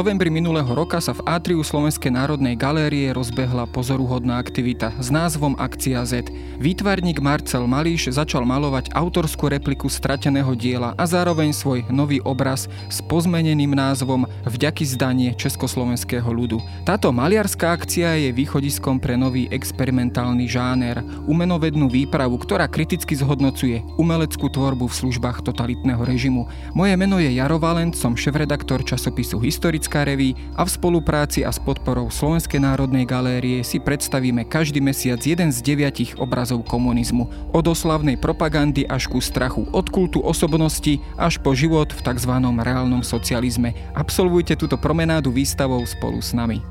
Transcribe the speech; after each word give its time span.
novembri 0.00 0.32
minulého 0.32 0.72
roka 0.72 0.96
sa 0.96 1.12
v 1.12 1.20
atriu 1.28 1.60
Slovenskej 1.60 2.08
národnej 2.08 2.56
galérie 2.56 3.12
rozbehla 3.12 3.68
pozoruhodná 3.68 4.40
aktivita 4.40 4.96
s 4.96 5.12
názvom 5.12 5.52
Akcia 5.60 6.00
Z. 6.08 6.32
Výtvarník 6.56 7.20
Marcel 7.20 7.68
Malíš 7.68 8.08
začal 8.08 8.48
malovať 8.48 8.96
autorskú 8.96 9.52
repliku 9.52 9.92
strateného 9.92 10.56
diela 10.56 10.96
a 10.96 11.04
zároveň 11.04 11.52
svoj 11.52 11.84
nový 11.92 12.16
obraz 12.24 12.64
s 12.88 13.04
pozmeneným 13.04 13.76
názvom 13.76 14.24
Vďaky 14.48 14.88
zdanie 14.88 15.36
československého 15.36 16.32
ľudu. 16.32 16.64
Táto 16.88 17.12
maliarská 17.12 17.76
akcia 17.76 18.24
je 18.24 18.32
východiskom 18.32 19.04
pre 19.04 19.20
nový 19.20 19.52
experimentálny 19.52 20.48
žáner, 20.48 21.04
umenovednú 21.28 21.92
výpravu, 21.92 22.40
ktorá 22.40 22.72
kriticky 22.72 23.12
zhodnocuje 23.20 23.84
umeleckú 24.00 24.48
tvorbu 24.48 24.88
v 24.88 24.96
službách 24.96 25.44
totalitného 25.44 26.00
režimu. 26.08 26.48
Moje 26.72 26.96
meno 26.96 27.20
je 27.20 27.36
Jaro 27.36 27.60
Valent, 27.60 27.92
som 27.92 28.16
šéf-redaktor 28.16 28.80
časopisu 28.80 29.36
Historická 29.44 29.89
reví 29.90 30.38
a 30.54 30.62
v 30.62 30.70
spolupráci 30.70 31.42
a 31.42 31.50
s 31.50 31.58
podporou 31.58 32.06
Slovenskej 32.06 32.62
národnej 32.62 33.02
galérie 33.02 33.66
si 33.66 33.82
predstavíme 33.82 34.46
každý 34.46 34.78
mesiac 34.78 35.18
jeden 35.18 35.50
z 35.50 35.58
deviatich 35.58 36.14
obrazov 36.22 36.62
komunizmu. 36.70 37.50
Od 37.50 37.64
oslavnej 37.66 38.14
propagandy 38.14 38.86
až 38.86 39.10
ku 39.10 39.18
strachu, 39.18 39.66
od 39.74 39.90
kultu 39.90 40.22
osobnosti 40.22 41.02
až 41.18 41.42
po 41.42 41.50
život 41.58 41.90
v 41.90 42.00
tzv. 42.06 42.32
reálnom 42.38 43.02
socializme. 43.02 43.74
Absolvujte 43.98 44.54
túto 44.54 44.78
promenádu 44.78 45.34
výstavou 45.34 45.82
spolu 45.82 46.22
s 46.22 46.30
nami. 46.30 46.62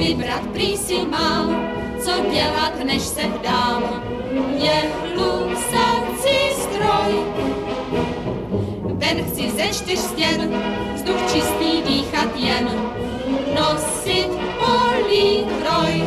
Vybrat 0.00 0.44
prý 0.56 0.80
si 0.80 1.04
mám, 1.04 1.52
co 2.00 2.12
dělat, 2.32 2.74
než 2.86 3.02
se 3.02 3.22
vdám. 3.28 3.82
Je 4.54 5.09
čtyř 9.90 9.98
stěn, 9.98 10.40
vzduch 10.94 11.32
čistý 11.32 11.82
dýchat 11.82 12.36
jen, 12.36 12.70
nosit 13.54 14.30
polítroj. 14.62 16.06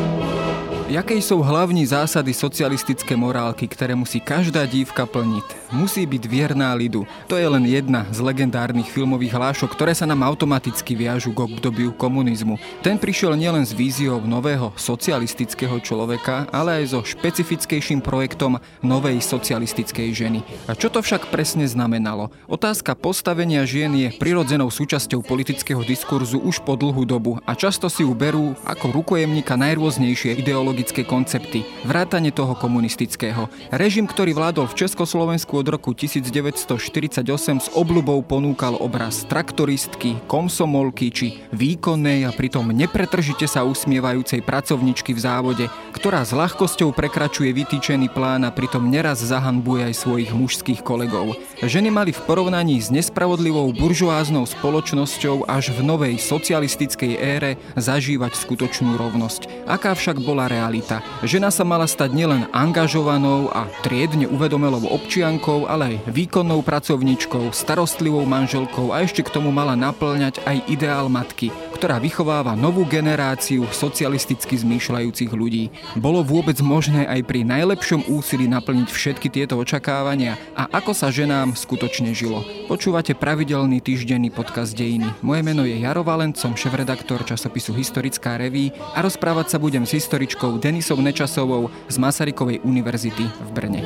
Jakej 0.87 1.19
sú 1.19 1.43
hlavní 1.43 1.83
zásady 1.83 2.31
socialistické 2.31 3.19
morálky, 3.19 3.67
ktoré 3.67 3.97
musí 3.97 4.23
každá 4.23 4.63
dívka 4.69 5.03
plniť? 5.03 5.62
Musí 5.73 6.05
byť 6.05 6.23
vierná 6.29 6.69
lidu. 6.77 7.09
To 7.25 7.35
je 7.35 7.49
len 7.49 7.65
jedna 7.65 8.05
z 8.13 8.21
legendárnych 8.21 8.87
filmových 8.87 9.33
hlášok, 9.33 9.73
ktoré 9.73 9.97
sa 9.97 10.05
nám 10.05 10.21
automaticky 10.21 10.93
viažu 10.93 11.33
k 11.33 11.49
obdobiu 11.49 11.89
komunizmu. 11.89 12.61
Ten 12.85 13.01
prišiel 13.01 13.33
nielen 13.33 13.65
s 13.65 13.73
víziou 13.73 14.21
nového 14.21 14.69
socialistického 14.77 15.81
človeka, 15.81 16.45
ale 16.53 16.85
aj 16.85 16.93
so 16.93 16.99
špecifickejším 17.01 18.05
projektom 18.05 18.61
novej 18.85 19.17
socialistickej 19.17 20.13
ženy. 20.13 20.39
A 20.69 20.77
čo 20.77 20.93
to 20.93 21.01
však 21.01 21.33
presne 21.33 21.65
znamenalo? 21.65 22.29
Otázka 22.45 22.93
postavenia 22.93 23.65
žien 23.65 23.89
je 23.97 24.13
prirodzenou 24.13 24.69
súčasťou 24.69 25.25
politického 25.25 25.81
diskurzu 25.81 26.37
už 26.37 26.61
po 26.61 26.77
dlhú 26.77 27.01
dobu 27.09 27.41
a 27.49 27.57
často 27.57 27.89
si 27.89 28.05
ju 28.05 28.13
berú 28.13 28.53
ako 28.69 28.93
rukojemníka 29.01 29.57
najrôznejšie 29.57 30.37
ideologické 30.37 31.01
koncepty, 31.01 31.65
vrátane 31.87 32.29
toho 32.29 32.53
komunistického. 32.53 33.49
Režim, 33.73 34.05
ktorý 34.05 34.37
vládol 34.37 34.69
v 34.69 34.85
Československu 34.85 35.62
od 35.63 35.79
roku 35.79 35.95
1948 35.95 37.23
s 37.63 37.67
obľubou 37.71 38.19
ponúkal 38.27 38.75
obraz 38.83 39.23
traktoristky, 39.31 40.19
komsomolky 40.27 41.07
či 41.07 41.39
výkonnej 41.55 42.27
a 42.27 42.35
pritom 42.35 42.67
nepretržite 42.75 43.47
sa 43.47 43.63
usmievajúcej 43.63 44.43
pracovničky 44.43 45.15
v 45.15 45.23
závode, 45.23 45.65
ktorá 45.95 46.27
s 46.27 46.35
ľahkosťou 46.35 46.91
prekračuje 46.91 47.55
vytýčený 47.55 48.11
plán 48.11 48.43
a 48.43 48.51
pritom 48.51 48.91
neraz 48.91 49.23
zahanbuje 49.23 49.87
aj 49.87 50.03
svojich 50.03 50.35
mužských 50.35 50.83
kolegov. 50.83 51.39
Ženy 51.63 51.95
mali 51.95 52.11
v 52.11 52.19
porovnaní 52.27 52.83
s 52.83 52.91
nespravodlivou 52.91 53.71
buržoáznou 53.71 54.43
spoločnosťou 54.43 55.47
až 55.47 55.71
v 55.71 55.79
novej 55.79 56.19
socialistickej 56.19 57.15
ére 57.15 57.55
zažívať 57.79 58.35
skutočnú 58.35 58.99
rovnosť. 58.99 59.63
Aká 59.63 59.95
však 59.95 60.19
bola 60.19 60.51
realita? 60.51 60.99
Žena 61.23 61.55
sa 61.55 61.63
mala 61.63 61.87
stať 61.87 62.11
nielen 62.11 62.51
angažovanou 62.51 63.47
a 63.47 63.71
triedne 63.79 64.27
uvedomelou 64.27 64.91
občiankou, 64.91 65.52
matkou, 65.53 65.69
ale 65.69 65.83
aj 65.85 66.09
výkonnou 66.09 66.65
pracovničkou, 66.65 67.53
starostlivou 67.53 68.25
manželkou 68.25 68.89
a 68.89 69.05
ešte 69.05 69.21
k 69.21 69.29
tomu 69.29 69.53
mala 69.53 69.77
naplňať 69.77 70.41
aj 70.49 70.57
ideál 70.65 71.05
matky, 71.13 71.53
ktorá 71.77 72.01
vychováva 72.01 72.57
novú 72.57 72.81
generáciu 72.89 73.69
socialisticky 73.69 74.57
zmýšľajúcich 74.57 75.29
ľudí. 75.29 75.69
Bolo 75.93 76.25
vôbec 76.25 76.57
možné 76.65 77.05
aj 77.05 77.21
pri 77.29 77.45
najlepšom 77.45 78.09
úsilí 78.09 78.49
naplniť 78.49 78.89
všetky 78.89 79.29
tieto 79.29 79.61
očakávania 79.61 80.41
a 80.57 80.65
ako 80.73 80.91
sa 80.97 81.13
ženám 81.13 81.53
skutočne 81.53 82.17
žilo. 82.17 82.41
Počúvate 82.65 83.13
pravidelný 83.13 83.77
týždenný 83.83 84.33
podcast 84.33 84.73
Dejiny. 84.73 85.21
Moje 85.21 85.41
meno 85.45 85.67
je 85.69 85.77
Jaro 85.77 86.01
Valent, 86.01 86.33
som 86.33 86.57
šéf-redaktor 86.57 87.21
časopisu 87.27 87.77
Historická 87.77 88.41
reví 88.41 88.73
a 88.97 89.05
rozprávať 89.05 89.53
sa 89.53 89.57
budem 89.61 89.85
s 89.85 89.93
historičkou 89.93 90.57
Denisou 90.57 90.97
Nečasovou 90.97 91.69
z 91.91 91.95
Masarykovej 92.01 92.63
univerzity 92.65 93.25
v 93.27 93.49
Brne. 93.53 93.81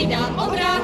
vida 0.00 0.32
obra 0.38 0.79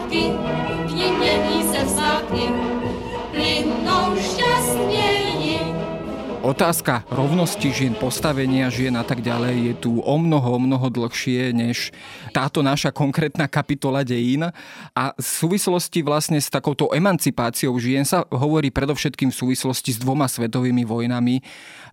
Otázka 6.47 7.03
rovnosti 7.11 7.75
žien, 7.75 7.99
postavenia 7.99 8.71
žien 8.71 8.95
a 8.95 9.03
tak 9.03 9.19
ďalej 9.19 9.57
je 9.67 9.75
tu 9.83 9.93
o 9.99 10.15
mnoho, 10.15 10.55
o 10.55 10.61
mnoho 10.63 10.87
dlhšie 10.95 11.51
než 11.51 11.91
táto 12.31 12.63
naša 12.63 12.95
konkrétna 12.95 13.51
kapitola 13.51 14.07
dejín. 14.07 14.55
A 14.95 15.11
v 15.19 15.27
súvislosti 15.27 16.07
vlastne 16.07 16.39
s 16.39 16.47
takouto 16.47 16.95
emancipáciou 16.95 17.75
žien 17.83 18.07
sa 18.07 18.23
hovorí 18.31 18.71
predovšetkým 18.71 19.35
v 19.35 19.39
súvislosti 19.43 19.91
s 19.91 19.99
dvoma 19.99 20.31
svetovými 20.31 20.87
vojnami 20.87 21.43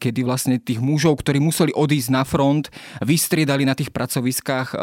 kedy 0.03 0.19
vlastne 0.27 0.59
tých 0.59 0.83
mužov, 0.83 1.23
ktorí 1.23 1.39
museli 1.39 1.71
odísť 1.71 2.09
na 2.11 2.27
front, 2.27 2.67
vystriedali 2.99 3.63
na 3.63 3.71
tých 3.71 3.95
pracoviskách 3.95 4.75
e, 4.75 4.77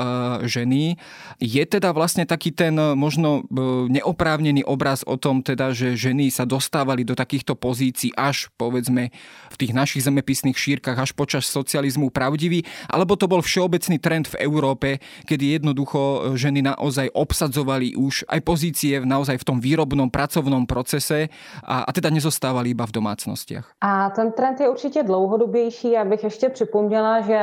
ženy. 0.48 0.96
Je 1.36 1.60
teda 1.68 1.92
vlastne 1.92 2.24
taký 2.24 2.56
ten 2.56 2.72
e, 2.80 2.96
možno 2.96 3.44
e, 3.44 3.60
neoprávnený 4.00 4.64
obraz 4.64 5.04
o 5.04 5.20
tom 5.20 5.44
teda, 5.44 5.76
že 5.76 5.92
ženy 5.92 6.32
sa 6.32 6.48
dostávali 6.48 7.04
do 7.04 7.12
takýchto 7.12 7.52
pozícií 7.52 8.16
až 8.16 8.48
povedzme 8.56 9.12
v 9.52 9.56
tých 9.60 9.76
našich 9.76 10.08
zemepisných 10.08 10.56
šírkach 10.56 10.96
až 10.96 11.12
počas 11.12 11.44
socializmu 11.44 12.08
pravdivý, 12.08 12.64
alebo 12.88 13.20
to 13.20 13.28
bol 13.28 13.44
všeobecný 13.44 14.00
trend 14.00 14.32
v 14.32 14.40
Európe, 14.40 15.04
kedy 15.28 15.60
jednoducho 15.60 16.32
ženy 16.40 16.64
naozaj 16.64 17.12
obsadzovali 17.12 17.92
už 17.92 18.24
aj 18.24 18.40
pozície 18.40 19.04
naozaj 19.04 19.36
v 19.36 19.44
tom 19.44 19.58
výrobnom 19.60 20.08
pracovnom 20.08 20.64
procese 20.64 21.28
a, 21.60 21.84
a 21.84 21.90
teda 21.92 22.08
nezostávali 22.08 22.72
iba 22.72 22.88
v 22.88 22.96
domácnostiach. 22.96 23.76
A 23.84 24.10
ten 24.10 24.32
trend 24.32 24.60
je 24.60 24.68
určitě 24.68 25.02
dlouhodobější. 25.02 25.92
Já 25.92 26.04
bych 26.04 26.24
ještě 26.24 26.48
připomněla, 26.48 27.20
že 27.20 27.38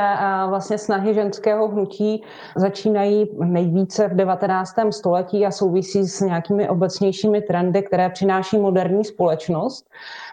vlastně 0.48 0.78
snahy 0.78 1.14
ženského 1.14 1.68
hnutí 1.68 2.22
začínají 2.56 3.26
nejvíce 3.44 4.08
v 4.08 4.16
19. 4.16 4.74
století 4.90 5.46
a 5.46 5.50
souvisí 5.50 6.04
s 6.04 6.20
nějakými 6.20 6.68
obecnějšími 6.68 7.42
trendy, 7.42 7.82
které 7.82 8.10
přináší 8.10 8.58
moderní 8.58 9.04
společnost. 9.04 9.86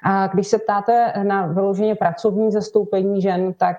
A 0.04 0.28
když 0.28 0.48
se 0.48 0.58
ptáte 0.58 1.14
na 1.24 1.48
vyloženě 1.76 1.96
pracovní 1.96 2.52
zastoupení 2.52 3.22
žen, 3.22 3.54
tak 3.54 3.78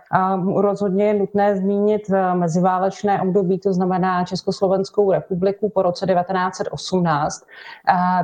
rozhodně 0.57 1.05
je 1.05 1.15
nutné 1.15 1.57
zmínit 1.57 2.03
meziválečné 2.35 3.23
období, 3.23 3.59
to 3.59 3.73
znamená 3.73 4.25
Československou 4.25 5.13
republiku 5.13 5.69
po 5.69 5.83
roce 5.83 6.07
1918, 6.07 7.47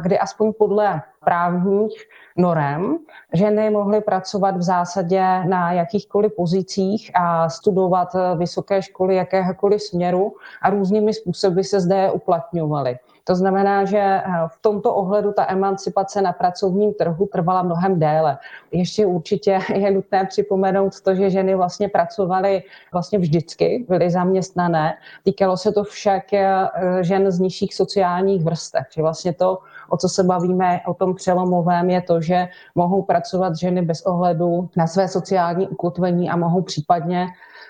kdy 0.02 0.18
aspoň 0.18 0.52
podle 0.58 1.02
právních 1.24 1.92
norem. 2.36 2.98
Ženy 3.32 3.70
mohly 3.70 4.00
pracovat 4.00 4.56
v 4.56 4.62
zásadě 4.62 5.44
na 5.48 5.72
jakýchkoliv 5.72 6.32
pozicích 6.36 7.10
a 7.14 7.48
studovat 7.48 8.08
vysoké 8.36 8.82
školy 8.82 9.16
jakéhokoliv 9.16 9.82
směru 9.82 10.32
a 10.62 10.70
různými 10.70 11.14
způsoby 11.14 11.60
se 11.60 11.80
zde 11.80 12.10
uplatňovaly. 12.10 12.98
To 13.24 13.34
znamená, 13.34 13.84
že 13.84 13.98
eh, 13.98 14.22
v 14.48 14.58
tomto 14.60 14.94
ohledu 14.94 15.32
ta 15.32 15.46
emancipace 15.48 16.22
na 16.22 16.32
pracovním 16.32 16.94
trhu 16.94 17.26
trvala 17.32 17.62
mnohem 17.62 17.98
déle. 17.98 18.38
Ještě 18.72 19.06
určitě 19.06 19.58
je 19.74 19.90
nutné 19.90 20.26
připomenout 20.26 21.00
to, 21.00 21.14
že 21.14 21.30
ženy 21.30 21.54
vlastně 21.54 21.88
pracovaly 21.88 22.62
vlastně 22.92 23.18
vždycky, 23.18 23.86
byly 23.88 24.10
zaměstnané. 24.10 24.94
Týkalo 25.24 25.56
se 25.56 25.72
to 25.72 25.84
však 25.84 26.32
eh, 26.32 26.68
žen 27.00 27.30
z 27.30 27.38
nižších 27.38 27.74
sociálních 27.74 28.44
vrstev. 28.44 28.86
Že 28.94 29.02
vlastně 29.02 29.32
to, 29.32 29.58
o 29.88 29.96
co 29.96 30.08
se 30.08 30.24
bavíme, 30.24 30.80
o 30.86 30.94
tom 30.94 31.14
přelomovém, 31.14 31.90
je 31.90 32.02
to, 32.02 32.20
že 32.20 32.48
mohou 32.74 33.02
pracovat 33.02 33.56
ženy 33.56 33.82
bez 33.82 34.02
ohledu 34.02 34.68
na 34.76 34.86
své 34.86 35.08
sociální 35.08 35.68
ukotvení 35.68 36.30
a 36.30 36.36
mohou 36.36 36.62
případně 36.62 37.26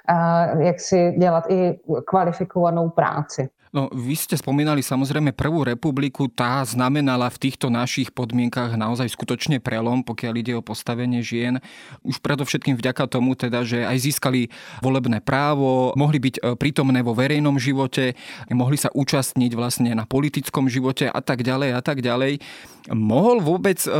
eh, 0.08 0.64
jak 0.64 0.80
si 0.80 1.12
dělat 1.18 1.44
i 1.48 1.80
kvalifikovanou 2.06 2.88
práci. 2.88 3.48
No, 3.72 3.88
vy 3.88 4.12
ste 4.12 4.36
spomínali 4.36 4.84
samozrejme 4.84 5.32
prvú 5.32 5.64
republiku, 5.64 6.28
tá 6.28 6.60
znamenala 6.60 7.32
v 7.32 7.48
týchto 7.48 7.72
našich 7.72 8.12
podmienkach 8.12 8.76
naozaj 8.76 9.08
skutočne 9.08 9.64
prelom, 9.64 10.04
pokiaľ 10.04 10.34
ide 10.36 10.52
o 10.52 10.60
postavenie 10.60 11.24
žien. 11.24 11.56
Už 12.04 12.20
predovšetkým 12.20 12.76
vďaka 12.76 13.08
tomu 13.08 13.32
teda, 13.32 13.64
že 13.64 13.88
aj 13.88 13.96
získali 13.96 14.52
volebné 14.84 15.24
právo, 15.24 15.96
mohli 15.96 16.20
byť 16.20 16.34
e, 16.36 16.40
prítomné 16.52 17.00
vo 17.00 17.16
verejnom 17.16 17.56
živote, 17.56 18.12
mohli 18.52 18.76
sa 18.76 18.92
účastniť 18.92 19.56
vlastne 19.56 19.96
na 19.96 20.04
politickom 20.04 20.68
živote 20.68 21.08
a 21.08 21.20
tak 21.24 21.40
ďalej 21.40 21.72
a 21.72 21.80
tak 21.80 22.04
ďalej. 22.04 22.44
Mohol 22.90 23.46
vôbec 23.46 23.78
e, 23.86 23.90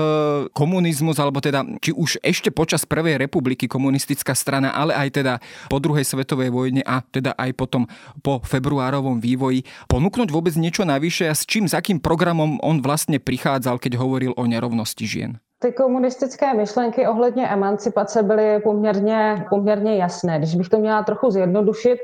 komunizmus, 0.51 1.23
alebo 1.23 1.39
teda 1.39 1.63
či 1.79 1.95
už 1.95 2.19
ešte 2.19 2.51
počas 2.51 2.83
Prvej 2.83 3.15
republiky 3.15 3.71
komunistická 3.71 4.35
strana, 4.35 4.75
ale 4.75 4.91
aj 4.99 5.09
teda 5.23 5.35
po 5.71 5.79
druhej 5.79 6.03
svetovej 6.03 6.51
vojne 6.51 6.83
a 6.83 6.99
teda 6.99 7.39
aj 7.39 7.55
potom 7.55 7.87
po 8.27 8.43
februárovom 8.43 9.23
vývoji 9.23 9.63
ponúknuť 9.87 10.29
vôbec 10.35 10.59
niečo 10.59 10.83
navyše 10.83 11.31
a 11.31 11.35
s 11.39 11.47
čím, 11.47 11.71
s 11.71 11.79
akým 11.79 12.03
programom 12.03 12.59
on 12.59 12.83
vlastne 12.83 13.23
prichádzal, 13.23 13.79
keď 13.79 14.03
hovoril 14.03 14.35
o 14.35 14.45
nerovnosti 14.51 15.07
žien? 15.07 15.39
Ty 15.63 15.73
komunistické 15.73 16.55
myšlenky 16.55 17.07
ohledně 17.07 17.49
emancipace 17.49 18.23
byly 18.23 18.61
poměrně, 18.61 19.47
poměrně 19.51 19.97
jasné. 19.97 20.39
Když 20.39 20.55
bych 20.55 20.69
to 20.69 20.79
měla 20.79 21.03
trochu 21.03 21.31
zjednodušit, 21.31 21.99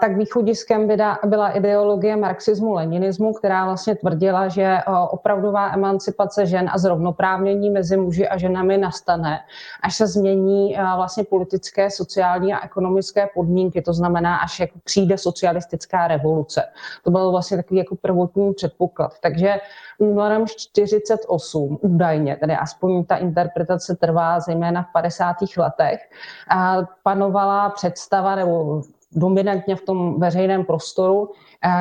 tak 0.00 0.16
východiskem 0.16 0.88
byla 1.24 1.48
ideologie 1.48 2.16
marxismu-leninismu, 2.16 3.32
která 3.32 3.64
vlastně 3.64 3.94
tvrdila, 3.94 4.48
že 4.48 4.78
opravdová 5.10 5.72
emancipace 5.72 6.46
žen 6.46 6.70
a 6.72 6.78
zrovnoprávnění 6.78 7.70
mezi 7.70 7.96
muži 7.96 8.28
a 8.28 8.38
ženami 8.38 8.78
nastane, 8.78 9.38
až 9.82 9.96
se 9.96 10.06
změní 10.06 10.76
vlastně 10.96 11.24
politické, 11.24 11.90
sociální 11.90 12.54
a 12.54 12.64
ekonomické 12.64 13.28
podmínky, 13.34 13.82
to 13.82 13.92
znamená, 13.92 14.36
až 14.36 14.60
jako 14.60 14.78
přijde 14.84 15.18
socialistická 15.18 16.08
revoluce. 16.08 16.62
To 17.04 17.10
byl 17.10 17.30
vlastně 17.30 17.56
takový 17.56 17.78
jako 17.78 17.96
prvotní 17.96 18.54
předpoklad. 18.54 19.12
Takže 19.20 19.54
únorem 19.98 20.46
48 20.46 21.78
údajně, 21.80 22.36
tedy 22.36 22.52
aspoň 22.52 23.01
ta 23.04 23.16
interpretace 23.16 23.96
trvá 23.96 24.40
zejména 24.40 24.82
v 24.82 24.92
50. 24.92 25.36
letech, 25.56 26.10
a 26.50 26.76
panovala 27.02 27.70
představa 27.70 28.34
nebo 28.34 28.82
dominantně 29.14 29.76
v 29.76 29.80
tom 29.80 30.20
veřejném 30.20 30.64
prostoru, 30.64 31.30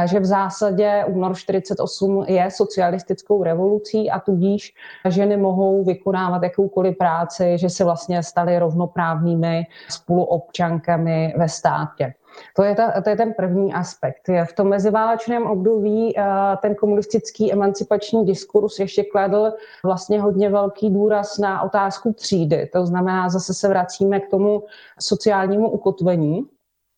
že 0.06 0.20
v 0.20 0.26
zásadě 0.26 1.06
únor 1.08 1.36
48 1.36 2.26
je 2.28 2.52
socialistickou 2.52 3.44
revolucí 3.44 4.12
a 4.12 4.20
tudíž 4.20 4.74
ženy 5.10 5.38
mohou 5.38 5.84
vykonávat 5.84 6.44
jakoukoliv 6.44 6.98
práci, 6.98 7.58
že 7.58 7.70
se 7.70 7.84
vlastně 7.84 8.24
staly 8.24 8.60
rovnoprávnými 8.60 9.64
spoluobčankami 9.90 11.34
ve 11.38 11.50
státě. 11.50 12.14
To 12.56 12.64
je, 12.64 12.76
ta, 12.76 13.02
to 13.02 13.10
je 13.10 13.16
ten 13.16 13.34
první 13.34 13.74
aspekt. 13.74 14.30
V 14.46 14.54
tom 14.54 14.70
meziválečném 14.70 15.48
období 15.48 16.18
eh, 16.18 16.24
ten 16.62 16.76
komunistický 16.76 17.54
emancipační 17.54 18.26
diskurs 18.26 18.80
ještě 18.80 19.04
kladl 19.04 19.54
vlastně 19.84 20.22
hodně 20.22 20.50
velký 20.50 20.90
důraz 20.90 21.38
na 21.38 21.62
otázku 21.62 22.14
třídy. 22.14 22.70
To 22.74 22.86
znamená, 22.86 23.30
zase 23.30 23.54
se 23.54 23.68
vracíme 23.68 24.20
k 24.20 24.30
tomu 24.30 24.64
sociálnímu 25.00 25.70
ukotvení 25.70 26.46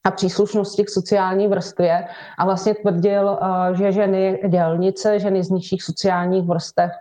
a 0.06 0.12
příslušnosti 0.12 0.83
k 0.83 0.89
sociální 0.89 1.47
vrstvě 1.47 2.07
a 2.38 2.45
vlastně 2.45 2.75
tvrdil, 2.75 3.39
eh, 3.41 3.75
že 3.75 3.91
ženy 3.91 4.39
dělnice, 4.47 5.19
ženy 5.19 5.44
z 5.44 5.50
nižších 5.50 5.83
sociálních 5.83 6.44
vrstev 6.47 6.91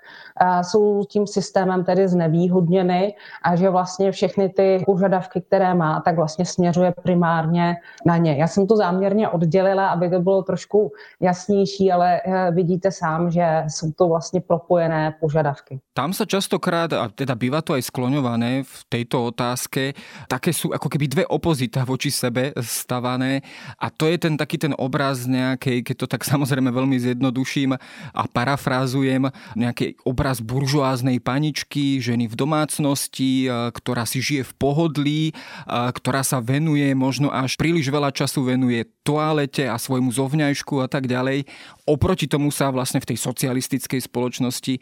jsou 0.63 1.05
tím 1.05 1.27
systémem 1.27 1.85
tedy 1.85 2.09
znevýhodněny 2.09 3.15
a 3.43 3.57
že 3.57 3.71
vlastně 3.71 4.13
všechny 4.13 4.49
ty 4.49 4.83
požadavky, 4.87 5.41
které 5.41 5.75
má, 5.75 6.01
tak 6.01 6.17
vlastně 6.17 6.45
směřuje 6.45 6.95
primárně 7.03 7.77
na 8.07 8.17
ně. 8.17 8.37
Já 8.37 8.47
jsem 8.47 8.67
to 8.67 8.77
záměrně 8.77 9.29
oddělila, 9.29 9.89
aby 9.89 10.11
to 10.11 10.21
bylo 10.21 10.43
trošku 10.43 10.93
jasnější, 11.21 11.93
ale 11.93 12.21
eh, 12.25 12.51
vidíte 12.51 12.91
sám, 12.91 13.31
že 13.31 13.65
jsou 13.69 13.93
to 13.93 14.09
vlastně 14.09 14.41
propojené 14.41 15.15
požadavky. 15.21 15.81
Tam 15.93 16.17
sa 16.17 16.25
častokrát, 16.25 16.89
a 16.97 17.13
teda 17.13 17.37
býva 17.37 17.61
to 17.61 17.77
aj 17.77 17.85
skloňované 17.85 18.65
v 18.65 18.79
tejto 18.89 19.29
otázke, 19.29 19.93
také 20.25 20.57
sú 20.57 20.73
ako 20.73 20.89
keby 20.89 21.05
dve 21.05 21.25
opozita 21.29 21.85
voči 21.85 22.09
sebe 22.09 22.57
stavané 22.65 23.45
a 23.77 23.93
to 23.93 24.09
je 24.09 24.17
ten 24.17 24.41
taký 24.41 24.57
ten 24.57 24.73
obraz 24.81 25.29
nejakej, 25.29 25.85
keď 25.85 25.97
to 26.01 26.07
tak 26.09 26.25
samozrejme 26.33 26.73
veľmi 26.73 26.97
zjednoduším 26.97 27.77
a 28.17 28.23
parafrázujem, 28.25 29.29
nejaký 29.53 30.01
obraz 30.09 30.32
buržoáznej 30.41 31.21
paničky, 31.21 32.01
ženy 32.01 32.29
v 32.29 32.35
domácnosti, 32.37 33.49
ktorá 33.49 34.05
si 34.05 34.25
žije 34.25 34.49
v 34.49 34.53
pohodlí, 34.57 35.23
ktorá 35.69 36.25
sa 36.25 36.41
venuje, 36.41 36.93
možno 36.93 37.33
až 37.33 37.57
príliš 37.57 37.89
veľa 37.89 38.13
času 38.13 38.45
venuje 38.49 38.85
toalete 39.03 39.67
a 39.67 39.81
svojmu 39.81 40.13
zovňajšku 40.15 40.79
a 40.79 40.87
tak 40.87 41.11
ďalej. 41.11 41.45
Oproti 41.89 42.31
tomu 42.31 42.55
sa 42.55 42.71
vlastne 42.71 43.03
v 43.03 43.13
tej 43.13 43.19
socialistickej 43.19 44.01
spoločnosti 44.05 44.79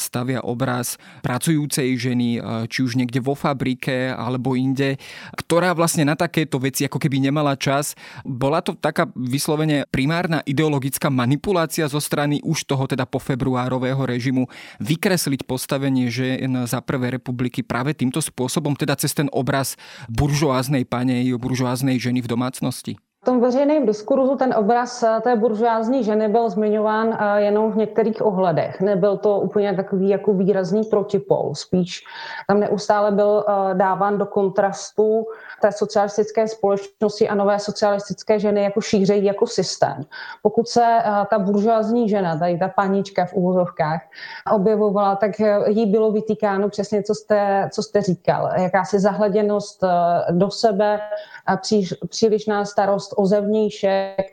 stavia 0.00 0.42
obraz 0.42 0.98
pracujúcej 1.22 1.94
ženy, 1.94 2.42
či 2.66 2.82
už 2.82 2.98
niekde 2.98 3.20
vo 3.22 3.38
fabrike 3.38 4.10
alebo 4.10 4.56
inde, 4.58 4.98
ktorá 5.38 5.76
vlastne 5.76 6.02
na 6.02 6.18
takéto 6.18 6.58
veci 6.58 6.88
ako 6.88 6.98
keby 6.98 7.20
nemala 7.20 7.40
mala 7.40 7.56
čas. 7.56 7.96
Bola 8.22 8.60
to 8.60 8.76
taká 8.76 9.08
vyslovene 9.16 9.88
primárna 9.88 10.44
ideologická 10.44 11.08
manipulácia 11.08 11.88
zo 11.88 11.98
strany 11.98 12.38
už 12.44 12.68
toho 12.68 12.84
teda 12.86 13.08
po 13.08 13.16
februárového 13.16 14.04
režimu 14.04 14.44
vykresliť 14.80 15.44
postavenie 15.44 16.08
žien 16.08 16.66
za 16.66 16.80
prvé 16.80 17.14
republiky 17.14 17.60
práve 17.62 17.92
týmto 17.92 18.18
spôsobom, 18.24 18.74
teda 18.74 18.96
cez 18.96 19.12
ten 19.12 19.28
obraz 19.30 19.76
buržoáznej 20.08 20.88
panej, 20.88 21.36
buržoáznej 21.36 22.00
ženy 22.00 22.24
v 22.24 22.30
domácnosti? 22.32 22.94
V 23.20 23.24
tom 23.24 23.40
veřejném 23.40 23.86
diskurzu 23.86 24.36
ten 24.36 24.54
obraz 24.56 25.02
eh, 25.02 25.20
té 25.20 25.36
buržoázní 25.36 26.04
ženy 26.04 26.28
byl 26.28 26.50
zmiňován 26.50 27.12
eh, 27.12 27.42
jenom 27.42 27.72
v 27.72 27.76
některých 27.76 28.26
ohledech. 28.26 28.80
Nebyl 28.80 29.16
to 29.16 29.40
úplně 29.40 29.74
takový 29.74 30.08
jako 30.08 30.32
výrazný 30.32 30.84
protipol. 30.84 31.54
Spíš 31.54 32.00
tam 32.48 32.60
neustále 32.60 33.12
byl 33.12 33.44
eh, 33.44 33.74
dáván 33.74 34.18
do 34.18 34.26
kontrastu 34.26 35.24
té 35.60 35.72
socialistické 35.72 36.48
společnosti 36.48 37.28
a 37.28 37.34
nové 37.34 37.58
socialistické 37.58 38.38
ženy 38.38 38.62
jako 38.62 38.80
šířejí 38.80 39.24
jako 39.24 39.46
systém. 39.46 40.04
Pokud 40.42 40.68
se 40.68 40.98
ta 41.30 41.38
buržoázní 41.38 42.08
žena, 42.08 42.38
tady 42.38 42.58
ta 42.58 42.68
panička 42.68 43.24
v 43.24 43.34
úvozovkách, 43.34 44.00
objevovala, 44.52 45.16
tak 45.16 45.30
jí 45.66 45.86
bylo 45.86 46.12
vytýkáno 46.12 46.68
přesně, 46.68 47.02
co 47.02 47.14
jste, 47.14 47.68
co 47.72 47.82
jste 47.82 48.02
říkal. 48.02 48.50
Jakási 48.56 48.98
zahleděnost 48.98 49.84
do 50.30 50.50
sebe, 50.50 51.00
příliš, 51.60 51.94
přílišná 52.08 52.64
starost 52.64 53.14
o 53.16 53.26
zevnějšek 53.26 54.16
eh, 54.18 54.24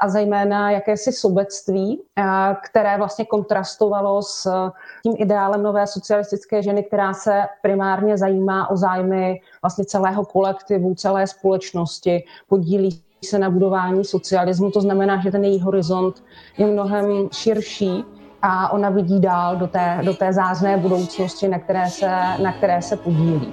a 0.00 0.08
zejména 0.08 0.70
jakési 0.70 1.12
sobectví, 1.12 2.02
eh, 2.18 2.22
které 2.64 2.98
vlastně 2.98 3.24
kontrastovalo 3.24 4.22
s 4.22 4.70
tím 5.02 5.14
ideálem 5.16 5.62
nové 5.62 5.86
socialistické 5.86 6.62
ženy, 6.62 6.82
která 6.82 7.14
se 7.14 7.42
primárně 7.62 8.18
zajímá 8.18 8.70
o 8.70 8.76
zájmy 8.76 9.40
vlastně 9.62 9.84
celého 9.84 10.24
kolektivu, 10.24 10.94
celé 10.94 11.26
společnosti, 11.26 12.24
podílí 12.48 13.02
se 13.24 13.38
na 13.38 13.50
budování 13.50 14.04
socialismu. 14.04 14.70
To 14.70 14.80
znamená, 14.80 15.20
že 15.20 15.30
ten 15.30 15.44
její 15.44 15.60
horizont 15.60 16.24
je 16.58 16.66
mnohem 16.66 17.28
širší 17.32 18.04
a 18.42 18.72
ona 18.72 18.90
vidí 18.90 19.20
dál 19.20 19.56
do 19.56 19.66
té, 19.66 20.00
do 20.02 20.14
té 20.14 20.32
zázné 20.32 20.76
budoucnosti, 20.76 21.48
na 21.48 21.58
které 21.58 21.90
se, 21.90 22.06
na 22.42 22.52
které 22.52 22.82
se 22.82 22.96
podílí. 22.96 23.52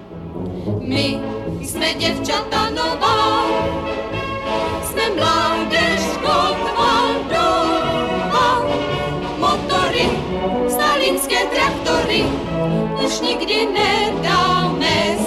My 0.79 1.19
jsme 1.61 1.93
děvčata 1.93 2.69
nová, 2.69 3.43
Motory, 9.37 10.09
stalinské 10.67 11.37
traktory, 11.53 12.23
už 13.05 13.21
nikdy 13.21 13.67
nedáme 13.69 15.17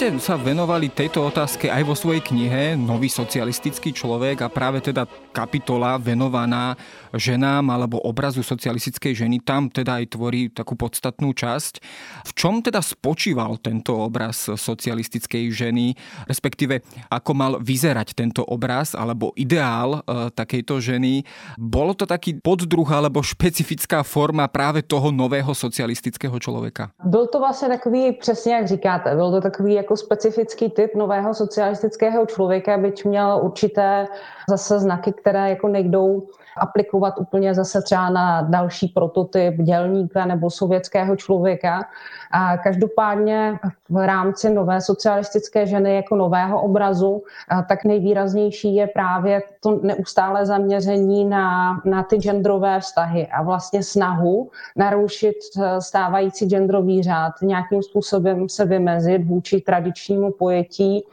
ste 0.00 0.16
sa 0.16 0.40
venovali 0.40 0.88
tejto 0.88 1.28
otázke 1.28 1.68
aj 1.68 1.84
vo 1.84 1.92
svojej 1.92 2.24
knihe 2.24 2.72
Nový 2.72 3.12
socialistický 3.12 3.92
človek 3.92 4.40
a 4.40 4.48
práve 4.48 4.80
teda 4.80 5.04
kapitola 5.28 6.00
venovaná 6.00 6.72
ženám 7.12 7.68
alebo 7.68 8.00
obrazu 8.00 8.40
socialistickej 8.40 9.12
ženy, 9.12 9.44
tam 9.44 9.68
teda 9.68 10.00
aj 10.00 10.16
tvorí 10.16 10.48
takú 10.48 10.72
podstatnú 10.72 11.36
časť. 11.36 11.84
V 12.24 12.32
čom 12.32 12.64
teda 12.64 12.80
spočíval 12.80 13.60
tento 13.60 13.92
obraz 13.92 14.48
socialistickej 14.48 15.52
ženy, 15.52 15.92
respektíve 16.24 16.80
ako 17.12 17.32
mal 17.36 17.52
vyzerať 17.60 18.16
tento 18.16 18.40
obraz 18.40 18.96
alebo 18.96 19.36
ideál 19.36 20.00
e, 20.00 20.32
takejto 20.32 20.80
ženy? 20.80 21.28
Bolo 21.60 21.92
to 21.92 22.08
taký 22.08 22.40
poddruh 22.40 22.88
alebo 22.88 23.20
špecifická 23.20 24.00
forma 24.00 24.48
práve 24.48 24.80
toho 24.80 25.12
nového 25.12 25.52
socialistického 25.52 26.40
člověka? 26.40 26.88
Byl 27.04 27.26
to 27.26 27.38
vlastně 27.38 27.68
takový, 27.68 28.12
přesně 28.16 28.54
jak 28.54 28.68
říkáte, 28.68 29.14
byl 29.14 29.30
to 29.30 29.40
takový 29.40 29.74
jako 29.74 29.89
specifický 29.96 30.70
typ 30.70 30.94
nového 30.94 31.34
socialistického 31.34 32.26
člověka, 32.26 32.78
byť 32.78 33.04
měl 33.04 33.40
určité 33.42 34.08
zase 34.48 34.78
znaky, 34.78 35.12
které 35.12 35.50
jako 35.50 35.68
nejdou 35.68 36.26
aplikovat 36.60 37.14
úplně 37.18 37.54
zase 37.54 37.82
třeba 37.82 38.10
na 38.10 38.42
další 38.42 38.88
prototyp 38.88 39.54
dělníka 39.54 40.24
nebo 40.24 40.50
sovětského 40.50 41.16
člověka. 41.16 41.84
A 42.30 42.56
každopádně 42.56 43.58
v 43.88 44.06
rámci 44.06 44.50
nové 44.50 44.80
socialistické 44.80 45.66
ženy 45.66 45.96
jako 45.96 46.16
nového 46.16 46.62
obrazu, 46.62 47.22
tak 47.68 47.84
nejvýraznější 47.84 48.74
je 48.74 48.86
právě 48.86 49.42
to 49.60 49.80
neustále 49.82 50.46
zaměření 50.46 51.24
na, 51.24 51.80
na 51.84 52.02
ty 52.02 52.16
genderové 52.16 52.80
vztahy 52.80 53.26
a 53.26 53.42
vlastně 53.42 53.82
snahu 53.82 54.50
narušit 54.76 55.36
eh, 55.58 55.80
stávající 55.80 56.46
genderový 56.46 57.02
řád, 57.02 57.32
nějakým 57.42 57.82
způsobem 57.82 58.48
se 58.48 58.64
vymezit 58.64 59.24
vůči 59.24 59.60
tradičnímu 59.60 60.30
pojetí 60.32 61.04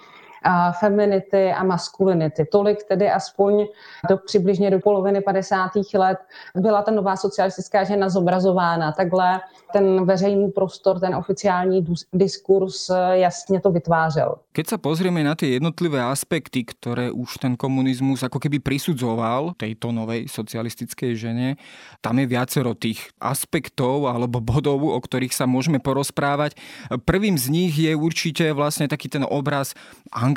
feminity 0.79 1.51
a 1.51 1.63
maskulinity. 1.63 2.45
Tolik 2.45 2.83
tedy 2.83 3.11
aspoň 3.11 3.67
do 4.09 4.17
přibližně 4.17 4.71
do 4.71 4.79
poloviny 4.79 5.21
50. 5.21 5.71
let 5.93 6.17
byla 6.55 6.81
ta 6.81 6.91
nová 6.91 7.15
socialistická 7.15 7.83
žena 7.83 8.09
zobrazována. 8.09 8.91
Takhle 8.91 9.39
ten 9.73 10.05
veřejný 10.05 10.51
prostor, 10.51 10.99
ten 10.99 11.15
oficiální 11.15 11.85
diskurs 12.13 12.89
eh, 12.89 13.17
jasně 13.17 13.61
to 13.61 13.71
vytvářel. 13.71 14.35
Keď 14.57 14.73
sa 14.73 14.81
pozrieme 14.81 15.21
na 15.21 15.37
tie 15.37 15.61
jednotlivé 15.61 16.01
aspekty, 16.01 16.65
ktoré 16.65 17.13
už 17.13 17.37
ten 17.37 17.53
komunizmus 17.53 18.25
ako 18.25 18.41
keby 18.41 18.57
prisudzoval 18.57 19.53
tejto 19.53 19.93
novej 19.93 20.25
socialistickej 20.25 21.13
žene, 21.13 21.61
tam 22.01 22.17
je 22.17 22.25
viacero 22.25 22.73
tých 22.73 23.13
aspektov 23.21 24.09
alebo 24.09 24.41
bodov, 24.41 24.81
o 24.81 24.97
ktorých 24.97 25.29
sa 25.29 25.45
môžeme 25.45 25.77
porozprávať. 25.77 26.57
Prvým 27.05 27.37
z 27.37 27.53
nich 27.53 27.77
je 27.77 27.93
určite 27.93 28.49
vlastne 28.57 28.89
taký 28.89 29.13
ten 29.13 29.21
obraz 29.29 29.77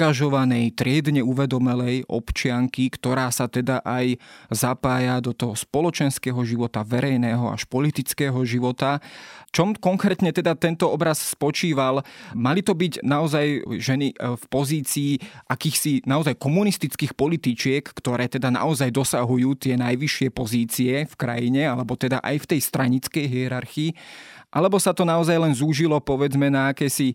angažovanej, 0.00 0.72
triedne 0.72 1.20
uvedomelej 1.20 2.08
občianky, 2.08 2.88
ktorá 2.88 3.28
sa 3.28 3.52
teda 3.52 3.84
aj 3.84 4.16
zapája 4.48 5.20
do 5.20 5.36
toho 5.36 5.52
spoločenského 5.52 6.40
života, 6.40 6.80
verejného 6.80 7.52
až 7.52 7.68
politického 7.68 8.40
života. 8.48 9.04
Čom 9.52 9.76
konkrétne 9.76 10.32
teda 10.32 10.56
tento 10.56 10.88
obraz 10.88 11.20
spočíval? 11.20 12.00
Mali 12.32 12.64
to 12.64 12.72
byť 12.72 13.04
naozaj 13.04 13.76
ženy 13.76 14.16
e, 14.16 14.40
v 14.40 14.44
pozícii 14.48 15.20
akýchsi 15.52 16.08
naozaj 16.08 16.40
komunistických 16.40 17.12
političiek, 17.12 17.84
ktoré 17.84 18.24
teda 18.32 18.48
naozaj 18.48 18.88
dosahujú 18.88 19.52
tie 19.60 19.76
najvyššie 19.76 20.32
pozície 20.32 21.04
v 21.04 21.14
krajine, 21.20 21.68
alebo 21.68 21.92
teda 21.92 22.24
aj 22.24 22.40
v 22.40 22.48
tej 22.56 22.60
stranickej 22.64 23.26
hierarchii, 23.28 23.90
alebo 24.50 24.82
sa 24.82 24.90
to 24.90 25.06
naozaj 25.06 25.38
len 25.38 25.54
zúžilo 25.54 26.02
povedzme 26.02 26.50
na 26.50 26.74
akési 26.74 27.14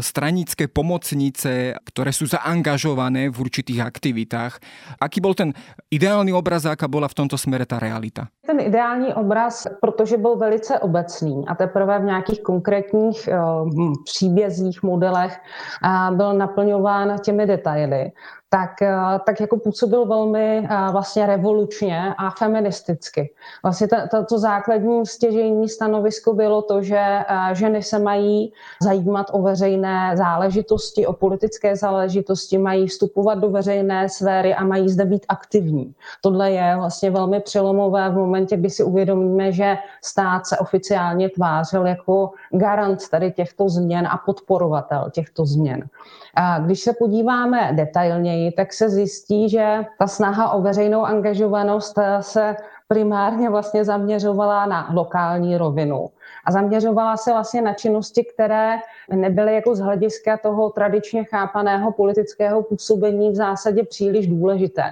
stranické 0.00 0.68
pomocnice, 0.68 1.76
ktoré 1.88 2.12
sú 2.12 2.28
zaangažované 2.28 3.32
v 3.32 3.36
určitých 3.40 3.80
aktivitách. 3.80 4.60
Aký 5.00 5.24
bol 5.24 5.32
ten 5.32 5.56
ideální 5.88 6.32
obraz 6.36 6.68
aká 6.68 6.88
byla 6.88 7.08
v 7.08 7.16
tomto 7.16 7.36
smere 7.40 7.64
ta 7.64 7.80
realita? 7.80 8.28
Ten 8.50 8.60
ideální 8.60 9.14
obraz, 9.14 9.66
protože 9.80 10.16
byl 10.16 10.36
velice 10.36 10.78
obecný 10.78 11.44
a 11.48 11.54
teprve 11.54 11.98
v 11.98 12.04
nějakých 12.04 12.42
konkrétních 12.42 13.28
uh, 13.32 13.92
příbězích, 14.04 14.82
modelech 14.82 15.40
uh, 15.84 16.16
byl 16.16 16.34
naplňován 16.34 17.18
těmi 17.18 17.46
detaily, 17.46 18.12
tak, 18.50 18.82
eh, 18.82 18.94
tak 19.26 19.40
jako 19.40 19.56
působil 19.56 20.06
velmi 20.06 20.68
eh, 20.70 20.92
vlastně 20.92 21.26
revolučně 21.26 22.14
a 22.18 22.30
feministicky. 22.30 23.34
Vlastně 23.62 23.88
to, 23.88 24.24
to, 24.28 24.38
základní 24.38 25.06
stěžení 25.06 25.68
stanovisko 25.68 26.34
bylo 26.34 26.62
to, 26.62 26.82
že 26.82 26.98
eh, 26.98 27.24
ženy 27.52 27.82
se 27.82 27.98
mají 27.98 28.52
zajímat 28.82 29.26
o 29.32 29.42
veřejné 29.42 30.16
záležitosti, 30.16 31.06
o 31.06 31.12
politické 31.12 31.76
záležitosti, 31.76 32.58
mají 32.58 32.86
vstupovat 32.86 33.34
do 33.34 33.50
veřejné 33.50 34.08
sféry 34.08 34.54
a 34.54 34.64
mají 34.64 34.88
zde 34.88 35.04
být 35.04 35.26
aktivní. 35.28 35.94
Tohle 36.20 36.50
je 36.50 36.76
vlastně 36.76 37.10
velmi 37.10 37.40
přelomové 37.40 38.10
v 38.10 38.14
momentě, 38.14 38.39
kdy 38.48 38.70
si 38.70 38.82
uvědomíme, 38.84 39.52
že 39.52 39.76
stát 40.04 40.46
se 40.46 40.58
oficiálně 40.58 41.28
tvářil 41.28 41.86
jako 41.86 42.30
garant 42.50 43.08
tady 43.08 43.32
těchto 43.32 43.68
změn 43.68 44.06
a 44.06 44.18
podporovatel 44.26 45.10
těchto 45.10 45.46
změn. 45.46 45.88
A 46.34 46.58
když 46.58 46.80
se 46.80 46.92
podíváme 46.92 47.72
detailněji, 47.72 48.52
tak 48.52 48.72
se 48.72 48.90
zjistí, 48.90 49.48
že 49.48 49.84
ta 49.98 50.06
snaha 50.06 50.50
o 50.50 50.62
veřejnou 50.62 51.04
angažovanost 51.04 51.98
se 52.20 52.56
primárně 52.88 53.50
vlastně 53.50 53.84
zaměřovala 53.84 54.66
na 54.66 54.90
lokální 54.92 55.56
rovinu 55.56 56.10
a 56.44 56.52
zaměřovala 56.52 57.16
se 57.16 57.32
vlastně 57.32 57.62
na 57.62 57.72
činnosti, 57.72 58.24
které 58.24 58.76
nebyly 59.10 59.54
jako 59.54 59.74
z 59.74 59.80
hlediska 59.80 60.36
toho 60.36 60.70
tradičně 60.70 61.24
chápaného 61.24 61.92
politického 61.92 62.62
působení 62.62 63.30
v 63.30 63.34
zásadě 63.34 63.82
příliš 63.82 64.26
důležité. 64.26 64.82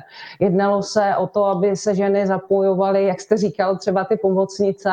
Jednalo 0.40 0.82
se 0.82 1.16
o 1.16 1.26
to, 1.26 1.44
aby 1.44 1.76
se 1.76 1.94
ženy 1.94 2.26
zapojovaly, 2.26 3.04
jak 3.04 3.20
jste 3.20 3.36
říkal, 3.36 3.76
třeba 3.76 4.04
ty 4.04 4.16
pomocnice, 4.16 4.90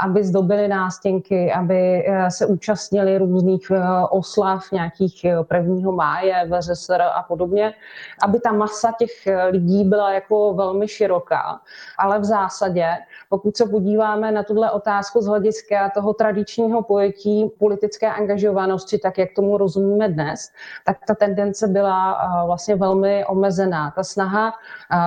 aby 0.00 0.24
zdobily 0.24 0.68
nástěnky, 0.68 1.52
aby 1.52 2.06
e, 2.06 2.30
se 2.30 2.46
účastnili 2.46 3.18
různých 3.18 3.70
e, 3.70 3.80
oslav 4.10 4.72
nějakých 4.72 5.24
e, 5.24 5.44
prvního 5.44 5.92
máje, 5.92 6.34
VZSR 6.46 7.02
a 7.02 7.22
podobně, 7.22 7.74
aby 8.22 8.40
ta 8.40 8.52
masa 8.52 8.92
těch 8.98 9.10
lidí 9.50 9.84
byla 9.84 10.12
jako 10.12 10.54
velmi 10.54 10.88
široká. 10.88 11.60
Ale 11.98 12.18
v 12.18 12.24
zásadě, 12.24 12.86
pokud 13.32 13.56
se 13.56 13.66
podíváme 13.66 14.32
na 14.32 14.42
tuhle 14.42 14.70
otázku 14.70 15.20
z 15.22 15.26
hlediska 15.26 15.90
toho 15.94 16.14
tradičního 16.14 16.82
pojetí 16.82 17.50
politické 17.58 18.12
angažovanosti, 18.12 18.98
tak 18.98 19.18
jak 19.18 19.28
tomu 19.36 19.56
rozumíme 19.56 20.08
dnes, 20.08 20.50
tak 20.86 20.96
ta 21.06 21.14
tendence 21.14 21.68
byla 21.68 22.18
vlastně 22.46 22.76
velmi 22.76 23.24
omezená. 23.24 23.90
Ta 23.90 24.04
snaha 24.04 24.52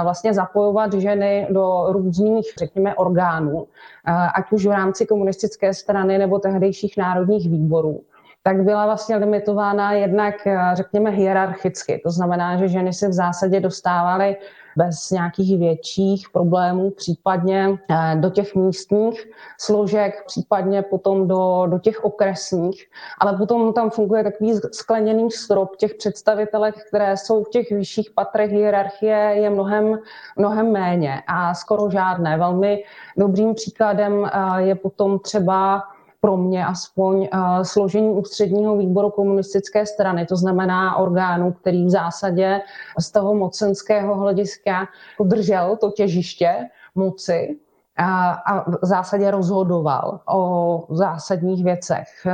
vlastně 0.04 0.34
zapojovat 0.34 0.94
ženy 0.94 1.48
do 1.52 1.86
různých, 1.90 2.54
řekněme, 2.60 2.96
orgánů, 2.96 3.68
ať 4.36 4.52
už 4.52 4.66
v 4.66 4.72
rámci 4.72 5.06
komunistické 5.06 5.74
strany 5.74 6.18
nebo 6.18 6.40
tehdejších 6.40 6.98
národních 6.98 7.50
výborů, 7.50 8.02
tak 8.44 8.64
byla 8.64 8.86
vlastně 8.86 9.16
limitována 9.16 9.92
jednak, 9.92 10.36
řekněme, 10.74 11.10
hierarchicky. 11.10 12.02
To 12.04 12.12
znamená, 12.12 12.58
že 12.58 12.68
ženy 12.68 12.94
se 12.94 13.08
v 13.08 13.14
zásadě 13.14 13.60
dostávaly 13.60 14.36
bez 14.78 15.12
nějakých 15.12 15.60
větších 15.60 16.30
problémů, 16.30 16.92
případně 16.92 17.78
eh, 17.90 18.16
do 18.16 18.30
těch 18.30 18.56
místních 18.56 19.26
složek, 19.60 20.24
případně 20.26 20.82
potom 20.82 21.28
do, 21.28 21.64
do 21.68 21.80
těch 21.80 22.06
okresních, 22.06 22.86
ale 23.20 23.38
potom 23.38 23.74
tam 23.74 23.90
funguje 23.90 24.24
takový 24.24 24.54
skleněný 24.72 25.32
strop 25.32 25.76
těch 25.76 25.94
představitelek, 25.94 26.76
které 26.88 27.18
jsou 27.18 27.44
v 27.44 27.50
těch 27.50 27.72
vyšších 27.72 28.12
patrech 28.16 28.52
hierarchie, 28.52 29.18
je 29.18 29.50
mnohem, 29.50 30.00
mnohem 30.38 30.72
méně 30.72 31.22
a 31.28 31.54
skoro 31.54 31.90
žádné. 31.90 32.38
Velmi 32.38 32.84
dobrým 33.18 33.54
příkladem 33.54 34.26
eh, 34.26 34.62
je 34.62 34.76
potom 34.76 35.20
třeba 35.20 35.84
pro 36.24 36.38
mě 36.38 36.66
aspoň 36.66 37.24
eh, 37.24 37.38
složení 37.66 38.10
ústředního 38.10 38.78
výboru 38.78 39.10
komunistické 39.10 39.86
strany, 39.86 40.26
to 40.26 40.36
znamená 40.36 40.96
orgánu, 40.96 41.52
který 41.52 41.86
v 41.86 41.90
zásadě 41.90 42.62
z 43.00 43.12
toho 43.12 43.36
mocenského 43.36 44.16
hlediska 44.16 44.88
udržel 45.20 45.78
to 45.78 45.92
těžiště 45.92 46.56
moci 46.96 47.60
a, 47.98 48.32
a 48.32 48.70
v 48.72 48.86
zásadě 48.86 49.32
rozhodoval 49.32 50.20
o 50.34 50.86
zásadních 50.90 51.64
věcech 51.64 52.08
eh, 52.26 52.32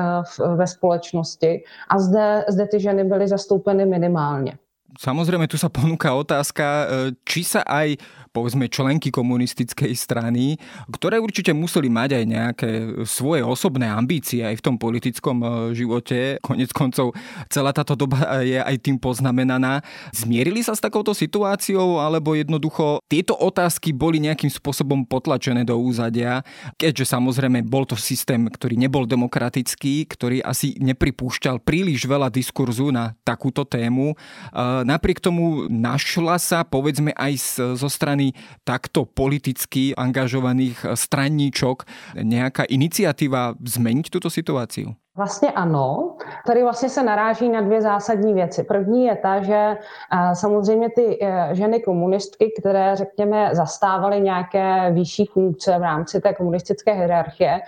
ve 0.56 0.68
společnosti. 0.68 1.64
A 1.90 2.00
zde, 2.00 2.46
zde 2.48 2.68
ty 2.68 2.80
ženy 2.80 3.04
byly 3.04 3.28
zastoupeny 3.28 3.86
minimálně. 3.86 4.58
Samozrejme, 4.98 5.46
tu 5.46 5.60
sa 5.60 5.70
ponúka 5.70 6.10
otázka, 6.16 6.66
eh, 6.66 6.88
či 7.28 7.46
sa 7.46 7.62
aj 7.68 8.00
povedzme 8.30 8.70
členky 8.70 9.10
komunistickej 9.10 9.94
strany, 9.98 10.56
ktoré 10.94 11.18
určite 11.18 11.52
museli 11.54 11.90
mať 11.90 12.10
aj 12.22 12.26
nejaké 12.26 12.70
svoje 13.04 13.42
osobné 13.42 13.90
ambície 13.90 14.46
aj 14.46 14.62
v 14.62 14.66
tom 14.66 14.76
politickom 14.78 15.38
e, 15.42 15.48
živote. 15.74 16.38
Konec 16.46 16.70
koncov 16.70 17.18
celá 17.50 17.74
táto 17.74 17.98
doba 17.98 18.42
je 18.46 18.62
aj 18.62 18.76
tým 18.80 19.02
poznamenaná. 19.02 19.82
Zmierili 20.14 20.62
sa 20.62 20.78
s 20.78 20.82
takouto 20.82 21.12
situáciou, 21.18 21.98
alebo 21.98 22.38
jednoducho 22.38 23.02
tieto 23.10 23.34
otázky 23.34 23.92
boli 23.92 24.22
nejakým 24.22 24.50
spôsobom 24.54 25.04
potlačené 25.10 25.66
do 25.66 25.76
úzadia, 25.82 26.46
keďže 26.78 27.10
samozrejme 27.10 27.66
bol 27.66 27.84
to 27.90 27.98
systém, 27.98 28.46
ktorý 28.46 28.78
nebol 28.78 29.10
demokratický, 29.10 30.06
ktorý 30.06 30.46
asi 30.46 30.78
nepripúšťal 30.78 31.66
príliš 31.66 32.06
veľa 32.06 32.30
diskurzu 32.30 32.94
na 32.94 33.18
takúto 33.26 33.66
tému. 33.66 34.14
E, 34.14 34.16
napriek 34.84 35.20
tomu 35.24 35.68
našla 35.68 36.38
sa 36.42 36.60
povedzme 36.64 37.16
aj 37.16 37.34
zo 37.80 37.90
strany 37.90 38.36
takto 38.64 39.06
politicky 39.06 39.92
angažovaných 39.96 40.96
stranníčok 40.96 41.88
nejaká 42.20 42.68
iniciatíva 42.70 43.56
zmeniť 43.60 44.06
túto 44.12 44.28
situáciu? 44.32 44.96
Vlastně 45.20 45.52
ano. 45.52 46.16
Tady 46.48 46.64
vlastně 46.64 46.90
se 46.90 47.04
naráží 47.04 47.50
na 47.50 47.62
dvě 47.62 47.82
zásadní 47.82 48.34
věci. 48.34 48.64
První 48.64 49.06
je 49.06 49.16
ta, 49.16 49.42
že 49.44 49.78
samozřejmě 50.34 50.90
ty 50.90 51.20
e, 51.22 51.50
ženy 51.56 51.80
komunistky, 51.80 52.54
které, 52.60 52.96
řekněme, 52.96 53.50
zastávaly 53.54 54.22
nějaké 54.22 54.92
vyšší 54.92 55.26
funkce 55.26 55.80
v 55.80 55.82
rámci 55.82 56.22
té 56.22 56.34
komunistické 56.34 56.94
hierarchie, 56.94 57.60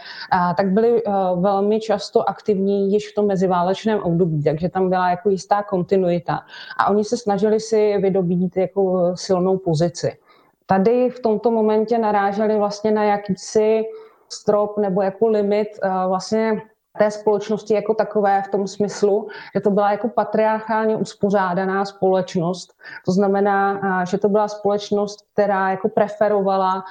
tak 0.57 0.67
byly 0.67 1.03
velmi 1.35 1.79
často 1.79 2.29
aktivní 2.29 2.93
již 2.93 3.11
v 3.11 3.15
tom 3.15 3.27
meziválečném 3.27 3.99
období, 3.99 4.43
takže 4.43 4.69
tam 4.69 4.89
byla 4.89 5.09
jako 5.09 5.29
jistá 5.29 5.63
kontinuita. 5.63 6.39
A 6.77 6.89
oni 6.89 7.03
se 7.03 7.17
snažili 7.17 7.59
si 7.59 7.97
vydobít 7.97 8.57
jako 8.57 9.11
silnou 9.15 9.57
pozici 9.57 10.17
tady 10.65 11.09
v 11.09 11.19
tomto 11.19 11.51
momentě 11.51 11.97
naráželi 11.97 12.57
vlastně 12.57 12.91
na 12.91 13.03
jakýsi 13.03 13.83
strop 14.29 14.77
nebo 14.77 15.01
jako 15.01 15.27
limit 15.27 15.67
vlastně 16.07 16.61
té 16.97 17.11
společnosti 17.11 17.73
jako 17.73 17.93
takové 17.93 18.41
v 18.41 18.47
tom 18.47 18.67
smyslu, 18.67 19.27
že 19.55 19.61
to 19.61 19.71
byla 19.71 19.91
jako 19.91 20.07
patriarchálně 20.09 20.95
uspořádaná 20.95 21.85
společnost. 21.85 22.73
To 23.05 23.11
znamená, 23.11 23.79
že 24.05 24.17
to 24.17 24.29
byla 24.29 24.47
společnost, 24.47 25.25
která 25.33 25.69
jako 25.71 25.89
preferovala 25.89 26.83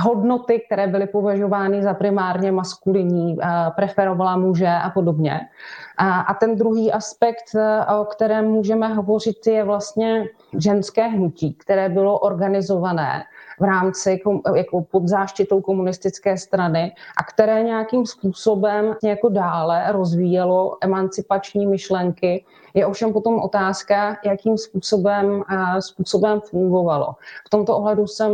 hodnoty, 0.00 0.62
které 0.66 0.86
byly 0.86 1.06
považovány 1.06 1.82
za 1.82 1.94
primárně 1.94 2.52
maskulinní, 2.52 3.36
preferovala 3.76 4.36
muže 4.36 4.68
a 4.68 4.90
podobně. 4.90 5.40
A 5.98 6.34
ten 6.34 6.56
druhý 6.56 6.92
aspekt, 6.92 7.44
o 8.00 8.04
kterém 8.04 8.44
můžeme 8.44 8.88
hovořit, 8.88 9.46
je 9.46 9.64
vlastně 9.64 10.24
ženské 10.58 11.06
hnutí, 11.06 11.54
které 11.54 11.88
bylo 11.88 12.18
organizované 12.18 13.24
v 13.60 13.64
rámci 13.64 14.20
jako 14.56 14.82
pod 14.90 15.08
záštitou 15.08 15.60
komunistické 15.60 16.36
strany 16.36 16.92
a 17.16 17.22
které 17.22 17.62
nějakým 17.62 18.06
způsobem 18.06 18.94
jako 19.04 19.28
dále 19.28 19.92
rozvíjelo 19.92 20.76
emancipační 20.80 21.66
myšlenky. 21.66 22.44
Je 22.74 22.86
ovšem 22.86 23.12
potom 23.12 23.40
otázka, 23.40 24.16
jakým 24.24 24.58
způsobem, 24.58 25.42
způsobem 25.80 26.40
fungovalo. 26.40 27.14
V 27.46 27.50
tomto 27.50 27.76
ohledu 27.76 28.06
jsem 28.06 28.32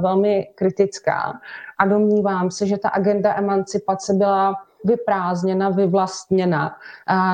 velmi 0.00 0.48
kritická 0.54 1.40
a 1.78 1.86
domnívám 1.86 2.50
se, 2.50 2.66
že 2.66 2.78
ta 2.78 2.88
agenda 2.88 3.34
emancipace 3.36 4.14
byla 4.14 4.54
vyprázdněna, 4.84 5.68
vyvlastněna 5.68 6.76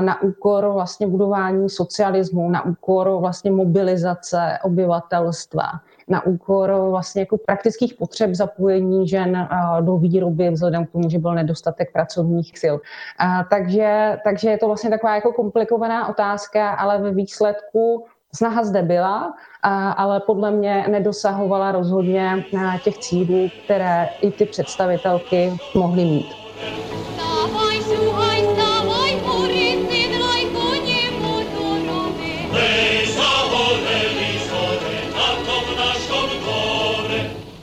na 0.01 0.23
úkor 0.23 0.69
vlastně 0.73 1.07
budování 1.07 1.71
socialismu, 1.71 2.51
na 2.51 2.65
úkor 2.65 3.11
vlastně 3.21 3.51
mobilizace 3.51 4.59
obyvatelstva 4.63 5.63
na 6.09 6.27
úkor 6.27 6.73
vlastně 6.91 7.23
jako 7.23 7.37
praktických 7.47 7.95
potřeb 7.95 8.35
zapojení 8.35 9.09
žen 9.09 9.49
do 9.81 9.97
výroby 9.97 10.51
vzhledem 10.51 10.87
k 10.87 10.93
tomu, 10.93 11.11
že 11.11 11.19
byl 11.19 11.35
nedostatek 11.35 11.93
pracovních 11.93 12.59
sil. 12.63 12.77
Takže, 13.51 14.19
takže 14.25 14.51
je 14.51 14.59
to 14.59 14.67
vlastně 14.67 14.91
taková 14.91 15.15
jako 15.15 15.33
komplikovaná 15.33 16.09
otázka, 16.09 16.71
ale 16.71 16.99
ve 16.99 17.11
výsledku 17.11 18.05
snaha 18.35 18.65
zde 18.65 18.83
byla, 18.83 19.35
ale 19.97 20.21
podle 20.21 20.51
mě 20.51 20.85
nedosahovala 20.89 21.73
rozhodně 21.73 22.45
těch 22.85 22.99
cílů, 22.99 23.49
které 23.65 24.09
i 24.21 24.31
ty 24.31 24.47
představitelky 24.47 25.53
mohly 25.75 26.05
mít. 26.05 26.27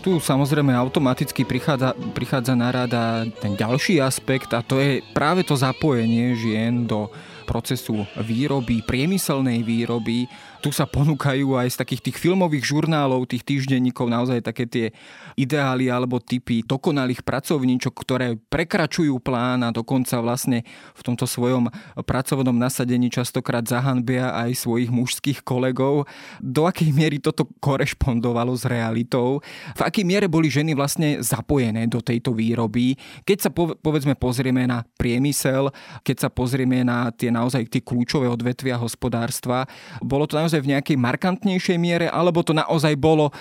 Tu 0.02 0.18
samozrejme 0.18 0.74
automaticky 0.74 1.46
prichádza, 1.46 1.94
prichádza 2.18 2.58
na 2.58 2.74
rada 2.74 3.22
ten 3.38 3.54
ďalší 3.54 4.02
aspekt 4.02 4.50
a 4.58 4.66
to 4.66 4.82
je 4.82 5.06
práve 5.14 5.46
to 5.46 5.54
zapojenie 5.54 6.34
žien 6.34 6.90
do 6.90 7.14
procesu 7.46 8.10
výroby, 8.18 8.82
priemyselnej 8.82 9.62
výroby 9.62 10.26
tu 10.62 10.70
sa 10.70 10.86
ponúkajú 10.86 11.58
aj 11.58 11.74
z 11.74 11.80
takých 11.82 12.02
tých 12.06 12.18
filmových 12.22 12.70
žurnálov, 12.70 13.26
tých 13.26 13.42
týždenníkov 13.42 14.06
naozaj 14.06 14.46
také 14.46 14.70
tie 14.70 14.86
ideály 15.34 15.90
alebo 15.90 16.22
typy 16.22 16.62
dokonalých 16.62 17.26
pracovníčok, 17.26 17.94
ktoré 17.98 18.38
prekračujú 18.38 19.18
plán 19.18 19.66
a 19.66 19.74
dokonca 19.74 20.22
vlastne 20.22 20.62
v 20.94 21.02
tomto 21.02 21.26
svojom 21.26 21.66
pracovnom 22.06 22.54
nasadení 22.54 23.10
častokrát 23.10 23.66
zahanbia 23.66 24.38
aj 24.38 24.62
svojich 24.62 24.94
mužských 24.94 25.40
kolegov. 25.42 26.06
Do 26.38 26.70
akej 26.70 26.94
miery 26.94 27.18
toto 27.18 27.50
korešpondovalo 27.58 28.54
s 28.54 28.70
realitou? 28.70 29.42
V 29.74 29.82
akej 29.82 30.06
miere 30.06 30.30
boli 30.30 30.52
ženy 30.52 30.78
vlastne 30.78 31.26
zapojené 31.26 31.90
do 31.90 32.04
tejto 32.04 32.36
výroby? 32.36 32.94
Keď 33.26 33.38
sa 33.40 33.50
povedzme 33.56 34.14
pozrieme 34.14 34.68
na 34.68 34.86
priemysel, 35.00 35.74
keď 36.04 36.28
sa 36.28 36.30
pozrieme 36.30 36.86
na 36.86 37.10
tie 37.10 37.34
naozaj 37.34 37.66
tie 37.72 37.82
kľúčové 37.82 38.28
odvetvia 38.28 38.76
hospodárstva, 38.78 39.66
bolo 40.04 40.28
to 40.28 40.36
naozaj 40.36 40.51
v 40.60 40.76
nejakej 40.76 40.98
markantnejšej 41.00 41.78
miere, 41.80 42.12
alebo 42.12 42.44
to 42.44 42.52
naozaj 42.52 42.98
bolo 43.00 43.32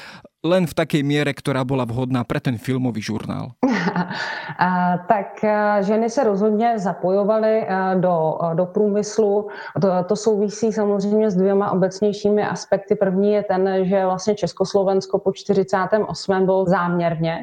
len 0.40 0.64
v 0.64 0.72
takej 0.72 1.04
miere, 1.04 1.36
ktorá 1.36 1.68
bola 1.68 1.84
vhodná 1.84 2.24
pre 2.24 2.40
ten 2.40 2.56
filmový 2.56 3.04
žurnál? 3.04 3.52
tak 5.08 5.44
ženy 5.80 6.10
se 6.10 6.24
rozhodně 6.24 6.78
zapojovaly 6.78 7.66
do, 8.00 8.38
do 8.54 8.66
průmyslu. 8.66 9.48
To, 9.80 9.88
to 10.08 10.16
souvisí 10.16 10.72
samozřejmě 10.72 11.30
s 11.30 11.36
dvěma 11.36 11.70
obecnějšími 11.70 12.44
aspekty. 12.44 12.94
První 12.94 13.32
je 13.32 13.42
ten, 13.42 13.84
že 13.84 14.04
vlastně 14.04 14.34
Československo 14.34 15.18
po 15.18 15.32
48. 15.32 16.44
bylo 16.44 16.64
záměrně 16.64 17.38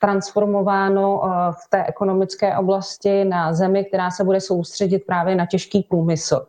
transformováno 0.00 1.22
v 1.50 1.70
té 1.70 1.84
ekonomické 1.84 2.56
oblasti 2.56 3.24
na 3.24 3.52
zemi, 3.52 3.84
která 3.84 4.10
se 4.10 4.24
bude 4.24 4.40
soustředit 4.40 4.98
právě 5.06 5.36
na 5.36 5.46
těžký 5.46 5.82
průmysl. 5.82 6.46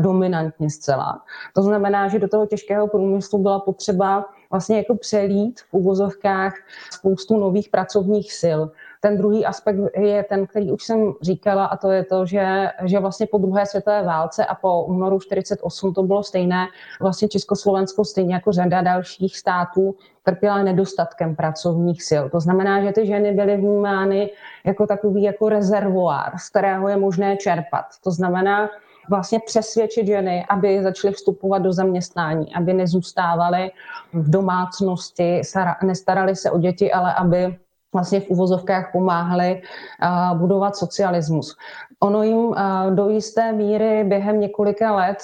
Dominantně 0.00 0.70
zcela. 0.70 1.22
To 1.54 1.62
znamená, 1.62 2.08
že 2.08 2.18
do 2.18 2.28
toho 2.28 2.46
těžkého 2.46 2.88
průmyslu 2.88 3.38
byla 3.38 3.60
potřeba 3.60 4.24
vlastně 4.50 4.76
jako 4.76 4.96
přelít 4.96 5.60
v 5.60 5.74
uvozovkách 5.74 6.54
spoustu 6.92 7.36
nových 7.36 7.68
pracovních 7.68 8.32
sil. 8.42 8.60
Ten 9.00 9.16
druhý 9.16 9.46
aspekt 9.46 9.76
je 9.96 10.22
ten, 10.22 10.46
který 10.46 10.72
už 10.72 10.84
jsem 10.84 11.12
říkala, 11.22 11.64
a 11.64 11.76
to 11.76 11.90
je 11.90 12.04
to, 12.04 12.26
že, 12.26 12.70
že 12.84 12.98
vlastně 12.98 13.26
po 13.26 13.38
druhé 13.38 13.66
světové 13.66 14.02
válce 14.02 14.46
a 14.46 14.54
po 14.54 14.84
únoru 14.84 15.20
48 15.20 15.94
to 15.94 16.02
bylo 16.02 16.22
stejné. 16.22 16.66
Vlastně 17.00 17.28
Československo 17.28 18.04
stejně 18.04 18.34
jako 18.34 18.52
řada 18.52 18.80
dalších 18.80 19.38
států 19.38 19.94
trpěla 20.22 20.62
nedostatkem 20.62 21.36
pracovních 21.36 22.02
sil. 22.10 22.24
To 22.30 22.40
znamená, 22.40 22.82
že 22.82 22.92
ty 22.92 23.06
ženy 23.06 23.32
byly 23.32 23.56
vnímány 23.56 24.30
jako 24.64 24.86
takový 24.86 25.22
jako 25.22 25.48
rezervoár, 25.48 26.32
z 26.38 26.48
kterého 26.50 26.88
je 26.88 26.96
možné 26.96 27.36
čerpat. 27.36 27.84
To 28.04 28.10
znamená, 28.10 28.70
vlastně 29.08 29.40
přesvědčit 29.46 30.06
ženy, 30.06 30.46
aby 30.48 30.82
začaly 30.82 31.14
vstupovat 31.14 31.58
do 31.58 31.72
zaměstnání, 31.72 32.54
aby 32.54 32.72
nezůstávaly 32.72 33.70
v 34.12 34.30
domácnosti, 34.30 35.42
nestarali 35.82 36.36
se 36.36 36.50
o 36.50 36.58
děti, 36.58 36.92
ale 36.92 37.14
aby 37.14 37.58
vlastně 37.98 38.20
v 38.20 38.30
uvozovkách 38.30 38.92
pomáhali 38.92 39.62
budovat 40.34 40.76
socialismus. 40.76 41.56
Ono 42.00 42.22
jim 42.22 42.54
do 42.94 43.08
jisté 43.08 43.52
míry 43.52 44.04
během 44.04 44.40
několika 44.40 44.94
let 44.94 45.16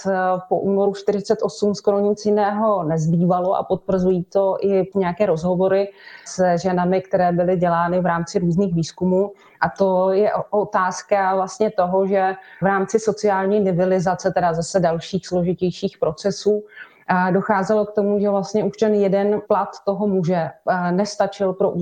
po 0.49 0.59
únoru 0.59 0.95
48 0.95 1.75
skoro 1.75 2.01
nic 2.01 2.27
jiného 2.27 2.85
nezbývalo 2.85 3.55
a 3.55 3.63
potvrzují 3.63 4.25
to 4.25 4.57
i 4.61 4.91
nějaké 4.95 5.27
rozhovory 5.27 5.89
s 6.27 6.57
ženami, 6.63 7.01
které 7.01 7.33
byly 7.33 7.57
dělány 7.57 8.01
v 8.01 8.07
rámci 8.07 8.39
různých 8.39 8.75
výzkumů. 8.75 9.33
A 9.61 9.69
to 9.79 10.13
je 10.13 10.31
otázka 10.51 11.35
vlastně 11.35 11.71
toho, 11.71 12.07
že 12.07 12.35
v 12.63 12.65
rámci 12.65 12.99
sociální 12.99 13.61
nivelizace, 13.61 14.31
teda 14.31 14.53
zase 14.53 14.81
dalších 14.81 15.27
složitějších 15.27 15.99
procesů, 15.99 16.63
docházelo 17.31 17.87
k 17.87 17.93
tomu, 17.93 18.19
že 18.19 18.31
vlastně 18.31 18.65
už 18.65 18.77
ten 18.77 18.95
jeden 18.95 19.41
plat 19.49 19.69
toho 19.87 20.07
muže 20.07 20.51
nestačil 20.91 21.53
pro 21.53 21.73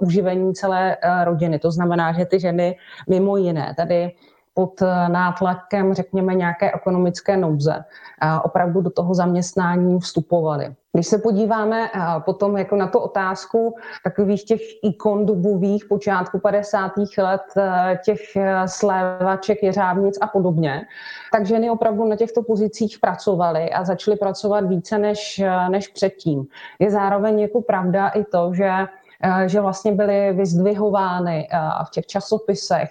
uživení 0.00 0.54
celé 0.54 0.96
rodiny. 1.24 1.58
To 1.58 1.70
znamená, 1.70 2.12
že 2.12 2.26
ty 2.26 2.40
ženy 2.40 2.76
mimo 3.08 3.36
jiné 3.36 3.74
tady 3.76 4.12
pod 4.54 4.80
nátlakem, 5.08 5.94
řekněme, 5.94 6.34
nějaké 6.34 6.72
ekonomické 6.72 7.36
nouze, 7.36 7.84
opravdu 8.42 8.80
do 8.80 8.90
toho 8.90 9.14
zaměstnání 9.14 10.00
vstupovali. 10.00 10.74
Když 10.94 11.06
se 11.06 11.18
podíváme 11.18 11.90
potom 12.18 12.56
jako 12.56 12.76
na 12.76 12.86
tu 12.86 12.98
otázku 12.98 13.74
takových 14.04 14.44
těch 14.44 14.60
ikon 14.82 15.26
dobových 15.26 15.84
počátku 15.84 16.38
50. 16.38 16.92
let, 17.18 17.42
těch 18.04 18.18
slévaček, 18.66 19.62
jeřávnic 19.62 20.18
a 20.20 20.26
podobně, 20.26 20.82
tak 21.32 21.46
ženy 21.46 21.70
opravdu 21.70 22.04
na 22.04 22.16
těchto 22.16 22.42
pozicích 22.42 22.98
pracovaly 22.98 23.70
a 23.70 23.84
začaly 23.84 24.16
pracovat 24.16 24.64
více 24.64 24.98
než, 24.98 25.42
než 25.68 25.88
předtím. 25.88 26.44
Je 26.78 26.90
zároveň 26.90 27.40
jako 27.40 27.60
pravda 27.62 28.08
i 28.08 28.24
to, 28.24 28.50
že 28.54 28.70
že 29.46 29.60
vlastně 29.60 29.92
byly 29.92 30.32
vyzdvihovány 30.32 31.48
v 31.86 31.90
těch 31.90 32.06
časopisech, 32.06 32.90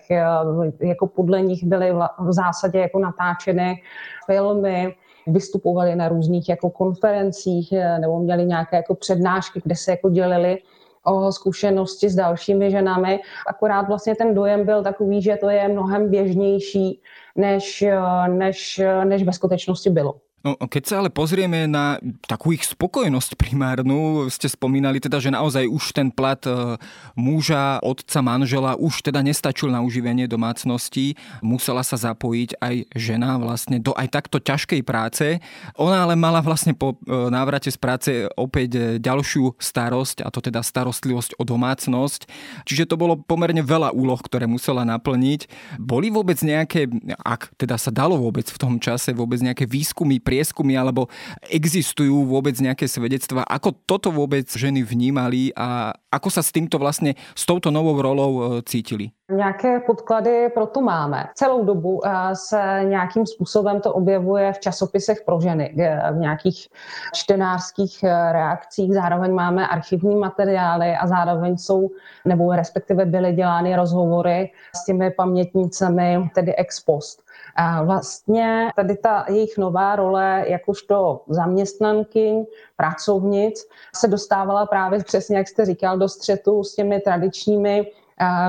jako 0.80 1.08
podle 1.08 1.42
nich 1.42 1.64
byly 1.64 1.92
v 2.20 2.34
zásadě 2.34 2.80
jako 2.80 3.00
natáčeny 3.00 3.82
filmy, 4.26 4.96
vystupovali 5.28 5.96
na 5.96 6.08
různých 6.08 6.50
jako 6.50 6.70
konferencích 6.70 7.74
nebo 8.00 8.20
měli 8.20 8.46
nějaké 8.46 8.76
jako 8.76 8.96
přednášky, 8.96 9.62
kde 9.64 9.76
se 9.76 9.92
jako 9.92 10.10
dělili 10.10 10.58
o 11.06 11.32
zkušenosti 11.32 12.10
s 12.10 12.16
dalšími 12.16 12.72
ženami. 12.72 13.20
Akorát 13.48 13.88
vlastně 13.88 14.16
ten 14.16 14.34
dojem 14.34 14.66
byl 14.66 14.84
takový, 14.84 15.22
že 15.22 15.36
to 15.36 15.50
je 15.50 15.68
mnohem 15.68 16.10
běžnější, 16.10 17.02
než, 17.36 17.84
než, 18.28 18.82
než 19.04 19.24
ve 19.24 19.34
skutečnosti 19.34 19.90
bylo. 19.90 20.16
No, 20.42 20.58
keď 20.58 20.84
sa 20.90 20.96
ale 21.06 21.14
pozrieme 21.14 21.70
na 21.70 22.02
takú 22.26 22.50
ich 22.50 22.66
spokojnosť 22.66 23.38
primárnu, 23.38 24.26
ste 24.34 24.50
spomínali 24.50 24.98
teda, 24.98 25.22
že 25.22 25.30
naozaj 25.30 25.70
už 25.70 25.94
ten 25.94 26.10
plat 26.10 26.42
e, 26.50 26.82
muža, 27.14 27.78
otca, 27.86 28.26
manžela 28.26 28.74
už 28.74 29.06
teda 29.06 29.22
nestačil 29.22 29.70
na 29.70 29.86
uživenie 29.86 30.26
domácnosti, 30.26 31.14
musela 31.46 31.86
sa 31.86 31.94
zapojiť 31.94 32.58
aj 32.58 32.76
žena 32.98 33.38
vlastne 33.38 33.78
do 33.78 33.94
aj 33.94 34.10
takto 34.10 34.42
ťažkej 34.42 34.82
práce. 34.82 35.38
Ona 35.78 36.10
ale 36.10 36.18
mala 36.18 36.42
vlastne 36.42 36.74
po 36.74 36.98
e, 36.98 37.30
návrate 37.30 37.70
z 37.70 37.78
práce 37.78 38.10
opäť 38.34 38.98
ďalšiu 38.98 39.62
starosť, 39.62 40.26
a 40.26 40.34
to 40.34 40.42
teda 40.42 40.66
starostlivosť 40.66 41.38
o 41.38 41.46
domácnosť. 41.46 42.26
Čiže 42.66 42.90
to 42.90 42.98
bolo 42.98 43.14
pomerne 43.14 43.62
veľa 43.62 43.94
úloh, 43.94 44.18
ktoré 44.18 44.50
musela 44.50 44.82
naplniť. 44.90 45.46
Boli 45.78 46.10
vôbec 46.10 46.42
nejaké, 46.42 46.90
ak 47.22 47.54
teda 47.62 47.78
sa 47.78 47.94
dalo 47.94 48.18
vôbec 48.18 48.50
v 48.50 48.58
tom 48.58 48.82
čase, 48.82 49.14
vôbec 49.14 49.38
nejaké 49.38 49.70
výskumy 49.70 50.18
prieskumy 50.32 50.80
alebo 50.80 51.12
existujú 51.52 52.24
vôbec 52.24 52.56
nejaké 52.56 52.88
svedectvá, 52.88 53.44
ako 53.44 53.76
toto 53.84 54.16
vôbec 54.16 54.48
ženy 54.48 54.80
vnímali 54.80 55.52
a 55.60 55.92
ako 56.08 56.32
sa 56.32 56.40
s 56.40 56.56
týmto 56.56 56.80
vlastne, 56.80 57.20
s 57.36 57.44
touto 57.44 57.68
novou 57.72 58.00
rolou 58.00 58.32
e, 58.40 58.44
cítili? 58.64 59.12
Nějaké 59.32 59.80
podklady 59.80 60.50
pro 60.54 60.66
to 60.68 60.82
máme. 60.82 61.32
Celou 61.36 61.64
dobu 61.66 62.00
e, 62.04 62.36
se 62.36 62.82
nějakým 62.84 63.26
způsobem 63.26 63.82
to 63.82 63.94
objevuje 63.94 64.54
v 64.54 64.60
časopisech 64.60 65.24
pro 65.26 65.40
ženy, 65.40 65.76
v 66.12 66.18
nějakých 66.20 66.68
čtenářských 67.14 68.04
e, 68.04 68.08
reakcích. 68.32 68.94
Zároveň 68.94 69.32
máme 69.32 69.68
archivní 69.68 70.16
materiály 70.16 70.96
a 70.96 71.08
zároveň 71.08 71.58
jsou, 71.58 71.90
nebo 72.26 72.56
respektive 72.56 73.06
byly 73.06 73.34
dělány 73.34 73.76
rozhovory 73.76 74.52
s 74.76 74.86
těmi 74.86 75.12
pamětnicemi, 75.12 76.30
tedy 76.36 76.56
ex 76.56 76.80
post. 76.80 77.24
A 77.56 77.84
vlastně 77.84 78.70
tady 78.76 78.98
ta 78.98 79.26
jejich 79.30 79.58
nová 79.58 79.96
role 79.96 80.46
jakožto 80.48 81.22
zaměstnanky, 81.28 82.46
pracovnic 82.78 83.68
se 83.96 84.08
dostávala 84.08 84.66
právě 84.66 85.04
přesně, 85.04 85.38
jak 85.38 85.48
jste 85.48 85.66
říkal, 85.66 85.98
do 85.98 86.10
střetu 86.10 86.64
s 86.64 86.76
těmi 86.76 87.00
tradičními 87.00 87.92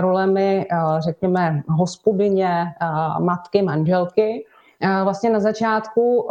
rolemi, 0.00 0.66
řekněme, 0.98 1.62
hospodyně, 1.68 2.74
matky, 3.18 3.62
manželky. 3.62 4.46
Vlastně 5.04 5.30
na 5.30 5.40
začátku 5.40 6.28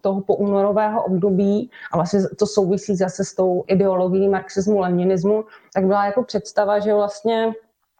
toho 0.00 0.20
poúnorového 0.20 1.04
období, 1.04 1.70
a 1.92 1.96
vlastně 1.96 2.20
to 2.38 2.46
souvisí 2.46 2.96
zase 2.96 3.24
s 3.24 3.34
tou 3.34 3.64
ideologií 3.66 4.28
marxismu, 4.28 4.78
leninismu, 4.78 5.44
tak 5.74 5.84
byla 5.84 6.06
jako 6.06 6.22
představa, 6.22 6.78
že 6.78 6.94
vlastně 6.94 7.52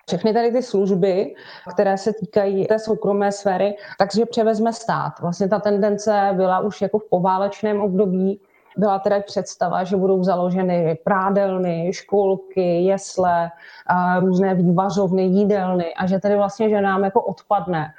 všechny 0.09 0.33
tady 0.33 0.53
ty 0.53 0.63
služby, 0.63 1.35
které 1.75 1.99
se 1.99 2.13
týkají 2.13 2.67
té 2.67 2.79
soukromé 2.79 3.33
sféry, 3.33 3.77
takže 3.99 4.27
převezme 4.27 4.73
stát. 4.73 5.21
Vlastně 5.21 5.49
ta 5.49 5.59
tendence 5.59 6.31
byla 6.33 6.61
už 6.61 6.83
jako 6.83 6.99
v 6.99 7.09
poválečném 7.11 7.81
období, 7.81 8.41
byla 8.77 8.99
teda 8.99 9.21
představa, 9.21 9.85
že 9.85 9.97
budou 9.97 10.25
založeny 10.25 10.99
prádelny, 11.05 11.91
školky, 11.93 12.83
jesle, 12.83 13.51
různé 14.21 14.55
vývařovny, 14.55 15.23
jídelny 15.23 15.95
a 15.95 16.07
že 16.07 16.19
tedy 16.19 16.37
vlastně 16.37 16.69
že 16.69 16.81
nám 16.81 17.05
jako 17.05 17.23
odpadne 17.23 17.95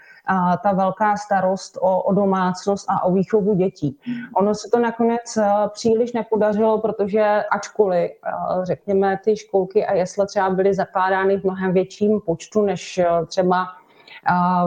ta 0.64 0.74
velká 0.74 1.18
starost 1.18 1.78
o, 1.82 2.02
o 2.02 2.14
domácnost 2.14 2.86
a 2.90 3.04
o 3.04 3.12
výchovu 3.12 3.54
dětí. 3.54 3.98
Ono 4.36 4.56
se 4.56 4.70
to 4.74 4.80
nakonec 4.80 5.38
eh, 5.38 5.52
příliš 5.74 6.14
nepodařilo, 6.14 6.82
protože 6.82 7.44
ačkoliv, 7.52 8.12
eh, 8.12 8.32
řekněme, 8.64 9.20
ty 9.24 9.38
školky 9.38 9.86
a 9.86 9.94
jesle 9.94 10.28
třeba 10.28 10.50
byly 10.50 10.74
zakládány 10.74 11.38
v 11.38 11.44
mnohem 11.44 11.74
větším 11.74 12.20
počtu 12.26 12.62
než 12.62 12.98
eh, 12.98 13.06
třeba 13.26 13.68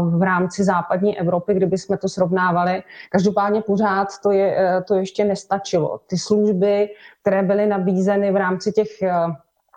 v 0.00 0.22
rámci 0.22 0.64
západní 0.64 1.18
Evropy, 1.18 1.54
kdyby 1.54 1.78
jsme 1.78 1.98
to 1.98 2.08
srovnávali. 2.08 2.82
Každopádně 3.10 3.62
pořád 3.62 4.08
to, 4.22 4.30
je, 4.30 4.82
to 4.88 4.94
ještě 4.94 5.24
nestačilo. 5.24 6.00
Ty 6.06 6.18
služby, 6.18 6.88
které 7.20 7.42
byly 7.42 7.66
nabízeny 7.66 8.32
v 8.32 8.36
rámci 8.36 8.72
těch 8.72 8.88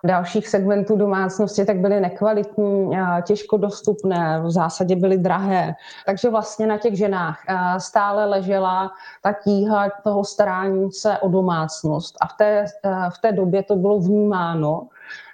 dalších 0.04 0.48
segmentů 0.48 0.96
domácnosti, 0.96 1.64
tak 1.64 1.76
byly 1.76 2.00
nekvalitní, 2.00 2.90
těžko 3.22 3.56
dostupné, 3.56 4.40
v 4.44 4.50
zásadě 4.50 4.96
byly 4.96 5.18
drahé. 5.18 5.74
Takže 6.06 6.30
vlastně 6.30 6.66
na 6.66 6.78
těch 6.78 6.96
ženách 6.96 7.38
stále 7.78 8.24
ležela 8.24 8.90
ta 9.22 9.32
tíha 9.32 9.88
toho 10.04 10.24
starání 10.24 10.92
se 10.92 11.18
o 11.18 11.28
domácnost. 11.28 12.16
A 12.20 12.26
v 12.26 12.32
té, 12.36 12.64
v 13.14 13.18
té 13.18 13.32
době 13.32 13.62
to 13.62 13.76
bylo 13.76 13.98
vnímáno 13.98 14.88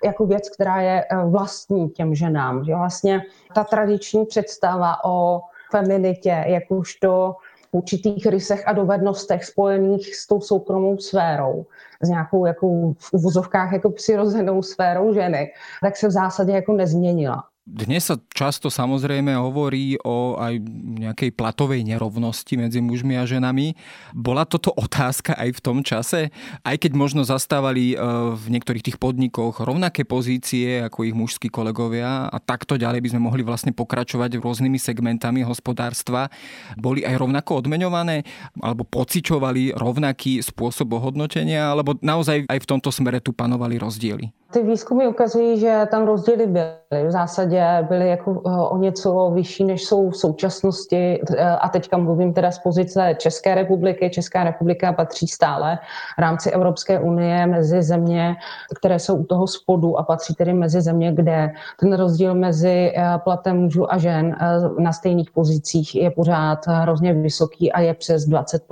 jako 0.05 0.27
věc, 0.27 0.49
která 0.49 0.81
je 0.81 1.05
vlastní 1.25 1.91
těm 1.91 2.15
ženám. 2.15 2.65
Že 2.65 2.75
vlastně 2.75 3.23
ta 3.55 3.65
tradiční 3.65 4.27
představa 4.27 5.05
o 5.05 5.41
feminitě, 5.71 6.45
jakožto 6.47 7.37
určitých 7.73 8.27
rysech 8.27 8.69
a 8.69 8.73
dovednostech 8.73 9.45
spojených 9.45 10.17
s 10.17 10.27
tou 10.27 10.41
soukromou 10.41 10.99
sférou, 10.99 11.67
s 12.03 12.09
nějakou 12.09 12.47
jako 12.47 12.67
v 12.99 13.13
uvozovkách 13.13 13.73
jako 13.73 13.91
přirozenou 13.91 14.63
sférou 14.63 15.15
ženy, 15.15 15.53
tak 15.83 15.97
se 15.97 16.09
v 16.09 16.11
zásadě 16.11 16.53
jako 16.53 16.73
nezměnila. 16.73 17.50
Dnes 17.71 18.11
sa 18.11 18.19
často 18.35 18.67
samozrejme 18.67 19.31
hovorí 19.39 19.95
o 20.03 20.35
aj 20.35 20.59
nejakej 21.07 21.31
platovej 21.39 21.87
nerovnosti 21.87 22.59
medzi 22.59 22.83
mužmi 22.83 23.15
a 23.15 23.23
ženami. 23.23 23.79
Bola 24.11 24.43
toto 24.43 24.75
otázka 24.75 25.39
aj 25.39 25.55
v 25.55 25.61
tom 25.63 25.79
čase? 25.87 26.35
Aj 26.67 26.75
keď 26.75 26.99
možno 26.99 27.23
zastávali 27.23 27.95
e, 27.95 27.97
v 28.35 28.45
niektorých 28.51 28.91
tých 28.91 28.99
podnikoch 28.99 29.63
rovnaké 29.63 30.03
pozície 30.03 30.83
ako 30.83 31.07
ich 31.07 31.15
mužskí 31.15 31.47
kolegovia 31.47 32.27
a 32.27 32.37
takto 32.43 32.75
ďalej 32.75 33.07
by 33.07 33.09
sme 33.15 33.23
mohli 33.23 33.47
vlastne 33.47 33.71
pokračovať 33.71 34.43
rôznymi 34.43 34.79
segmentami 34.83 35.47
hospodárstva. 35.47 36.27
Boli 36.75 37.07
aj 37.07 37.23
rovnako 37.23 37.63
odmeňované 37.63 38.27
alebo 38.59 38.83
pocičovali 38.83 39.79
rovnaký 39.79 40.43
spôsob 40.43 40.91
ohodnotenia 40.99 41.71
alebo 41.71 41.95
naozaj 42.03 42.51
aj 42.51 42.59
v 42.59 42.67
tomto 42.67 42.91
smere 42.91 43.23
tu 43.23 43.31
panovali 43.31 43.79
rozdiely? 43.79 44.35
Ty 44.51 44.67
výzkumy 44.67 45.07
ukazují, 45.07 45.63
že 45.63 45.87
tam 45.95 46.11
rozdíly 46.11 46.51
byly. 46.51 47.07
V 47.07 47.11
zásadě 47.11 47.60
byly 47.89 48.09
jako 48.09 48.43
eh, 48.47 48.51
o 48.51 48.77
něco 48.79 49.31
vyšší, 49.35 49.65
než 49.65 49.85
jsou 49.85 50.11
v 50.11 50.17
současnosti. 50.17 51.21
Eh, 51.37 51.45
a 51.45 51.69
teďka 51.69 51.97
mluvím 51.97 52.33
teda 52.33 52.51
z 52.51 52.59
pozice 52.59 53.15
České 53.19 53.55
republiky. 53.55 54.11
Česká 54.11 54.45
republika 54.45 54.93
patří 54.93 55.27
stále 55.27 55.79
v 56.17 56.21
rámci 56.21 56.51
Evropské 56.51 57.01
unie 57.01 57.47
mezi 57.47 57.83
země, 57.83 58.37
které 58.79 58.99
jsou 58.99 59.17
u 59.17 59.25
toho 59.25 59.47
spodu 59.47 59.99
a 59.99 60.03
patří 60.03 60.35
tedy 60.35 60.53
mezi 60.53 60.81
země, 60.81 61.13
kde 61.13 61.51
ten 61.81 61.93
rozdíl 61.93 62.35
mezi 62.35 62.93
eh, 62.97 63.19
platem 63.25 63.57
mužů 63.57 63.93
a 63.93 63.99
žen 63.99 64.37
na 64.79 64.93
stejných 64.93 65.31
pozicích 65.31 65.95
je 65.95 66.11
pořád 66.11 66.67
hrozně 66.67 67.15
vysoký 67.15 67.73
a 67.73 67.81
je 67.81 67.95
přes 67.95 68.25
20 68.25 68.63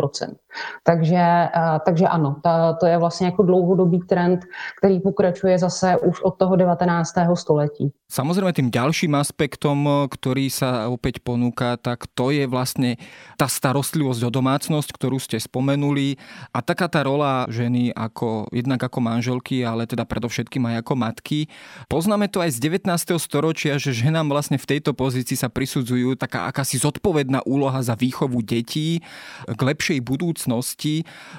takže, 0.82 1.48
takže 1.84 2.06
ano, 2.08 2.36
to 2.80 2.86
je 2.86 2.98
vlastně 2.98 3.26
jako 3.26 3.42
dlouhodobý 3.42 3.98
trend, 3.98 4.40
který 4.78 5.00
pokračuje 5.00 5.58
zase 5.58 5.96
už 5.96 6.20
od 6.20 6.34
toho 6.38 6.56
19. 6.56 7.14
století. 7.34 7.92
Samozrejme 8.08 8.56
tým 8.56 8.72
ďalším 8.72 9.20
aspektom, 9.20 10.08
ktorý 10.08 10.48
sa 10.48 10.88
opäť 10.88 11.20
ponúka, 11.20 11.76
tak 11.76 12.08
to 12.16 12.32
je 12.32 12.48
vlastne 12.48 12.96
tá 13.36 13.44
starostlivosť 13.44 14.24
o 14.24 14.30
domácnosť, 14.32 14.88
ktorú 14.96 15.20
ste 15.20 15.36
spomenuli 15.36 16.16
a 16.56 16.64
taká 16.64 16.88
tá 16.88 17.04
rola 17.04 17.44
ženy 17.52 17.92
ako, 17.92 18.48
jednak 18.48 18.80
ako 18.80 19.04
manželky, 19.04 19.60
ale 19.60 19.84
teda 19.84 20.08
predovšetkým 20.08 20.64
aj 20.72 20.76
ako 20.80 20.94
matky. 20.96 21.52
Poznáme 21.92 22.32
to 22.32 22.40
aj 22.40 22.56
z 22.56 22.80
19. 22.80 22.88
storočia, 23.20 23.76
že 23.76 23.92
ženám 23.92 24.32
vlastne 24.32 24.56
v 24.56 24.64
tejto 24.64 24.96
pozícii 24.96 25.36
sa 25.36 25.52
prisudzujú 25.52 26.16
taká 26.16 26.48
akási 26.48 26.80
zodpovedná 26.80 27.44
úloha 27.44 27.84
za 27.84 27.92
výchovu 27.92 28.40
detí 28.40 29.04
k 29.44 29.60
lepšej 29.60 30.00
budúcnosti. 30.00 30.37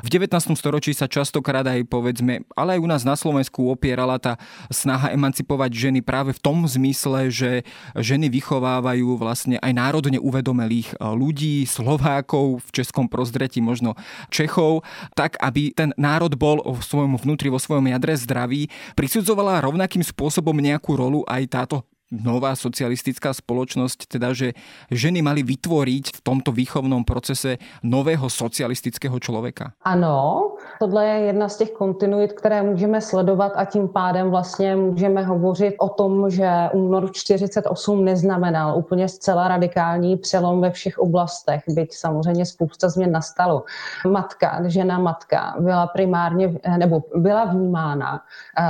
V 0.03 0.07
19. 0.09 0.57
storočí 0.57 0.91
sa 0.91 1.07
častokrát 1.07 1.63
aj 1.63 1.87
povedzme, 1.87 2.43
ale 2.57 2.75
aj 2.75 2.79
u 2.83 2.87
nás 2.89 3.01
na 3.07 3.15
Slovensku 3.15 3.71
opierala 3.71 4.19
tá 4.19 4.35
snaha 4.67 5.15
emancipovať 5.15 5.71
ženy 5.71 5.99
práve 6.03 6.35
v 6.35 6.41
tom 6.43 6.67
zmysle, 6.67 7.31
že 7.31 7.63
ženy 7.95 8.27
vychovávajú 8.27 9.15
vlastne 9.15 9.57
aj 9.59 9.71
národne 9.71 10.19
uvedomelých 10.21 10.93
e, 10.93 10.95
ľudí, 11.13 11.63
Slovákov, 11.65 12.63
v 12.65 12.69
českom 12.83 13.09
prozdretí 13.09 13.59
možno 13.59 13.95
Čechov, 14.29 14.85
tak 15.17 15.39
aby 15.41 15.73
ten 15.73 15.95
národ 15.97 16.33
bol 16.37 16.61
v 16.63 16.81
svojom 16.81 17.17
vnútri, 17.17 17.49
vo 17.49 17.57
svojom 17.57 17.89
jadre 17.89 18.13
zdravý, 18.15 18.69
prisudzovala 18.93 19.65
rovnakým 19.65 20.05
spôsobom 20.05 20.55
nejakú 20.55 20.95
rolu 20.95 21.25
aj 21.25 21.43
táto 21.49 21.88
nová 22.11 22.57
socialistická 22.57 23.33
spoločnosť, 23.33 24.09
teda 24.09 24.33
že 24.33 24.57
ženy 24.89 25.21
mali 25.21 25.45
vytvoriť 25.45 26.17
v 26.17 26.19
tomto 26.25 26.49
výchovnom 26.49 27.05
procese 27.05 27.61
nového 27.85 28.29
socialistického 28.29 29.19
člověka? 29.19 29.71
Ano, 29.85 30.51
tohle 30.79 31.05
je 31.05 31.17
jedna 31.25 31.49
z 31.49 31.57
těch 31.57 31.71
kontinuit, 31.71 32.33
které 32.33 32.61
můžeme 32.61 33.01
sledovat 33.01 33.53
a 33.55 33.65
tím 33.65 33.87
pádem 33.87 34.29
vlastně 34.29 34.75
můžeme 34.75 35.23
hovořit 35.23 35.75
o 35.79 35.89
tom, 35.89 36.29
že 36.29 36.49
únor 36.73 37.11
48 37.13 38.05
neznamenal 38.05 38.77
úplně 38.77 39.07
zcela 39.09 39.47
radikální 39.47 40.17
přelom 40.17 40.61
ve 40.61 40.71
všech 40.71 40.97
oblastech, 40.97 41.63
byť 41.67 41.93
samozřejmě 41.93 42.45
spousta 42.45 42.89
změn 42.89 43.11
nastalo. 43.11 43.63
Matka, 44.07 44.61
žena 44.65 44.99
matka 44.99 45.55
byla 45.59 45.87
primárně, 45.87 46.59
nebo 46.77 47.03
byla 47.15 47.45
vnímána 47.45 48.21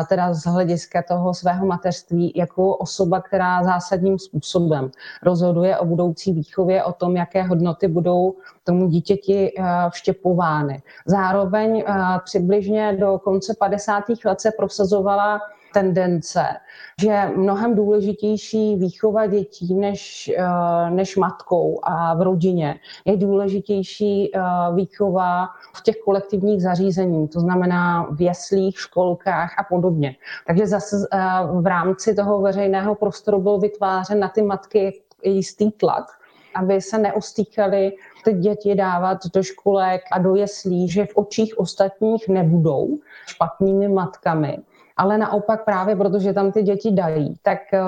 teda 0.10 0.34
z 0.34 0.44
hlediska 0.46 1.04
toho 1.08 1.34
svého 1.34 1.66
mateřství 1.66 2.34
jako 2.36 2.76
osoba, 2.76 3.24
která 3.30 3.64
zásadním 3.64 4.20
způsobem 4.20 4.92
rozhoduje 5.24 5.78
o 5.78 5.86
budoucí 5.86 6.34
výchově, 6.34 6.84
o 6.84 6.94
tom, 6.94 7.16
jaké 7.16 7.44
hodnoty 7.44 7.88
budou 7.88 8.36
tomu 8.64 8.88
dítěti 8.88 9.54
vštěpovány. 9.90 10.82
Zároveň 11.06 11.84
přibližně 12.24 12.98
do 13.00 13.20
konce 13.24 13.54
50. 13.60 14.04
let 14.26 14.42
se 14.42 14.52
prosazovala 14.58 15.40
tendence, 15.74 16.44
že 17.02 17.32
mnohem 17.36 17.76
důležitější 17.76 18.76
výchova 18.76 19.26
dětí 19.26 19.76
než, 19.76 20.32
eh, 20.38 20.90
než 20.90 21.16
matkou 21.16 21.80
a 21.84 22.14
v 22.14 22.22
rodině 22.22 22.76
je 23.06 23.18
důležitější 23.18 24.32
eh, 24.36 24.42
výchova 24.76 25.48
v 25.76 25.84
těch 25.84 25.96
kolektivních 26.06 26.62
zařízeních, 26.62 27.30
to 27.30 27.40
znamená 27.40 28.08
v 28.12 28.22
jeslích, 28.22 28.80
školkách 28.80 29.60
a 29.60 29.64
podobně. 29.64 30.16
Takže 30.48 30.68
zase 30.68 30.96
eh, 31.14 31.20
v 31.62 31.68
rámci 31.68 32.16
toho 32.16 32.42
veřejného 32.42 32.96
prostoru 32.96 33.42
byl 33.42 33.58
vytvářen 33.58 34.20
na 34.20 34.30
ty 34.30 34.42
matky 34.42 35.02
jistý 35.24 35.72
tlak, 35.72 36.06
aby 36.56 36.82
se 36.82 36.98
neostýkali 36.98 37.92
ty 38.24 38.34
děti 38.34 38.76
dávat 38.76 39.18
do 39.34 39.44
školek 39.44 40.02
a 40.12 40.20
do 40.20 40.36
jeslí, 40.36 40.90
že 40.90 41.06
v 41.06 41.16
očích 41.16 41.60
ostatních 41.60 42.28
nebudou 42.28 42.98
špatnými 43.28 43.88
matkami 43.88 44.58
ale 45.00 45.18
naopak 45.18 45.66
právě 45.66 45.96
protože 45.96 46.34
tam 46.34 46.52
ty 46.52 46.64
děti 46.64 46.92
dají, 46.92 47.36
tak, 47.44 47.60
eh, 47.74 47.80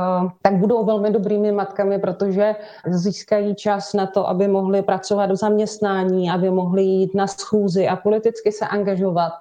tak 0.42 0.56
budou 0.56 0.86
velmi 0.86 1.12
dobrými 1.12 1.52
matkami, 1.52 2.00
protože 2.00 2.56
získají 2.88 3.56
čas 3.56 3.94
na 3.94 4.06
to, 4.06 4.30
aby 4.30 4.48
mohli 4.48 4.82
pracovat 4.82 5.26
do 5.26 5.36
zaměstnání, 5.36 6.32
aby 6.32 6.50
mohli 6.50 6.84
jít 6.84 7.16
na 7.16 7.28
schůzy 7.28 7.88
a 7.88 7.96
politicky 7.96 8.52
se 8.52 8.68
angažovat. 8.68 9.32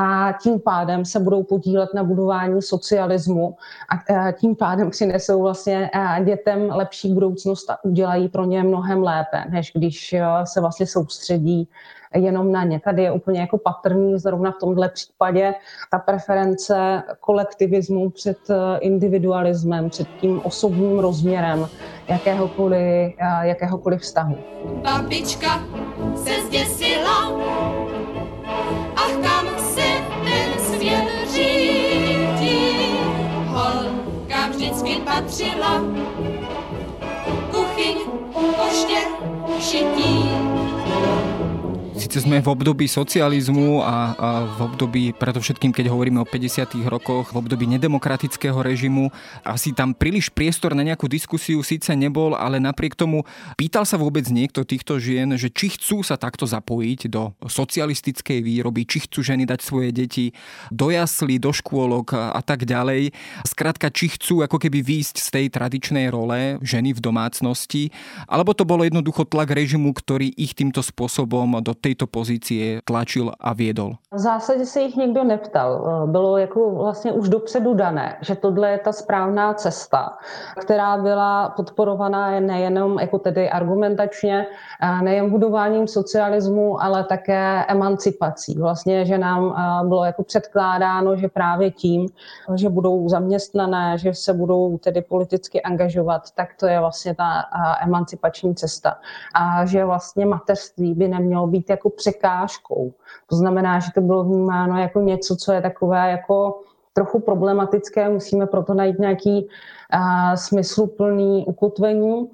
A 0.00 0.32
tím 0.42 0.60
pádem 0.60 1.04
se 1.04 1.20
budou 1.20 1.42
podílet 1.42 1.94
na 1.94 2.04
budování 2.04 2.62
socialismu 2.62 3.56
a 3.88 3.94
eh, 4.10 4.32
tím 4.32 4.56
pádem 4.56 4.90
přinesou 4.90 5.42
vlastně 5.42 5.90
eh, 5.94 6.24
dětem 6.24 6.68
lepší 6.70 7.14
budoucnost 7.14 7.70
a 7.70 7.84
udělají 7.84 8.28
pro 8.28 8.44
ně 8.44 8.62
mnohem 8.62 9.02
lépe, 9.02 9.44
než 9.50 9.72
když 9.74 10.14
se 10.44 10.60
vlastně 10.60 10.86
soustředí 10.86 11.68
jenom 12.14 12.52
na 12.52 12.64
ně. 12.64 12.80
Tady 12.80 13.02
je 13.02 13.12
úplně 13.12 13.40
jako 13.40 13.58
patrný 13.58 14.18
zrovna 14.18 14.52
v 14.52 14.58
tomhle 14.60 14.88
případě 14.88 15.54
ta 15.90 15.98
preference 15.98 17.02
kolektivismu 17.20 18.10
před 18.10 18.38
eh, 18.50 18.78
individualismem, 18.78 19.90
před 19.90 20.08
tím 20.20 20.40
osobním 20.44 20.98
rozměrem 20.98 21.68
jakéhokoliv, 22.08 23.14
eh, 23.18 23.48
jakéhokoliv 23.48 24.00
vztahu. 24.00 24.36
Babička 24.82 25.60
se 26.14 26.30
zděsila, 26.46 27.32
ach 28.96 29.12
kam 29.12 29.58
se 29.58 29.86
ten 30.24 30.60
svět 30.64 31.08
řídí. 31.32 32.96
Holka 33.46 34.48
vždycky 34.50 34.96
patřila, 35.04 35.80
kuchyň, 37.50 37.96
koště, 38.56 38.98
šití. 39.60 40.55
Sice 42.06 42.22
sme 42.22 42.38
v 42.38 42.54
období 42.54 42.86
socializmu 42.86 43.82
a, 43.82 44.14
a 44.14 44.28
v 44.46 44.58
období, 44.62 45.10
predovšetkým 45.18 45.74
keď 45.74 45.90
hovoríme 45.90 46.22
o 46.22 46.28
50. 46.30 46.86
rokoch, 46.86 47.34
v 47.34 47.42
období 47.42 47.66
nedemokratického 47.66 48.62
režimu, 48.62 49.10
asi 49.42 49.74
tam 49.74 49.90
príliš 49.90 50.30
priestor 50.30 50.78
na 50.78 50.86
nejakú 50.86 51.10
diskusiu 51.10 51.66
síce 51.66 51.90
nebol, 51.98 52.38
ale 52.38 52.62
napriek 52.62 52.94
tomu 52.94 53.26
pýtal 53.58 53.82
sa 53.82 53.98
vôbec 53.98 54.22
niekto 54.30 54.62
týchto 54.62 55.02
žien, 55.02 55.34
že 55.34 55.50
či 55.50 55.74
chcú 55.74 56.06
sa 56.06 56.14
takto 56.14 56.46
zapojiť 56.46 57.10
do 57.10 57.34
socialistickej 57.42 58.38
výroby, 58.38 58.86
či 58.86 59.02
chcú 59.10 59.26
ženy 59.26 59.42
dať 59.42 59.66
svoje 59.66 59.90
deti 59.90 60.30
do 60.70 60.94
jaslí, 60.94 61.42
do 61.42 61.50
škôlok 61.50 62.14
a, 62.14 62.38
tak 62.38 62.70
ďalej. 62.70 63.10
Skrátka, 63.42 63.90
či 63.90 64.14
chcú 64.14 64.46
ako 64.46 64.62
keby 64.62 64.78
výjsť 64.78 65.16
z 65.18 65.28
tej 65.34 65.46
tradičnej 65.50 66.06
role 66.14 66.62
ženy 66.62 66.94
v 66.94 67.02
domácnosti, 67.02 67.90
alebo 68.30 68.54
to 68.54 68.62
bolo 68.62 68.86
jednoducho 68.86 69.26
tlak 69.26 69.50
režimu, 69.50 69.90
ktorý 69.90 70.30
ich 70.38 70.54
týmto 70.54 70.86
spôsobom 70.86 71.58
do 71.58 71.74
tej 71.74 71.95
tyto 71.96 72.06
pozície 72.06 72.84
tlačil 72.84 73.32
a 73.40 73.56
viedol? 73.56 73.96
V 74.12 74.18
zásadě 74.18 74.66
se 74.66 74.80
jich 74.80 74.96
nikdo 74.96 75.24
neptal. 75.24 76.04
Bylo 76.06 76.36
jako 76.38 76.70
vlastně 76.70 77.12
už 77.12 77.28
dopředu 77.28 77.74
dané, 77.74 78.16
že 78.20 78.34
tohle 78.36 78.70
je 78.70 78.78
ta 78.78 78.92
správná 78.92 79.54
cesta, 79.54 80.12
která 80.60 80.96
byla 80.96 81.48
podporovaná 81.48 82.40
nejenom 82.40 82.98
jako 82.98 83.18
tedy 83.18 83.50
argumentačně, 83.50 84.46
nejen 85.02 85.30
budováním 85.30 85.88
socialismu, 85.88 86.82
ale 86.82 87.04
také 87.04 87.64
emancipací. 87.68 88.58
Vlastně, 88.60 89.06
že 89.06 89.18
nám 89.18 89.54
bylo 89.88 90.04
jako 90.04 90.22
předkládáno, 90.22 91.16
že 91.16 91.28
právě 91.28 91.70
tím, 91.70 92.08
že 92.54 92.68
budou 92.68 93.08
zaměstnané, 93.08 93.98
že 93.98 94.14
se 94.14 94.32
budou 94.32 94.78
tedy 94.78 95.02
politicky 95.02 95.62
angažovat, 95.62 96.22
tak 96.34 96.48
to 96.60 96.66
je 96.66 96.80
vlastně 96.80 97.14
ta 97.14 97.44
emancipační 97.82 98.54
cesta. 98.54 98.98
A 99.34 99.66
že 99.66 99.84
vlastně 99.84 100.26
mateřství 100.26 100.94
by 100.94 101.08
nemělo 101.08 101.46
být 101.46 101.70
jako 101.70 101.85
překážkou. 101.90 102.92
To 103.26 103.36
znamená, 103.36 103.78
že 103.78 103.90
to 103.94 104.00
bylo 104.00 104.24
vnímáno 104.24 104.78
jako 104.80 105.00
něco, 105.00 105.36
co 105.36 105.52
je 105.52 105.62
takové 105.62 106.10
jako 106.10 106.60
trochu 106.92 107.20
problematické, 107.20 108.08
musíme 108.08 108.46
proto 108.46 108.74
najít 108.74 108.98
nějaký 108.98 109.46
uh, 109.94 110.34
smysluplný 110.34 111.44
ukotvení, 111.46 112.30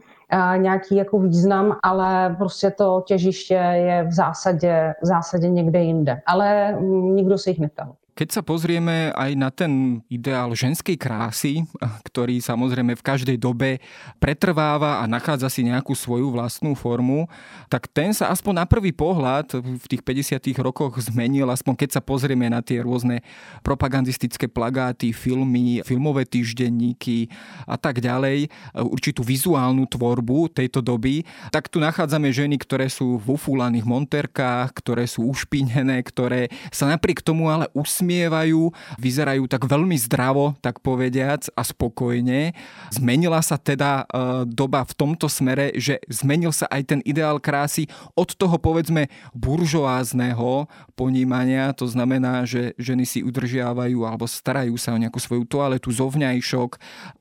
nějaký 0.56 0.96
jako 0.96 1.18
význam, 1.18 1.76
ale 1.82 2.36
prostě 2.38 2.70
to 2.70 3.02
těžiště 3.06 3.54
je 3.54 4.04
v 4.04 4.12
zásadě, 4.12 4.94
v 5.02 5.06
zásadě 5.06 5.48
někde 5.48 5.82
jinde. 5.82 6.20
Ale 6.26 6.72
mm, 6.72 7.16
nikdo 7.16 7.38
se 7.38 7.50
jich 7.50 7.60
neptal. 7.60 7.94
Keď 8.12 8.28
sa 8.28 8.42
pozrieme 8.44 9.08
aj 9.16 9.30
na 9.40 9.48
ten 9.48 10.04
ideál 10.12 10.52
ženskej 10.52 11.00
krásy, 11.00 11.64
ktorý 12.04 12.44
samozrejme 12.44 12.92
v 12.92 13.00
každej 13.00 13.40
dobe 13.40 13.80
pretrváva 14.20 15.00
a 15.00 15.08
nachádza 15.08 15.48
si 15.48 15.64
nejakú 15.64 15.96
svoju 15.96 16.28
vlastnú 16.28 16.76
formu, 16.76 17.24
tak 17.72 17.88
ten 17.88 18.12
sa 18.12 18.28
aspoň 18.28 18.60
na 18.60 18.66
prvý 18.68 18.92
pohľad 18.92 19.56
v 19.56 19.84
tých 19.88 20.04
50. 20.04 20.44
rokoch 20.60 21.00
zmenil, 21.00 21.48
aspoň 21.48 21.72
keď 21.72 21.90
sa 21.96 22.02
pozrieme 22.04 22.52
na 22.52 22.60
tie 22.60 22.84
rôzne 22.84 23.24
propagandistické 23.64 24.44
plagáty, 24.44 25.16
filmy, 25.16 25.80
filmové 25.80 26.28
týždenníky 26.28 27.32
a 27.64 27.80
tak 27.80 28.04
ďalej, 28.04 28.52
určitú 28.76 29.24
vizuálnu 29.24 29.88
tvorbu 29.88 30.52
tejto 30.52 30.84
doby, 30.84 31.24
tak 31.48 31.72
tu 31.72 31.80
nachádzame 31.80 32.28
ženy, 32.28 32.60
ktoré 32.60 32.92
sú 32.92 33.16
v 33.16 33.40
ufúlaných 33.40 33.88
monterkách, 33.88 34.76
ktoré 34.84 35.08
sú 35.08 35.24
ušpinené, 35.32 36.04
ktoré 36.04 36.52
sa 36.68 36.84
napriek 36.92 37.24
tomu 37.24 37.48
ale 37.48 37.72
usmievajú 37.72 38.00
usmievajú, 38.02 38.74
vyzerajú 38.98 39.46
tak 39.46 39.62
veľmi 39.70 39.94
zdravo, 39.94 40.58
tak 40.58 40.82
povediac, 40.82 41.46
a 41.54 41.62
spokojne. 41.62 42.50
Zmenila 42.90 43.38
sa 43.38 43.54
teda 43.54 44.02
e, 44.02 44.04
doba 44.50 44.82
v 44.82 44.92
tomto 44.98 45.30
smere, 45.30 45.70
že 45.78 46.02
zmenil 46.10 46.50
sa 46.50 46.66
aj 46.66 46.82
ten 46.82 47.00
ideál 47.06 47.38
krásy 47.38 47.86
od 48.18 48.34
toho 48.34 48.58
povedzme 48.58 49.06
buržoázneho 49.38 50.66
ponímania, 50.98 51.70
to 51.78 51.86
znamená, 51.86 52.42
že 52.42 52.74
ženy 52.74 53.06
si 53.06 53.22
udržiavajú 53.22 54.02
alebo 54.02 54.26
starajú 54.26 54.74
sa 54.74 54.98
o 54.98 54.98
nejakú 54.98 55.22
svoju 55.22 55.46
toaletu, 55.46 55.94
zovňajšok, 55.94 56.70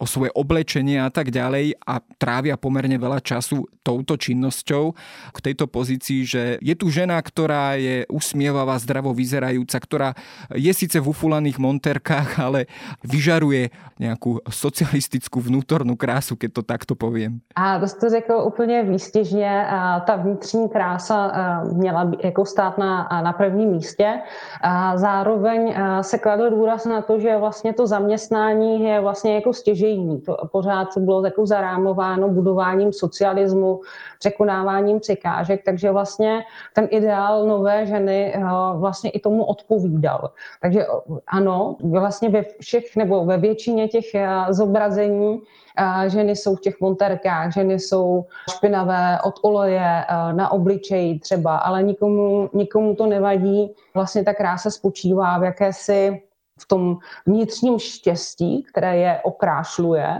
o 0.01 0.05
svoje 0.09 0.33
oblečenie 0.33 0.97
a 0.97 1.13
tak 1.13 1.29
ďalej 1.29 1.77
a 1.85 2.01
trávia 2.17 2.57
pomerne 2.57 2.97
veľa 2.97 3.21
času 3.21 3.69
touto 3.85 4.17
činnosťou 4.17 4.97
k 5.29 5.37
tejto 5.45 5.69
pozícii, 5.69 6.25
že 6.25 6.43
je 6.57 6.73
tu 6.73 6.89
žena, 6.89 7.21
ktorá 7.21 7.77
je 7.77 8.05
usmievavá, 8.09 8.77
zdravo 8.81 9.13
vyzerajúca, 9.13 9.77
ktorá 9.77 10.09
je 10.53 10.70
je 10.71 10.87
síce 10.87 10.99
v 10.99 11.07
ufulaných 11.07 11.59
monterkách, 11.59 12.39
ale 12.39 12.65
vyžaruje 13.03 13.69
nějakou 13.99 14.39
socialistickou 14.49 15.39
vnútornou 15.39 15.95
krásu, 15.95 16.35
keď 16.35 16.53
to 16.53 16.61
takto 16.63 16.95
povím. 16.95 17.43
A 17.55 17.79
to 17.79 17.87
jste 17.87 18.09
řekl 18.09 18.33
úplně 18.33 18.83
výstižně. 18.83 19.67
Ta 20.07 20.15
vnitřní 20.15 20.69
krása 20.69 21.31
měla 21.73 22.11
jako 22.23 22.45
stát 22.45 22.77
na, 22.77 23.09
na 23.23 23.33
prvním 23.33 23.69
místě. 23.69 24.19
A 24.61 24.97
zároveň 24.97 25.75
se 26.01 26.17
kladl 26.17 26.49
důraz 26.49 26.85
na 26.85 27.01
to, 27.01 27.19
že 27.19 27.37
vlastně 27.37 27.73
to 27.73 27.87
zaměstnání 27.87 28.83
je 28.83 29.01
vlastně 29.01 29.35
jako 29.35 29.53
stěžejní. 29.53 30.21
To 30.21 30.37
pořád 30.51 30.87
bylo 30.97 31.25
jako 31.25 31.45
zarámováno 31.45 32.29
budováním 32.29 32.93
socialismu, 32.93 33.81
překonáváním 34.19 34.99
překážek, 34.99 35.61
takže 35.65 35.91
vlastně 35.91 36.39
ten 36.73 36.87
ideál 36.91 37.47
nové 37.47 37.85
ženy 37.85 38.33
vlastně 38.75 39.09
i 39.09 39.19
tomu 39.19 39.43
odpovídal. 39.43 40.31
Takže 40.61 40.85
ano, 41.27 41.75
vlastně 41.83 42.29
ve 42.29 42.43
všech 42.59 42.95
nebo 42.95 43.25
ve 43.25 43.37
většině 43.37 43.87
těch 43.87 44.15
eh, 44.15 44.27
zobrazení 44.49 45.41
eh, 45.77 46.09
ženy 46.09 46.35
jsou 46.35 46.55
v 46.55 46.61
těch 46.61 46.81
monterkách, 46.81 47.53
ženy 47.53 47.79
jsou 47.79 48.25
špinavé 48.51 49.17
od 49.23 49.33
oleje 49.41 50.05
eh, 50.09 50.33
na 50.33 50.51
obličeji 50.51 51.19
třeba, 51.19 51.57
ale 51.57 51.83
nikomu, 51.83 52.49
nikomu 52.53 52.95
to 52.95 53.05
nevadí. 53.05 53.73
Vlastně 53.93 54.23
ta 54.23 54.33
krása 54.33 54.69
spočívá 54.69 55.39
v 55.39 55.43
jakési 55.43 56.21
v 56.59 56.67
tom 56.67 56.97
vnitřním 57.25 57.79
štěstí, 57.79 58.63
které 58.63 58.97
je 58.97 59.19
okrášluje 59.23 60.17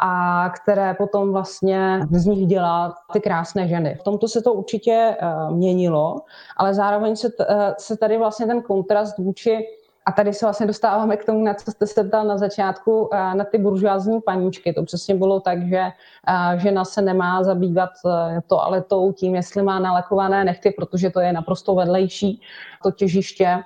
a 0.00 0.50
které 0.62 0.94
potom 0.94 1.32
vlastně 1.32 2.00
z 2.10 2.26
nich 2.26 2.46
dělá 2.46 2.94
ty 3.12 3.20
krásné 3.20 3.68
ženy. 3.68 3.94
V 4.00 4.02
tomto 4.02 4.28
se 4.28 4.42
to 4.42 4.52
určitě 4.52 5.16
měnilo, 5.50 6.16
ale 6.56 6.74
zároveň 6.74 7.16
se, 7.16 7.28
se 7.78 7.96
tady 7.96 8.18
vlastně 8.18 8.46
ten 8.46 8.62
kontrast 8.62 9.18
vůči 9.18 9.77
A 10.08 10.12
tady 10.12 10.32
se 10.34 10.46
vlastně 10.46 10.66
dostáváme 10.66 11.16
k 11.16 11.24
tomu, 11.24 11.44
na 11.44 11.54
co 11.54 11.70
jste 11.70 11.86
se 11.86 12.04
ptal 12.04 12.26
na 12.26 12.38
začátku, 12.38 13.10
na 13.12 13.44
ty 13.44 13.58
buržoázní 13.58 14.20
paníčky. 14.20 14.72
To 14.72 14.84
přesně 14.84 15.14
bylo 15.14 15.40
tak, 15.40 15.68
že 15.68 15.82
žena 16.56 16.84
se 16.84 17.02
nemá 17.02 17.42
zabývat 17.44 17.90
toaletou 18.46 19.12
tím, 19.12 19.34
jestli 19.34 19.62
má 19.62 19.78
nalakované 19.78 20.44
nechty, 20.44 20.70
protože 20.70 21.10
to 21.10 21.20
je 21.20 21.32
naprosto 21.32 21.74
vedlejší 21.74 22.40
to 22.82 22.90
těžiště 22.90 23.58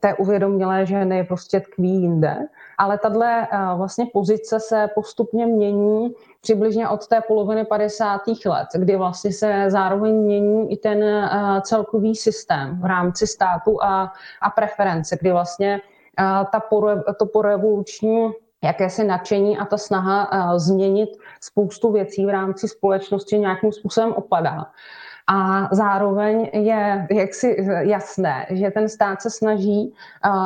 té 0.00 0.14
uvědomělé 0.14 0.86
ženy 0.86 1.24
prostě 1.24 1.60
tkví 1.60 1.90
jinde. 1.90 2.36
Ale 2.78 2.98
tahle 2.98 3.48
vlastně 3.76 4.06
pozice 4.12 4.60
se 4.60 4.88
postupně 4.94 5.46
mění 5.46 6.14
přibližně 6.40 6.88
od 6.88 7.06
té 7.06 7.20
poloviny 7.20 7.64
50. 7.64 8.20
let, 8.46 8.68
kdy 8.74 8.96
vlastně 8.96 9.32
se 9.32 9.64
zároveň 9.68 10.14
mění 10.14 10.72
i 10.72 10.76
ten 10.76 11.30
celkový 11.62 12.14
systém 12.14 12.80
v 12.80 12.84
rámci 12.84 13.26
státu 13.26 13.82
a, 13.82 14.12
a 14.42 14.50
preference, 14.50 15.16
kdy 15.20 15.32
vlastně 15.32 15.80
ta 16.52 16.60
pore, 16.60 17.02
to 17.18 17.26
porevoluční 17.26 18.30
jakési 18.64 19.04
nadšení 19.04 19.58
a 19.58 19.64
ta 19.64 19.76
snaha 19.78 20.30
změnit 20.58 21.10
spoustu 21.40 21.92
věcí 21.92 22.26
v 22.26 22.28
rámci 22.28 22.68
společnosti 22.68 23.38
nějakým 23.38 23.72
způsobem 23.72 24.12
opadá. 24.12 24.66
A 25.26 25.68
zároveň 25.74 26.50
je 26.52 27.06
jaksi 27.10 27.66
jasné, 27.80 28.46
že 28.50 28.70
ten 28.70 28.88
stát 28.88 29.22
se 29.22 29.30
snaží 29.30 29.94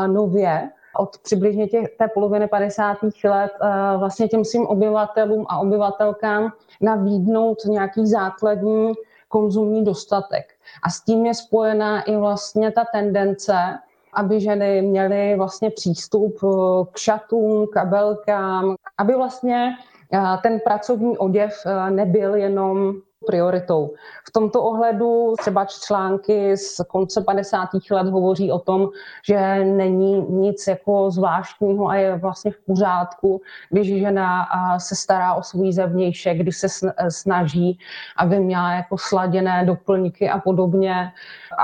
nově 0.06 0.70
od 0.98 1.18
přibližně 1.18 1.68
těch, 1.68 1.88
té 1.98 2.08
poloviny 2.08 2.48
50. 2.48 2.96
let 3.24 3.52
vlastně 3.96 4.28
těm 4.28 4.44
svým 4.44 4.66
obyvatelům 4.66 5.46
a 5.48 5.58
obyvatelkám 5.58 6.52
nabídnout 6.80 7.58
nějaký 7.64 8.06
základní 8.06 8.92
konzumní 9.28 9.84
dostatek. 9.84 10.52
A 10.82 10.90
s 10.90 11.00
tím 11.00 11.26
je 11.26 11.34
spojená 11.34 12.02
i 12.02 12.16
vlastně 12.16 12.70
ta 12.70 12.84
tendence, 12.92 13.78
aby 14.14 14.40
ženy 14.40 14.82
měly 14.82 15.34
vlastně 15.36 15.70
přístup 15.70 16.36
eh, 16.44 16.84
k 16.92 16.98
šatům, 16.98 17.66
kabelkám, 17.72 18.74
aby 18.98 19.14
vlastně 19.14 19.70
eh, 20.12 20.18
ten 20.42 20.60
pracovní 20.60 21.18
oděv 21.18 21.52
eh, 21.66 21.90
nebyl 21.90 22.34
jenom 22.34 22.94
prioritou. 23.26 23.90
V 24.28 24.30
tomto 24.32 24.62
ohledu 24.62 25.34
třeba 25.38 25.64
články 25.64 26.56
z 26.56 26.80
konce 26.88 27.20
50. 27.20 27.68
let 27.90 28.08
hovoří 28.08 28.52
o 28.52 28.58
tom, 28.58 28.88
že 29.26 29.64
není 29.64 30.26
nic 30.28 30.66
jako 30.66 31.10
zvláštního 31.10 31.88
a 31.88 31.94
je 31.94 32.16
vlastně 32.16 32.50
v 32.50 32.58
pořádku, 32.66 33.40
když 33.70 33.88
žena 33.88 34.46
se 34.78 34.96
stará 34.96 35.34
o 35.34 35.42
svůj 35.42 35.72
zevnějšek, 35.72 36.38
když 36.38 36.56
se 36.56 36.66
snaží, 37.08 37.78
aby 38.16 38.40
měla 38.40 38.72
jako 38.72 38.98
sladěné 38.98 39.64
doplňky 39.64 40.30
a 40.30 40.38
podobně, 40.38 41.12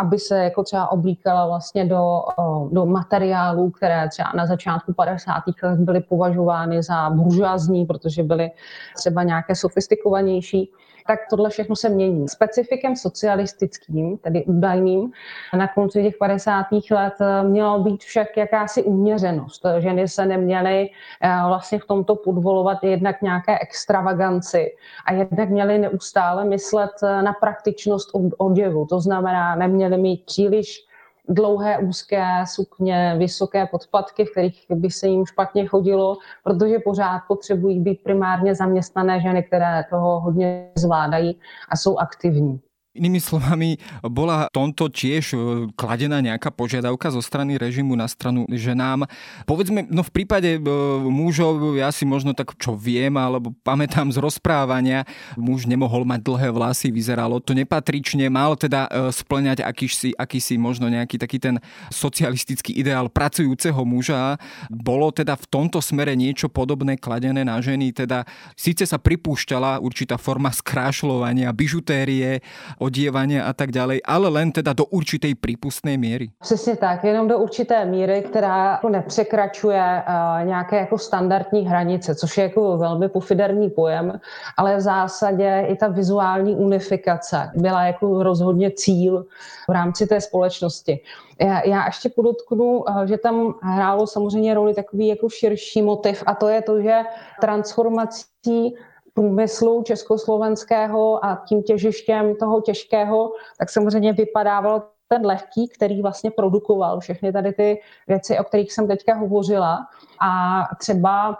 aby 0.00 0.18
se 0.18 0.44
jako 0.44 0.62
třeba 0.62 0.92
oblíkala 0.92 1.46
vlastně 1.46 1.84
do, 1.84 2.22
do 2.70 2.86
materiálů, 2.86 3.70
které 3.70 4.08
třeba 4.08 4.32
na 4.34 4.46
začátku 4.46 4.92
50. 4.92 5.32
let 5.62 5.78
byly 5.78 6.00
považovány 6.00 6.82
za 6.82 7.10
buržoazní, 7.10 7.86
protože 7.86 8.22
byly 8.22 8.50
třeba 8.96 9.22
nějaké 9.22 9.54
sofistikovanější 9.54 10.72
tak 11.08 11.20
tohle 11.30 11.50
všechno 11.50 11.76
se 11.76 11.88
mění. 11.88 12.28
Specifikem 12.28 12.96
socialistickým, 12.96 14.18
tedy 14.18 14.44
údajným, 14.44 15.12
na 15.56 15.68
konci 15.68 16.02
těch 16.02 16.16
50. 16.18 16.66
let 16.90 17.14
eh, 17.20 17.42
mělo 17.42 17.78
být 17.78 18.02
však 18.02 18.36
jakási 18.36 18.82
uměřenost. 18.82 19.62
Ženy 19.78 20.08
se 20.08 20.26
neměly 20.26 20.90
eh, 21.22 21.28
vlastně 21.46 21.78
v 21.78 21.86
tomto 21.86 22.16
podvolovat 22.16 22.78
jednak 22.82 23.22
nějaké 23.22 23.58
extravaganci 23.58 24.76
a 25.06 25.12
jednak 25.12 25.48
měly 25.48 25.78
neustále 25.78 26.44
myslet 26.44 26.90
eh, 27.02 27.22
na 27.22 27.32
praktičnost 27.32 28.10
oděvu. 28.38 28.86
To 28.86 29.00
znamená, 29.00 29.56
neměly 29.56 29.98
mít 29.98 30.24
příliš 30.24 30.87
dlouhé 31.28 31.78
úzké 31.78 32.44
sukně, 32.46 33.14
vysoké 33.18 33.66
podpatky, 33.66 34.24
v 34.24 34.30
kterých 34.30 34.66
by 34.70 34.90
se 34.90 35.06
jim 35.06 35.26
špatně 35.26 35.66
chodilo, 35.66 36.16
protože 36.44 36.78
pořád 36.78 37.22
potřebují 37.28 37.80
být 37.80 38.02
primárně 38.02 38.54
zaměstnané 38.54 39.20
ženy, 39.20 39.42
které 39.42 39.84
toho 39.90 40.20
hodně 40.20 40.70
zvládají 40.74 41.40
a 41.68 41.76
jsou 41.76 41.98
aktivní. 41.98 42.60
Inými 42.98 43.22
slovami, 43.22 43.78
bola 44.02 44.50
tomto 44.50 44.90
tiež 44.90 45.24
e, 45.32 45.36
kladená 45.78 46.18
nejaká 46.18 46.50
požiadavka 46.50 47.14
zo 47.14 47.22
strany 47.22 47.54
režimu 47.54 47.94
na 47.94 48.10
stranu 48.10 48.42
ženám. 48.50 49.06
Povedzme, 49.46 49.86
no 49.86 50.02
v 50.02 50.10
prípade 50.10 50.58
e, 50.58 50.60
mužov, 51.06 51.78
ja 51.78 51.94
si 51.94 52.02
možno 52.02 52.34
tak 52.34 52.58
čo 52.58 52.74
viem, 52.74 53.14
alebo 53.14 53.54
pamätám 53.62 54.10
z 54.10 54.18
rozprávania, 54.18 55.06
muž 55.38 55.70
nemohol 55.70 56.02
mať 56.02 56.20
dlhé 56.26 56.48
vlasy, 56.50 56.90
vyzeralo 56.90 57.38
to 57.38 57.54
nepatrične, 57.54 58.26
mal 58.26 58.58
teda 58.58 58.90
e, 58.90 59.14
splňať 59.14 59.62
akýsi, 59.62 60.10
akýsi 60.18 60.58
možno 60.58 60.90
nejaký 60.90 61.22
taký 61.22 61.38
ten 61.38 61.62
socialistický 61.94 62.74
ideál 62.74 63.06
pracujúceho 63.06 63.78
muža. 63.86 64.42
Bolo 64.66 65.14
teda 65.14 65.38
v 65.38 65.46
tomto 65.46 65.78
smere 65.78 66.18
niečo 66.18 66.50
podobné 66.50 66.98
kladené 66.98 67.46
na 67.46 67.62
ženy, 67.62 67.94
teda 67.94 68.26
síce 68.58 68.82
sa 68.82 68.98
pripúšťala 68.98 69.78
určitá 69.78 70.18
forma 70.18 70.50
skrášľovania, 70.50 71.54
bižutérie, 71.54 72.42
odievania 72.88 73.44
a 73.44 73.52
tak 73.52 73.68
ďalej, 73.70 74.00
ale 74.08 74.28
len 74.32 74.48
teda 74.48 74.72
do 74.72 74.88
určitej 74.88 75.36
prípustnej 75.36 76.00
míry. 76.00 76.32
Přesně 76.40 76.76
tak, 76.76 77.04
jenom 77.04 77.28
do 77.28 77.38
určité 77.38 77.84
míry, 77.84 78.24
která 78.24 78.70
jako 78.72 78.88
nepřekračuje 78.88 79.84
uh, 80.02 80.46
nějaké 80.48 80.76
jako 80.76 80.98
standardní 80.98 81.68
hranice, 81.68 82.14
což 82.14 82.38
je 82.38 82.42
jako 82.42 82.76
velmi 82.76 83.08
pofiderní 83.08 83.70
pojem, 83.70 84.20
ale 84.56 84.76
v 84.76 84.80
zásadě 84.80 85.66
i 85.68 85.76
ta 85.76 85.88
vizuální 85.88 86.56
unifikace 86.56 87.50
byla 87.54 87.82
jako 87.82 88.22
rozhodně 88.22 88.70
cíl 88.70 89.26
v 89.68 89.72
rámci 89.72 90.06
té 90.06 90.20
společnosti. 90.20 91.00
Já, 91.40 91.66
já 91.66 91.86
ještě 91.86 92.08
podotknu, 92.08 92.84
eh, 92.88 93.06
že 93.06 93.18
tam 93.18 93.54
hrálo 93.62 94.06
samozřejmě 94.06 94.54
roli 94.54 94.74
takový 94.74 95.06
jako 95.06 95.28
širší 95.28 95.82
motiv 95.82 96.22
a 96.26 96.34
to 96.34 96.48
je 96.48 96.62
to, 96.62 96.82
že 96.82 97.02
transformací 97.40 98.74
průmyslu 99.18 99.82
československého 99.82 101.24
a 101.24 101.42
tím 101.48 101.62
těžištěm 101.62 102.36
toho 102.36 102.60
těžkého, 102.60 103.32
tak 103.58 103.70
samozřejmě 103.70 104.12
vypadával 104.12 104.82
ten 105.08 105.26
lehký, 105.26 105.68
který 105.68 106.02
vlastně 106.02 106.30
produkoval 106.30 107.00
všechny 107.00 107.32
tady 107.32 107.52
ty 107.52 107.80
věci, 108.08 108.38
o 108.38 108.44
kterých 108.44 108.72
jsem 108.72 108.88
teďka 108.88 109.14
hovořila. 109.14 109.86
A 110.20 110.62
třeba 110.78 111.38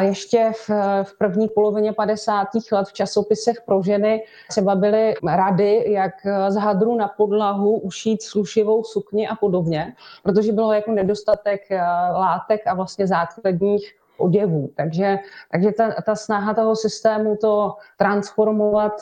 ještě 0.00 0.52
v, 0.54 0.70
v 1.02 1.18
první 1.18 1.48
polovině 1.48 1.92
50. 1.92 2.48
let 2.72 2.88
v 2.88 2.92
časopisech 2.92 3.56
pro 3.66 3.82
ženy 3.82 4.24
třeba 4.48 4.74
byly 4.74 5.14
rady, 5.26 5.84
jak 5.86 6.14
z 6.48 6.56
hadru 6.56 6.96
na 6.96 7.08
podlahu 7.08 7.78
ušít 7.78 8.22
slušivou 8.22 8.84
sukni 8.84 9.28
a 9.28 9.34
podobně, 9.34 9.94
protože 10.22 10.52
bylo 10.52 10.72
jako 10.72 10.90
nedostatek 10.90 11.60
eh, 11.70 11.80
látek 12.12 12.66
a 12.66 12.74
vlastně 12.74 13.06
základních 13.06 13.98
oděvů. 14.18 14.70
Takže, 14.76 15.18
takže 15.52 15.72
ta, 15.72 15.94
ta 16.06 16.14
snaha 16.14 16.54
toho 16.54 16.76
systému 16.76 17.36
to 17.36 17.74
transformovat 17.96 18.92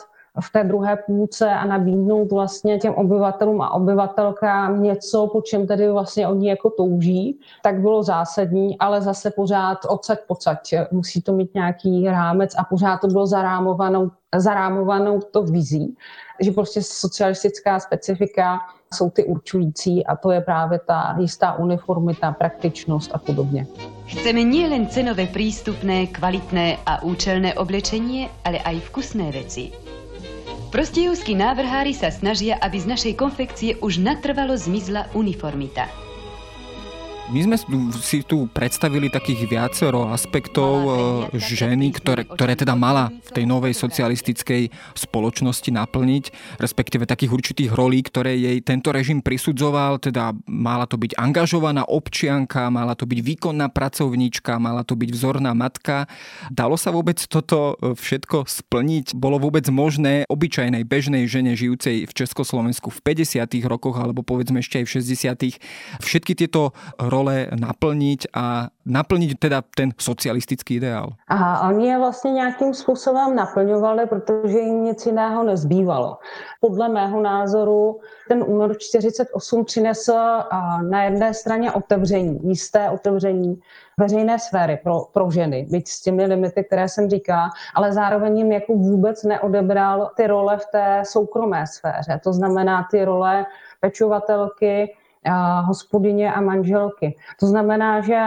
v 0.41 0.51
té 0.51 0.63
druhé 0.63 0.97
půlce 1.05 1.49
a 1.49 1.65
nabídnout 1.65 2.31
vlastně 2.31 2.79
těm 2.79 2.93
obyvatelům 2.93 3.61
a 3.61 3.73
obyvatelkám 3.73 4.83
něco, 4.83 5.27
po 5.27 5.41
čem 5.41 5.67
tedy 5.67 5.89
vlastně 5.91 6.27
oni 6.27 6.49
jako 6.49 6.69
touží, 6.69 7.39
tak 7.63 7.79
bylo 7.79 8.03
zásadní, 8.03 8.77
ale 8.79 9.01
zase 9.01 9.31
pořád 9.31 9.77
odsaď 9.89 10.19
pocať. 10.27 10.73
Musí 10.91 11.21
to 11.21 11.33
mít 11.33 11.55
nějaký 11.55 12.05
rámec 12.07 12.53
a 12.57 12.63
pořád 12.63 12.97
to 12.97 13.07
bylo 13.07 13.27
zarámovanou, 13.27 14.11
zarámovanou 14.35 15.19
to 15.19 15.43
vizí, 15.43 15.95
že 16.39 16.51
prostě 16.51 16.81
socialistická 16.83 17.79
specifika 17.79 18.57
jsou 18.93 19.09
ty 19.09 19.23
určující 19.23 20.05
a 20.05 20.15
to 20.15 20.31
je 20.31 20.41
právě 20.41 20.79
ta 20.79 21.15
jistá 21.19 21.53
uniformita, 21.53 22.31
praktičnost 22.31 23.11
a 23.13 23.17
podobně. 23.17 23.67
Chceme 24.05 24.43
nielen 24.43 24.87
cenové 24.87 25.27
prístupné, 25.27 26.07
kvalitné 26.07 26.77
a 26.85 27.03
účelné 27.03 27.53
oblečenie, 27.53 28.29
ale 28.45 28.63
aj 28.63 28.79
vkusné 28.87 29.31
veci. 29.31 29.71
Prostejovskí 30.67 31.35
návrhári 31.35 31.95
sa 31.95 32.11
snažia, 32.11 32.59
aby 32.59 32.75
z 32.79 32.87
našej 32.91 33.13
konfekcie 33.15 33.79
už 33.79 34.03
natrvalo 34.03 34.55
zmizla 34.55 35.07
uniformita. 35.15 36.06
My 37.27 37.43
sme 37.43 37.59
si 37.99 38.23
tu 38.23 38.47
predstavili 38.47 39.11
takých 39.11 39.51
viacero 39.51 40.07
aspektov 40.15 40.71
e, 40.79 40.89
ženy, 41.35 41.91
ktoré, 41.99 42.23
ktoré 42.23 42.55
teda 42.55 42.71
mala 42.71 43.11
v 43.11 43.31
tej 43.35 43.43
novej 43.43 43.75
socialistickej 43.75 44.71
spoločnosti 44.95 45.67
naplniť, 45.67 46.55
respektíve 46.55 47.03
takých 47.03 47.35
určitých 47.35 47.75
rolí, 47.75 47.99
ktoré 47.99 48.31
jej 48.31 48.63
tento 48.63 48.95
režim 48.95 49.19
prisudzoval, 49.19 49.99
teda 49.99 50.39
mala 50.47 50.87
to 50.87 50.95
byť 50.95 51.19
angažovaná 51.19 51.83
občianka, 51.83 52.71
mala 52.71 52.95
to 52.95 53.03
byť 53.03 53.19
výkonná 53.19 53.75
pracovníčka, 53.75 54.55
mala 54.55 54.87
to 54.87 54.95
byť 54.95 55.09
vzorná 55.11 55.51
matka. 55.51 56.07
Dalo 56.47 56.79
sa 56.79 56.95
vôbec 56.95 57.19
toto 57.27 57.75
e, 57.75 57.91
všetko 57.91 58.47
splniť? 58.47 59.19
Bolo 59.19 59.35
vôbec 59.35 59.67
možné 59.67 60.23
obyčajnej 60.31 60.87
bežnej 60.87 61.27
žene 61.27 61.59
žijúcej 61.59 62.07
v 62.07 62.11
Československu 62.23 62.87
v 62.87 62.99
50. 63.03 63.51
rokoch 63.67 63.99
alebo 63.99 64.23
povedzme 64.23 64.63
ešte 64.63 64.79
aj 64.79 64.85
v 64.87 64.91
60. 65.59 65.99
všetky 65.99 66.31
tieto 66.39 66.71
role 67.17 67.49
naplniť 67.49 68.29
a 68.37 68.69
naplniť 68.85 69.31
teda 69.41 69.65
ten 69.73 69.89
socialistický 69.97 70.77
ideál. 70.77 71.17
A 71.27 71.69
oni 71.69 71.87
je 71.87 71.97
vlastně 71.97 72.31
nějakým 72.31 72.73
způsobem 72.73 73.35
naplňovali, 73.35 74.05
protože 74.05 74.59
jim 74.59 74.83
nic 74.83 75.05
jiného 75.05 75.43
nezbývalo. 75.43 76.17
Podle 76.61 76.89
mého 76.89 77.21
názoru 77.21 77.99
ten 78.27 78.43
únor 78.47 78.77
48 78.77 79.65
přinesl 79.65 80.13
na 80.89 81.03
jedné 81.03 81.33
straně 81.33 81.71
otevření, 81.71 82.39
jisté 82.43 82.89
otevření 82.89 83.59
veřejné 83.99 84.39
sféry 84.39 84.79
pro, 84.83 85.01
pro 85.13 85.31
ženy, 85.31 85.67
byť 85.71 85.87
s 85.87 86.01
těmi 86.01 86.25
limity, 86.25 86.63
které 86.63 86.89
jsem 86.89 87.09
říkala, 87.09 87.49
ale 87.75 87.93
zároveň 87.93 88.37
jim 88.37 88.51
jako 88.51 88.73
vůbec 88.73 89.23
neodebral 89.23 90.11
ty 90.15 90.27
role 90.27 90.57
v 90.57 90.65
té 90.71 91.01
soukromé 91.05 91.67
sféře. 91.67 92.19
To 92.23 92.33
znamená 92.33 92.87
ty 92.91 93.05
role 93.05 93.45
pečovatelky, 93.79 94.93
hospodyně 95.61 96.33
a 96.33 96.41
manželky. 96.41 97.15
To 97.39 97.45
znamená, 97.45 98.01
že 98.01 98.19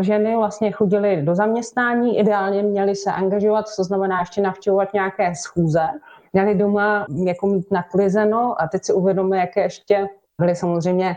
ženy 0.00 0.36
vlastně 0.36 0.72
chodily 0.72 1.22
do 1.22 1.34
zaměstnání, 1.34 2.18
ideálně 2.18 2.62
měly 2.62 2.94
se 2.94 3.12
angažovat, 3.12 3.64
to 3.76 3.84
znamená 3.84 4.20
ještě 4.20 4.40
navštěvovat 4.40 4.94
nějaké 4.94 5.34
schůze, 5.34 5.86
měli 6.32 6.54
doma 6.54 7.06
jako 7.24 7.46
mít 7.46 7.70
naklizeno 7.70 8.62
a 8.62 8.68
teď 8.68 8.84
si 8.84 8.92
uvědomíme, 8.92 9.38
jaké 9.38 9.62
ještě 9.62 10.08
byly 10.40 10.56
samozřejmě 10.56 11.16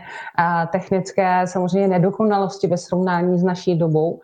technické 0.72 1.46
samozřejmě 1.46 1.88
nedokonalosti 1.88 2.66
ve 2.66 2.76
srovnání 2.76 3.38
s 3.38 3.42
naší 3.42 3.78
dobou. 3.78 4.20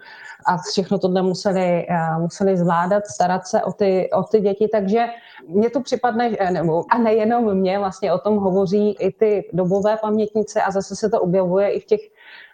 A 0.47 0.57
všechno 0.71 0.99
tohle 0.99 1.23
museli, 1.23 1.87
museli 2.19 2.57
zvládat, 2.57 3.07
starat 3.07 3.47
se 3.47 3.63
o 3.63 3.73
ty, 3.73 4.11
o 4.13 4.23
ty 4.23 4.41
děti, 4.41 4.69
takže 4.73 5.07
mně 5.49 5.71
to 5.71 5.81
připadne, 5.81 6.31
nebo, 6.51 6.85
a 6.91 6.99
nejenom 6.99 7.55
mě, 7.55 7.79
vlastně 7.79 8.13
o 8.13 8.19
tom 8.19 8.37
hovoří 8.37 8.93
i 8.93 9.13
ty 9.13 9.51
dobové 9.53 9.97
pamětnice 9.97 10.63
a 10.63 10.71
zase 10.71 10.97
se 10.97 11.11
to 11.11 11.21
objevuje 11.21 11.71
i 11.71 11.81
v 11.81 11.85
těch 11.85 12.01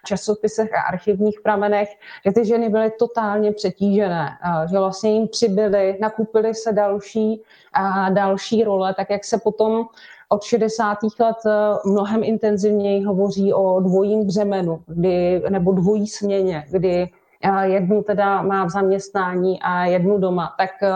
časopisech 0.05 0.73
a 0.73 0.81
archivních 0.81 1.41
pramenech, 1.43 1.89
že 2.25 2.31
ty 2.31 2.45
ženy 2.45 2.69
byly 2.69 2.91
totálně 2.99 3.51
přetížené, 3.51 4.29
že 4.69 4.77
vlastně 4.77 5.13
jim 5.13 5.27
přibyly, 5.27 5.97
nakupily 6.01 6.55
se 6.55 6.73
další 6.73 7.43
a 7.73 8.09
další 8.09 8.63
role, 8.63 8.93
tak 8.93 9.09
jak 9.09 9.25
se 9.25 9.37
potom 9.43 9.85
od 10.31 10.43
60. 10.43 10.97
let 11.19 11.37
eh, 11.45 11.51
mnohem 11.85 12.23
intenzivněji 12.23 13.03
hovoří 13.03 13.53
o 13.53 13.79
dvojím 13.79 14.27
břemenu, 14.27 14.83
kdy, 14.87 15.43
nebo 15.49 15.71
dvojí 15.71 16.07
směně, 16.07 16.65
kdy 16.71 17.09
eh, 17.43 17.67
jednu 17.67 18.03
teda 18.03 18.41
má 18.41 18.65
v 18.65 18.69
zaměstnání 18.69 19.61
a 19.61 19.85
jednu 19.85 20.17
doma, 20.17 20.55
tak 20.57 20.69
eh, 20.83 20.89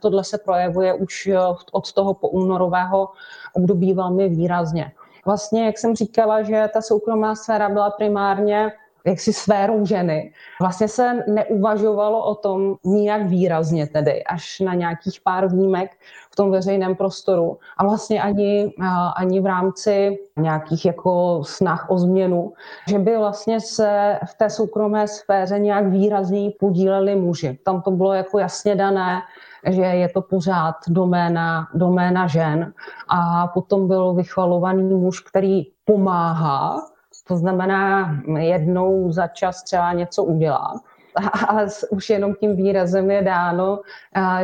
tohle 0.00 0.24
se 0.24 0.38
projevuje 0.38 0.94
už 0.94 1.30
od 1.72 1.92
toho 1.92 2.14
poúnorového 2.14 3.08
období 3.52 3.94
velmi 3.94 4.28
výrazně. 4.28 4.92
Vlastně, 5.26 5.66
jak 5.66 5.78
jsem 5.78 5.96
říkala, 5.96 6.42
že 6.42 6.68
ta 6.72 6.80
soukromá 6.80 7.34
sféra 7.34 7.68
byla 7.68 7.90
primárně 7.90 8.72
jaksi 9.06 9.32
sférou 9.32 9.86
ženy. 9.86 10.32
Vlastně 10.60 10.88
se 10.88 11.24
neuvažovalo 11.26 12.24
o 12.24 12.34
tom 12.34 12.76
nijak 12.84 13.22
výrazně 13.26 13.86
tedy, 13.86 14.24
až 14.24 14.60
na 14.60 14.74
nějakých 14.74 15.20
pár 15.20 15.52
výjimek 15.52 15.90
v 16.34 16.36
tom 16.36 16.50
veřejném 16.50 16.94
prostoru. 16.94 17.58
A 17.76 17.84
vlastně 17.84 18.22
ani, 18.22 18.74
ani 19.16 19.40
v 19.40 19.46
rámci 19.46 20.18
nějakých 20.36 20.84
jako 20.84 21.42
snah 21.44 21.86
o 21.90 21.98
změnu, 21.98 22.52
že 22.88 22.98
by 22.98 23.16
vlastně 23.16 23.60
se 23.60 24.18
v 24.26 24.34
té 24.34 24.50
soukromé 24.50 25.08
sféře 25.08 25.58
nějak 25.58 25.86
výrazněji 25.86 26.50
podíleli 26.50 27.16
muži. 27.16 27.58
Tam 27.64 27.82
to 27.82 27.90
bylo 27.90 28.12
jako 28.12 28.38
jasně 28.38 28.74
dané, 28.76 29.20
že 29.66 29.82
je 29.82 30.08
to 30.08 30.22
pořád 30.22 30.74
doména, 30.88 31.68
doména 31.74 32.26
žen. 32.26 32.72
A 33.08 33.46
potom 33.46 33.88
byl 33.88 34.14
vychvalovaný 34.14 34.94
muž, 34.94 35.20
který 35.20 35.62
pomáhá 35.84 36.80
to 37.28 37.36
znamená, 37.36 38.14
jednou 38.38 39.12
za 39.12 39.26
čas 39.26 39.62
třeba 39.62 39.92
něco 39.92 40.24
udělá, 40.24 40.80
ale 41.48 41.66
už 41.90 42.10
jenom 42.10 42.34
tím 42.34 42.56
výrazem 42.56 43.10
je 43.10 43.22
dáno, 43.22 43.80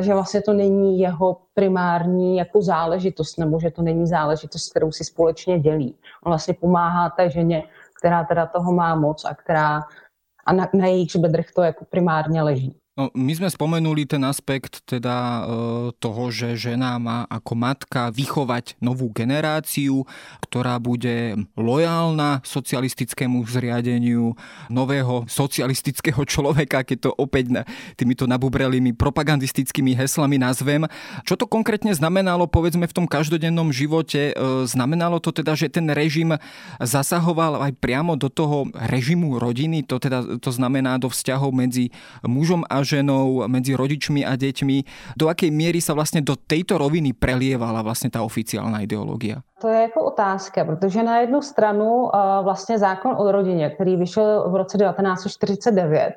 že 0.00 0.14
vlastně 0.14 0.42
to 0.42 0.52
není 0.52 1.00
jeho 1.00 1.36
primární 1.54 2.36
jako 2.36 2.62
záležitost, 2.62 3.38
nebo 3.38 3.60
že 3.60 3.70
to 3.70 3.82
není 3.82 4.06
záležitost, 4.06 4.70
kterou 4.70 4.92
si 4.92 5.04
společně 5.04 5.58
dělí. 5.58 5.96
On 6.24 6.30
vlastně 6.30 6.54
pomáhá 6.54 7.10
té 7.10 7.30
ženě, 7.30 7.62
která 7.98 8.24
teda 8.24 8.46
toho 8.46 8.72
má 8.72 8.94
moc 8.94 9.24
a 9.24 9.34
která 9.34 9.82
a 10.46 10.52
na, 10.52 10.68
na 10.74 10.86
jejich 10.86 11.16
bedrech 11.16 11.52
to 11.52 11.62
jako 11.62 11.84
primárně 11.84 12.42
leží. 12.42 12.79
No, 13.00 13.08
my 13.16 13.32
sme 13.32 13.48
spomenuli 13.48 14.04
ten 14.04 14.20
aspekt 14.28 14.84
teda 14.84 15.16
e, 15.16 15.42
toho, 15.96 16.28
že 16.28 16.52
žena 16.52 17.00
má 17.00 17.24
ako 17.32 17.56
matka 17.56 18.12
vychovať 18.12 18.76
novú 18.76 19.08
generáciu, 19.08 20.04
ktorá 20.44 20.76
bude 20.76 21.32
lojálna 21.56 22.44
socialistickému 22.44 23.40
zriadeniu 23.48 24.36
nového 24.68 25.24
socialistického 25.32 26.20
človeka, 26.28 26.84
keď 26.84 27.08
to 27.08 27.10
opäť 27.16 27.64
týmito 27.96 28.28
nabubrelými 28.28 28.92
propagandistickými 28.92 29.96
heslami 29.96 30.36
nazvem. 30.36 30.84
Čo 31.24 31.40
to 31.40 31.48
konkrétne 31.48 31.96
znamenalo, 31.96 32.52
povedzme, 32.52 32.84
v 32.84 32.96
tom 33.00 33.08
každodennom 33.08 33.72
živote? 33.72 34.36
E, 34.36 34.68
znamenalo 34.68 35.24
to 35.24 35.32
teda, 35.32 35.56
že 35.56 35.72
ten 35.72 35.88
režim 35.88 36.36
zasahoval 36.76 37.64
aj 37.64 37.80
priamo 37.80 38.20
do 38.20 38.28
toho 38.28 38.68
režimu 38.76 39.40
rodiny, 39.40 39.88
to 39.88 39.96
teda 39.96 40.36
to 40.36 40.52
znamená 40.52 41.00
do 41.00 41.08
vzťahov 41.08 41.48
medzi 41.56 41.88
mužom 42.20 42.68
a 42.68 42.89
ženou, 42.98 43.46
medzi 43.46 43.78
rodičmi 43.78 44.26
a 44.26 44.34
deťmi. 44.34 44.76
Do 45.14 45.30
akej 45.30 45.54
miery 45.54 45.78
sa 45.78 45.94
vlastne 45.94 46.18
do 46.26 46.34
tejto 46.34 46.74
roviny 46.74 47.14
prelievala 47.14 47.86
vlastne 47.86 48.10
tá 48.10 48.26
oficiálna 48.26 48.82
ideológia? 48.82 49.46
To 49.60 49.68
je 49.68 49.80
jako 49.80 50.04
otázka, 50.04 50.64
protože 50.64 51.02
na 51.02 51.20
jednu 51.20 51.42
stranu 51.42 52.08
vlastně 52.42 52.78
zákon 52.78 53.14
o 53.18 53.32
rodině, 53.32 53.70
který 53.70 53.96
vyšel 53.96 54.50
v 54.50 54.56
roce 54.56 54.78
1949, 54.78 56.12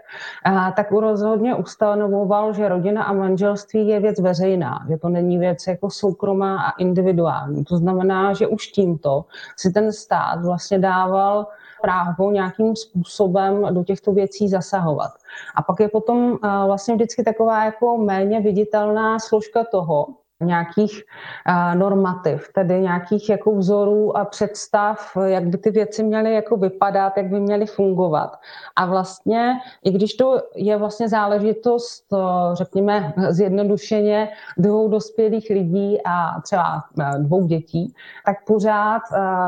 tak 0.76 0.92
rozhodně 0.92 1.56
ustanovoval, 1.56 2.54
že 2.54 2.70
rodina 2.70 3.04
a 3.04 3.14
manželství 3.14 3.88
je 3.88 4.00
věc 4.00 4.20
veřejná, 4.20 4.88
že 4.90 4.98
to 4.98 5.10
není 5.10 5.38
věc 5.38 5.68
jako 5.68 5.90
soukromá 5.90 6.62
a 6.62 6.72
individuální. 6.80 7.64
To 7.64 7.78
znamená, 7.78 8.34
že 8.34 8.48
už 8.48 8.68
tímto 8.68 9.26
si 9.58 9.72
ten 9.72 9.92
stát 9.92 10.40
vlastně 10.46 10.80
dával 10.80 11.48
právo 11.82 12.32
nějakým 12.32 12.76
způsobem 12.76 13.68
do 13.76 13.84
těchto 13.84 14.12
věcí 14.12 14.48
zasahovat. 14.48 15.12
A 15.56 15.62
pak 15.62 15.80
je 15.80 15.90
potom 15.90 16.38
vlastně 16.42 16.96
vždycky 16.96 17.24
taková 17.24 17.66
jako 17.66 17.98
méně 17.98 18.42
viditelná 18.42 19.20
složka 19.20 19.64
toho, 19.64 20.08
nějakých 20.42 21.02
normativ, 21.74 22.50
tedy 22.54 22.82
nějakých 22.82 23.30
jako 23.30 23.56
vzorů 23.56 24.18
a 24.18 24.26
představ, 24.26 25.18
jak 25.26 25.48
by 25.48 25.58
ty 25.58 25.72
věci 25.72 26.04
měly 26.04 26.34
jako 26.34 26.58
vypadat, 26.58 27.18
jak 27.18 27.26
by 27.26 27.40
měly 27.40 27.66
fungovat. 27.66 28.40
A 28.76 28.86
vlastně, 28.86 29.54
i 29.84 29.92
když 29.92 30.14
to 30.14 30.42
je 30.56 30.78
vlastně 30.78 31.10
záležitost, 31.10 32.06
řekněme 32.54 33.14
zjednodušeně, 33.30 34.30
dvou 34.58 34.90
dospělých 34.90 35.50
lidí 35.50 35.98
a 36.06 36.42
třeba 36.42 36.84
dvou 37.18 37.46
dětí, 37.46 37.94
tak 38.26 38.46
pořád 38.46 39.02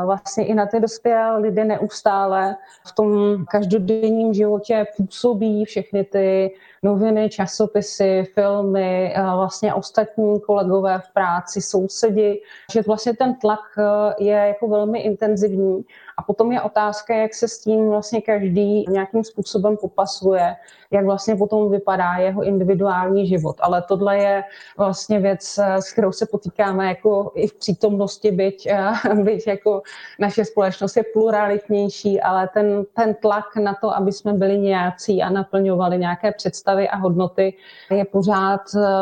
vlastně 0.04 0.46
i 0.46 0.54
na 0.54 0.66
ty 0.66 0.80
dospělé 0.80 1.38
lidé 1.38 1.64
neustále 1.64 2.56
v 2.86 2.92
tom 2.94 3.36
každodenním 3.50 4.34
životě 4.34 4.86
působí 4.96 5.64
všechny 5.64 6.04
ty 6.04 6.50
noviny, 6.82 7.28
časopisy, 7.30 8.24
filmy, 8.34 9.14
vlastně 9.34 9.74
ostatní 9.74 10.40
kolegové 10.40 10.98
v 10.98 11.12
práci, 11.12 11.60
sousedi, 11.60 12.42
že 12.72 12.82
vlastně 12.82 13.14
ten 13.14 13.34
tlak 13.34 13.60
e, 13.78 14.24
je 14.24 14.32
jako 14.34 14.68
velmi 14.68 15.00
intenzivní 15.00 15.84
a 16.16 16.22
potom 16.22 16.52
je 16.52 16.60
otázka, 16.60 17.14
jak 17.14 17.34
se 17.34 17.48
s 17.48 17.58
tím 17.58 17.88
vlastně 17.88 18.20
každý 18.20 18.84
nějakým 18.88 19.24
způsobem 19.24 19.76
popasuje, 19.76 20.56
jak 20.90 21.04
vlastně 21.04 21.36
potom 21.36 21.70
vypadá 21.70 22.14
jeho 22.14 22.42
individuální 22.42 23.26
život. 23.26 23.56
Ale 23.60 23.82
tohle 23.88 24.18
je 24.18 24.44
vlastně 24.76 25.20
věc, 25.20 25.58
s 25.58 25.92
kterou 25.92 26.12
se 26.12 26.26
potýkáme 26.26 26.86
jako 26.86 27.32
i 27.34 27.46
v 27.46 27.54
přítomnosti, 27.54 28.30
byť, 28.30 28.68
byť 29.22 29.46
jako 29.46 29.82
naše 30.18 30.44
společnost 30.44 30.96
je 30.96 31.04
pluralitnější, 31.12 32.20
ale 32.20 32.48
ten, 32.54 32.84
ten 32.94 33.14
tlak 33.14 33.56
na 33.56 33.74
to, 33.80 33.96
aby 33.96 34.12
jsme 34.12 34.32
byli 34.32 34.58
nějací 34.58 35.22
a 35.22 35.30
naplňovali 35.30 35.98
nějaké 35.98 36.32
představy 36.32 36.88
a 36.88 36.96
hodnoty, 36.96 37.54
je 37.90 38.04
pořád, 38.04 38.60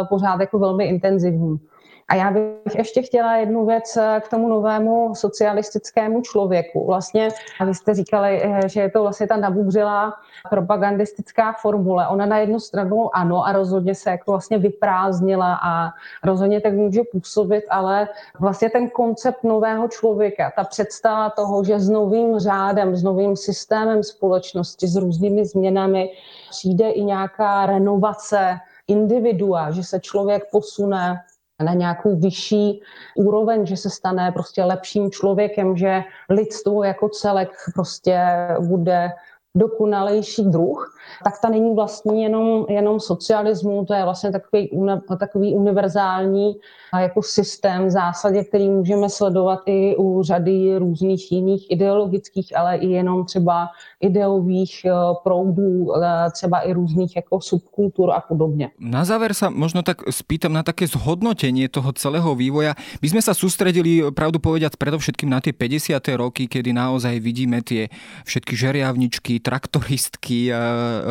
pořád 0.09 0.41
jako 0.41 0.59
velmi 0.59 0.85
intenzivní. 0.85 1.61
A 2.09 2.15
já 2.15 2.31
bych 2.31 2.75
ještě 2.75 3.03
chtěla 3.03 3.37
jednu 3.37 3.67
věc 3.67 3.97
eh, 3.97 4.21
k 4.25 4.29
tomu 4.29 4.49
novému 4.49 5.15
socialistickému 5.15 6.23
člověku. 6.23 6.87
Vlastně, 6.87 7.29
a 7.61 7.65
vy 7.65 7.75
jste 7.75 7.95
říkali, 7.95 8.41
eh, 8.43 8.69
že 8.69 8.81
je 8.81 8.91
to 8.91 9.03
vlastně 9.03 9.27
ta 9.27 9.37
nabubřelá 9.37 10.15
propagandistická 10.51 11.53
formule. 11.53 12.09
Ona 12.09 12.27
na 12.27 12.39
jednu 12.39 12.61
stranu 12.61 13.17
ano 13.17 13.47
a 13.47 13.53
rozhodně 13.53 13.95
se 13.95 14.11
jako 14.11 14.31
vlastně 14.31 14.59
vyprázdnila 14.59 15.59
a 15.63 15.91
rozhodně 16.25 16.61
tak 16.61 16.73
může 16.73 17.01
působit, 17.13 17.65
ale 17.71 18.09
vlastně 18.41 18.71
ten 18.71 18.91
koncept 18.91 19.45
nového 19.45 19.89
člověka, 19.89 20.53
ta 20.57 20.65
představa 20.65 21.31
toho, 21.31 21.65
že 21.65 21.81
s 21.81 21.89
novým 21.89 22.39
řádem, 22.39 22.97
s 22.97 23.03
novým 23.03 23.37
systémem 23.37 24.03
společnosti, 24.03 24.87
s 24.87 24.97
různými 24.97 25.45
změnami 25.45 26.11
přijde 26.51 26.91
i 26.91 27.05
nějaká 27.05 27.67
renovace 27.67 28.59
individua, 28.89 29.71
že 29.71 29.83
se 29.83 30.01
člověk 30.01 30.51
posune 30.51 31.21
na 31.63 31.75
nějakou 31.75 32.17
vyšší 32.17 32.81
úroveň, 33.17 33.67
že 33.67 33.77
se 33.77 33.91
stane 33.91 34.33
prostě 34.33 34.65
lepším 34.65 35.11
člověkem, 35.11 35.77
že 35.77 36.03
lidstvo 36.31 36.85
jako 36.85 37.09
celek 37.09 37.51
prostě 37.75 38.19
bude 38.61 39.11
dokonalejší 39.57 40.51
druh, 40.51 40.95
tak 41.25 41.35
ta 41.43 41.49
není 41.49 41.75
vlastně 41.75 42.23
jenom, 42.23 42.67
jenom 42.69 43.01
socialismu, 43.01 43.85
to 43.85 43.95
je 43.95 44.05
vlastně 44.05 44.33
takový, 44.33 44.71
takový 45.19 45.55
univerzální 45.55 46.55
jako 47.01 47.23
systém 47.23 47.87
v 47.87 47.91
zásadě, 47.91 48.45
který 48.45 48.71
můžeme 48.71 49.09
sledovat 49.09 49.61
i 49.67 49.97
u 49.97 50.23
řady 50.23 50.79
různých 50.79 51.33
jiných 51.33 51.71
ideologických, 51.71 52.57
ale 52.57 52.77
i 52.77 52.87
jenom 52.87 53.25
třeba 53.25 53.69
ideových 54.01 54.85
eh, 54.85 54.91
proudů, 55.23 55.95
eh, 55.97 56.31
třeba 56.31 56.61
i 56.61 56.73
různých 56.73 57.17
jako 57.17 57.41
subkultur 57.41 58.11
a 58.11 58.21
podobně. 58.21 58.71
Na 58.79 59.05
záver 59.05 59.35
sa 59.35 59.51
možno 59.51 59.83
tak 59.83 60.03
spýtam 60.11 60.53
na 60.53 60.63
také 60.63 60.87
zhodnotenie 60.87 61.69
toho 61.69 61.93
celého 61.93 62.35
vývoja. 62.35 62.75
My 63.03 63.09
sme 63.09 63.23
sa 63.23 63.37
sústredili, 63.37 64.03
pravdu 64.11 64.43
povediac, 64.43 64.75
predovšetkým 64.77 65.31
na 65.31 65.39
tie 65.39 65.55
50. 65.55 65.99
roky, 66.19 66.51
kedy 66.51 66.75
naozaj 66.75 67.23
vidíme 67.23 67.63
tie 67.63 67.93
všetky 68.27 68.55
žeriavničky, 68.57 69.44
traktoristky, 69.45 70.49
eh, 70.49 70.57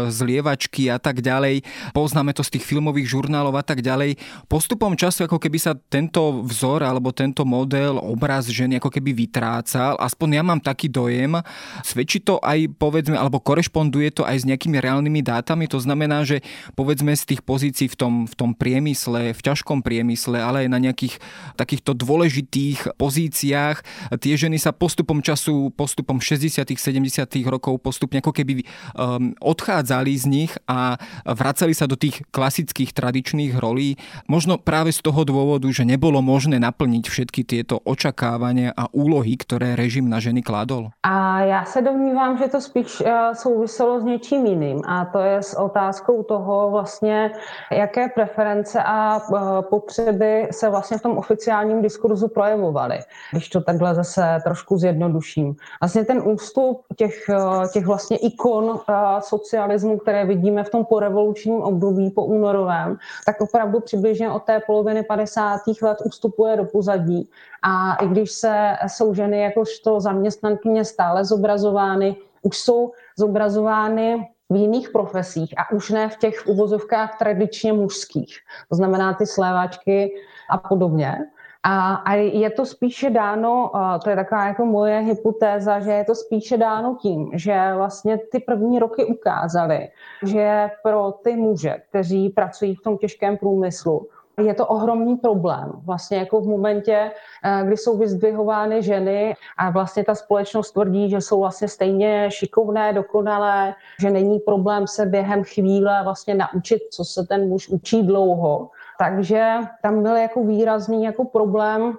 zlievačky 0.09 0.89
a 0.89 0.97
tak 0.97 1.21
ďalej. 1.21 1.61
Poznáme 1.93 2.34
to 2.34 2.41
z 2.41 2.57
tých 2.57 2.65
filmových 2.65 3.13
žurnálov 3.13 3.53
a 3.53 3.61
tak 3.61 3.86
ďalej. 3.86 4.17
Postupom 4.49 4.97
času, 4.97 5.29
ako 5.29 5.38
keby 5.38 5.61
sa 5.61 5.77
tento 5.77 6.41
vzor 6.41 6.81
alebo 6.81 7.13
tento 7.13 7.45
model, 7.45 8.01
obraz 8.01 8.49
ženy 8.49 8.81
ako 8.81 8.89
keby 8.89 9.13
vytrácal. 9.13 9.93
Aspoň 10.01 10.41
ja 10.41 10.43
mám 10.43 10.57
taký 10.57 10.89
dojem. 10.89 11.38
Svedčí 11.86 12.17
to 12.17 12.41
aj 12.41 12.73
povedzme, 12.81 13.13
alebo 13.13 13.38
korešponduje 13.38 14.09
to 14.17 14.25
aj 14.25 14.41
s 14.41 14.47
nejakými 14.49 14.81
reálnymi 14.81 15.21
dátami. 15.21 15.69
To 15.69 15.77
znamená, 15.77 16.25
že 16.25 16.41
povedzme 16.73 17.13
z 17.13 17.38
tých 17.38 17.41
pozícií 17.45 17.86
v 17.86 17.95
tom, 17.99 18.13
v 18.25 18.34
tom 18.34 18.57
priemysle, 18.57 19.38
v 19.38 19.41
ťažkom 19.45 19.86
priemysle, 19.86 20.41
ale 20.41 20.65
aj 20.65 20.69
na 20.73 20.79
nejakých 20.81 21.21
takýchto 21.53 21.93
dôležitých 21.93 22.97
pozíciách, 22.97 23.77
tie 24.17 24.34
ženy 24.34 24.57
sa 24.57 24.73
postupom 24.73 25.21
času, 25.21 25.69
postupom 25.75 26.17
60 26.17 26.63
70 26.63 27.51
rokov 27.51 27.84
postupne 27.84 28.22
ako 28.24 28.32
keby 28.32 28.63
um, 28.63 29.36
odchádzali 29.43 30.15
z 30.15 30.26
nich 30.32 30.51
a 30.63 30.95
vracali 31.28 31.76
sa 31.76 31.91
do 31.91 31.99
tých 31.99 32.24
klasických 32.32 32.95
tradičných 32.95 33.59
rolí. 33.59 33.99
Možno 34.32 34.55
práve 34.55 34.95
z 34.95 35.03
toho 35.03 35.28
dôvodu, 35.28 35.67
že 35.67 35.84
nebolo 35.84 36.24
možné 36.24 36.55
naplniť 36.63 37.03
všetky 37.11 37.43
tieto 37.43 37.84
očakávania 37.84 38.71
a 38.71 38.88
úlohy, 38.95 39.36
ktoré 39.36 39.76
režim 39.76 40.07
na 40.07 40.24
ženy 40.24 40.39
kládol? 40.39 40.95
A 41.03 41.43
já 41.43 41.65
se 41.65 41.82
domnívám, 41.82 42.38
že 42.38 42.47
to 42.47 42.61
spíš 42.61 43.01
eh, 43.01 43.36
souviselo 43.36 43.99
s 43.99 44.03
něčím 44.03 44.45
jiným 44.45 44.80
a 44.88 45.05
to 45.05 45.19
je 45.19 45.38
s 45.43 45.59
otázkou 45.59 46.24
toho 46.24 46.71
vlastně, 46.71 47.32
jaké 47.71 48.07
preference 48.07 48.84
a 48.84 49.19
eh, 49.19 49.38
potřeby 49.69 50.47
se 50.51 50.69
vlastně 50.69 50.97
v 50.97 51.01
tom 51.01 51.17
oficiálním 51.17 51.82
diskurzu 51.82 52.28
projevovaly, 52.28 52.99
když 53.32 53.49
to 53.49 53.61
takhle 53.61 53.95
zase 53.95 54.39
trošku 54.43 54.78
zjednoduším. 54.78 55.55
Vlastně 55.82 56.05
ten 56.05 56.21
ústup 56.24 56.82
těch, 56.95 57.30
eh, 57.30 57.67
těch 57.74 57.86
vlastně 57.86 58.12
ikon 58.16 58.80
socialismu, 59.20 59.97
které 59.97 60.26
vidíme 60.26 60.64
v 60.64 60.70
tom 60.70 60.86
porevolučním 60.86 61.61
období 61.61 62.09
po 62.09 62.26
únorovém, 62.26 62.97
tak 63.26 63.41
opravdu 63.41 63.80
přibližně 63.80 64.32
od 64.32 64.43
té 64.43 64.59
poloviny 64.59 65.03
50. 65.03 65.59
let 65.82 65.97
ustupuje 66.05 66.57
do 66.57 66.66
pozadí. 66.66 67.30
A 67.64 67.95
i 67.95 68.07
když 68.07 68.32
se 68.32 68.76
jsou 68.88 69.14
ženy 69.14 69.41
jakožto 69.41 69.99
zaměstnankyně 69.99 70.86
stále 70.86 71.26
zobrazovány 71.26 72.16
už 72.43 72.57
jsou 72.57 72.91
zobrazovány 73.18 74.30
v 74.49 74.55
jiných 74.55 74.89
profesích 74.89 75.53
a 75.57 75.72
už 75.72 75.89
ne 75.89 76.09
v 76.09 76.18
těch 76.18 76.43
uvozovkách 76.47 77.18
tradičně 77.18 77.74
mužských. 77.74 78.38
To 78.70 78.76
znamená 78.76 79.14
ty 79.14 79.26
sléváčky 79.26 80.16
a 80.49 80.57
podobně. 80.57 81.18
A, 81.66 81.95
a 81.95 82.14
je 82.14 82.49
to 82.49 82.66
spíše 82.66 83.09
dáno, 83.09 83.72
to 84.03 84.09
je 84.09 84.16
taková 84.16 84.47
jako 84.47 84.66
moje 84.66 84.99
hypotéza, 84.99 85.80
že 85.80 85.91
je 85.91 86.03
to 86.03 86.16
spíše 86.16 86.57
dáno 86.57 86.97
tím, 87.01 87.32
že 87.34 87.72
vlastně 87.76 88.18
ty 88.18 88.39
první 88.39 88.80
roky 88.80 89.05
ukázaly, 89.05 89.89
že 90.26 90.70
pro 90.84 91.11
ty 91.11 91.36
muže, 91.36 91.76
kteří 91.89 92.30
pracují 92.30 92.76
v 92.76 92.82
tom 92.82 92.97
těžkém 92.97 93.38
průmyslu, 93.38 94.07
je 94.41 94.53
to 94.53 94.68
ohromný 94.68 95.16
problém. 95.16 95.72
Vlastně 95.86 96.18
jako 96.18 96.41
v 96.41 96.47
momentě, 96.47 97.11
eh, 97.43 97.64
kdy 97.66 97.78
jsou 97.78 97.97
vyzdvihovány 97.97 98.84
ženy 98.84 99.36
a 99.57 99.70
vlastně 99.70 100.03
ta 100.03 100.16
společnost 100.16 100.72
tvrdí, 100.72 101.09
že 101.09 101.22
jsou 101.22 101.39
vlastně 101.39 101.68
stejně 101.68 102.32
šikovné, 102.32 102.93
dokonalé, 102.93 103.74
že 104.01 104.11
není 104.11 104.39
problém 104.39 104.88
se 104.88 105.05
během 105.05 105.43
chvíle 105.43 106.01
vlastně 106.03 106.36
naučit, 106.36 106.82
co 106.91 107.05
se 107.05 107.24
ten 107.24 107.49
muž 107.49 107.70
učí 107.70 108.03
dlouho. 108.03 108.70
Takže 109.03 109.53
tam 109.81 110.03
byl 110.03 110.15
jako 110.15 110.43
výrazný 110.43 111.03
jako 111.03 111.25
problém 111.25 111.93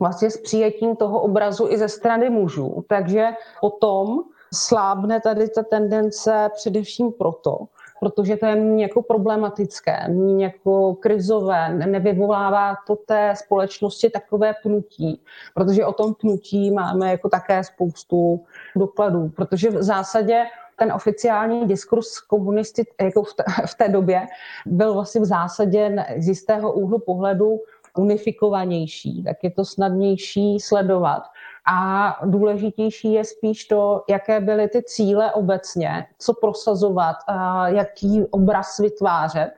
vlastně 0.00 0.30
s 0.30 0.36
přijetím 0.36 0.96
toho 0.96 1.20
obrazu 1.20 1.68
i 1.70 1.78
ze 1.78 1.88
strany 1.88 2.30
mužů. 2.30 2.84
Takže 2.88 3.28
potom 3.60 4.18
slábne 4.54 5.20
tady 5.20 5.48
ta 5.48 5.62
tendence 5.62 6.50
především 6.54 7.12
proto, 7.12 7.58
protože 8.00 8.36
to 8.36 8.46
je 8.46 8.80
jako 8.80 9.02
problematické, 9.02 10.06
jako 10.38 10.94
krizové, 10.94 11.74
nevyvolává 11.74 12.76
to 12.86 12.96
té 12.96 13.34
společnosti 13.36 14.10
takové 14.10 14.54
pnutí, 14.62 15.22
protože 15.54 15.86
o 15.86 15.92
tom 15.92 16.14
pnutí 16.14 16.70
máme 16.70 17.10
jako 17.10 17.28
také 17.28 17.64
spoustu 17.64 18.44
dokladů, 18.76 19.28
protože 19.36 19.70
v 19.70 19.82
zásadě 19.82 20.44
ten 20.78 20.92
oficiální 20.92 21.66
diskurs 21.66 22.20
komunisty 22.20 22.84
jako 23.00 23.22
v, 23.22 23.34
té, 23.34 23.44
v 23.66 23.74
té 23.74 23.88
době 23.88 24.26
byl 24.66 24.94
vlastně 24.94 25.20
v 25.20 25.24
zásadě 25.24 26.06
z 26.18 26.28
jistého 26.28 26.72
úhlu 26.72 26.98
pohledu 26.98 27.60
unifikovanější, 27.96 29.24
tak 29.24 29.36
je 29.42 29.50
to 29.50 29.64
snadnější 29.64 30.60
sledovat. 30.60 31.22
A 31.72 32.18
důležitější 32.24 33.12
je 33.12 33.24
spíš 33.24 33.64
to, 33.64 34.04
jaké 34.08 34.40
byly 34.40 34.68
ty 34.68 34.82
cíle 34.82 35.32
obecně, 35.32 36.06
co 36.18 36.34
prosazovat, 36.34 37.16
jaký 37.66 38.24
obraz 38.30 38.78
vytvářet, 38.78 39.50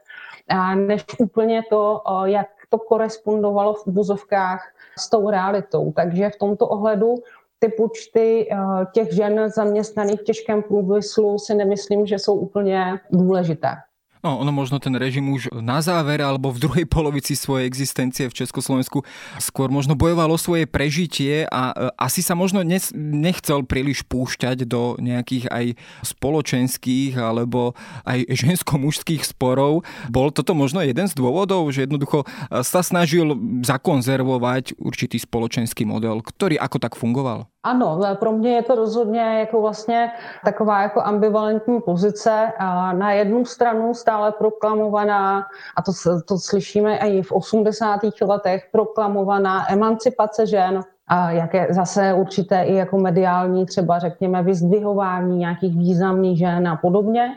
než 0.75 1.05
úplně 1.19 1.63
to, 1.71 2.03
jak 2.25 2.47
to 2.69 2.79
korespondovalo 2.79 3.75
v 3.75 3.87
uvozovkách 3.87 4.73
s 4.99 5.11
tou 5.11 5.31
realitou. 5.31 5.93
Takže 5.93 6.31
v 6.31 6.39
tomto 6.39 6.69
ohledu 6.69 7.15
ty 7.65 7.69
počty 7.69 8.49
těch 8.93 9.13
žen 9.13 9.51
zaměstnaných 9.57 10.21
v 10.21 10.25
těžkém 10.25 10.63
průmyslu 10.63 11.39
si 11.39 11.55
nemyslím, 11.55 12.07
že 12.07 12.19
jsou 12.19 12.35
úplně 12.35 13.01
důležité. 13.11 13.69
No, 14.25 14.41
ono 14.41 14.57
možno 14.57 14.81
ten 14.81 14.97
režim 14.97 15.29
už 15.29 15.53
na 15.61 15.85
záver 15.85 16.25
alebo 16.25 16.49
v 16.49 16.65
druhej 16.65 16.89
polovici 16.89 17.37
svojej 17.37 17.69
existencie 17.69 18.25
v 18.25 18.33
Československu 18.33 19.05
skôr 19.37 19.69
možno 19.69 19.93
bojoval 20.01 20.33
o 20.33 20.41
svoje 20.41 20.65
prežitie 20.65 21.45
a 21.45 21.77
e, 21.77 21.93
asi 22.01 22.25
sa 22.25 22.33
možno 22.33 22.65
nechcel 22.97 23.69
príliš 23.69 24.01
púšťať 24.09 24.65
do 24.65 24.97
nejakých 24.97 25.53
aj 25.53 25.67
spoločenských 26.09 27.21
alebo 27.21 27.77
aj 28.09 28.25
žensko-mužských 28.33 29.29
sporov. 29.29 29.85
Bol 30.09 30.33
toto 30.33 30.57
možno 30.57 30.81
jeden 30.81 31.05
z 31.05 31.13
dôvodov, 31.13 31.69
že 31.69 31.85
jednoducho 31.85 32.25
e, 32.25 32.65
sa 32.65 32.81
snažil 32.81 33.29
zakonzervovať 33.61 34.81
určitý 34.81 35.21
spoločenský 35.21 35.85
model, 35.85 36.25
ktorý 36.25 36.57
ako 36.57 36.81
tak 36.81 36.97
fungoval? 36.97 37.45
Ano, 37.65 38.01
pro 38.15 38.33
mě 38.33 38.55
je 38.55 38.63
to 38.63 38.75
rozhodně 38.75 39.21
jako 39.21 39.61
vlastně 39.61 40.11
taková 40.45 40.83
jako 40.83 41.03
ambivalentní 41.03 41.81
pozice. 41.81 42.53
Na 42.93 43.13
jednu 43.13 43.45
stranu 43.45 43.95
stále 43.95 44.33
proklamovaná, 44.33 45.47
a 45.77 45.83
to, 45.83 45.93
to 46.29 46.39
slyšíme 46.39 46.97
i 46.97 47.23
v 47.23 47.33
80. 47.33 48.01
letech, 48.23 48.69
proklamovaná 48.73 49.73
emancipace 49.73 50.47
žen, 50.47 50.81
a 51.09 51.31
jaké 51.31 51.67
zase 51.71 52.13
určité 52.13 52.63
i 52.63 52.75
jako 52.75 52.99
mediální 52.99 53.67
třeba 53.67 53.99
řekněme 53.99 54.43
vyzdvihování 54.43 55.39
nějakých 55.39 55.77
významných 55.77 56.39
žen 56.39 56.69
a 56.69 56.77
podobně 56.77 57.35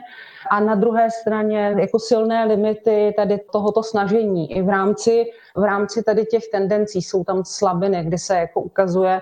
a 0.50 0.60
na 0.60 0.74
druhé 0.74 1.10
straně 1.10 1.74
jako 1.78 1.98
silné 1.98 2.44
limity 2.44 3.14
tady 3.16 3.38
tohoto 3.52 3.82
snažení. 3.82 4.52
I 4.52 4.62
v 4.62 4.68
rámci, 4.68 5.26
v 5.56 5.62
rámci 5.62 6.02
tady 6.02 6.24
těch 6.24 6.48
tendencí 6.52 7.02
jsou 7.02 7.24
tam 7.24 7.44
slabiny, 7.44 8.04
kdy 8.04 8.18
se 8.18 8.36
jako 8.36 8.60
ukazuje, 8.60 9.20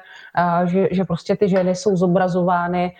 že, 0.64 0.88
že 0.90 1.04
prostě 1.04 1.36
ty 1.36 1.48
ženy 1.48 1.74
jsou 1.74 1.96
zobrazovány 1.96 2.92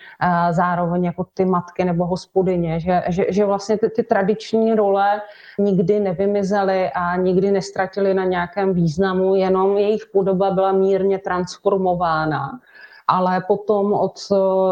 zároveň 0.51 1.03
jako 1.03 1.25
ty 1.33 1.45
matky 1.45 1.85
nebo 1.85 2.05
hospodyně, 2.05 2.79
že, 2.79 3.03
že, 3.07 3.25
že 3.29 3.45
vlastně 3.45 3.77
ty, 3.77 3.89
ty 3.89 4.03
tradiční 4.03 4.75
role 4.75 5.21
nikdy 5.59 5.99
nevymizely 5.99 6.89
a 6.95 7.15
nikdy 7.15 7.51
nestratily 7.51 8.13
na 8.13 8.23
nějakém 8.23 8.73
významu, 8.73 9.35
jenom 9.35 9.77
jejich 9.77 10.05
podoba 10.13 10.51
byla 10.51 10.71
mírně 10.71 11.19
transformována 11.19 12.59
ale 13.07 13.41
potom 13.47 13.93
od, 13.93 14.19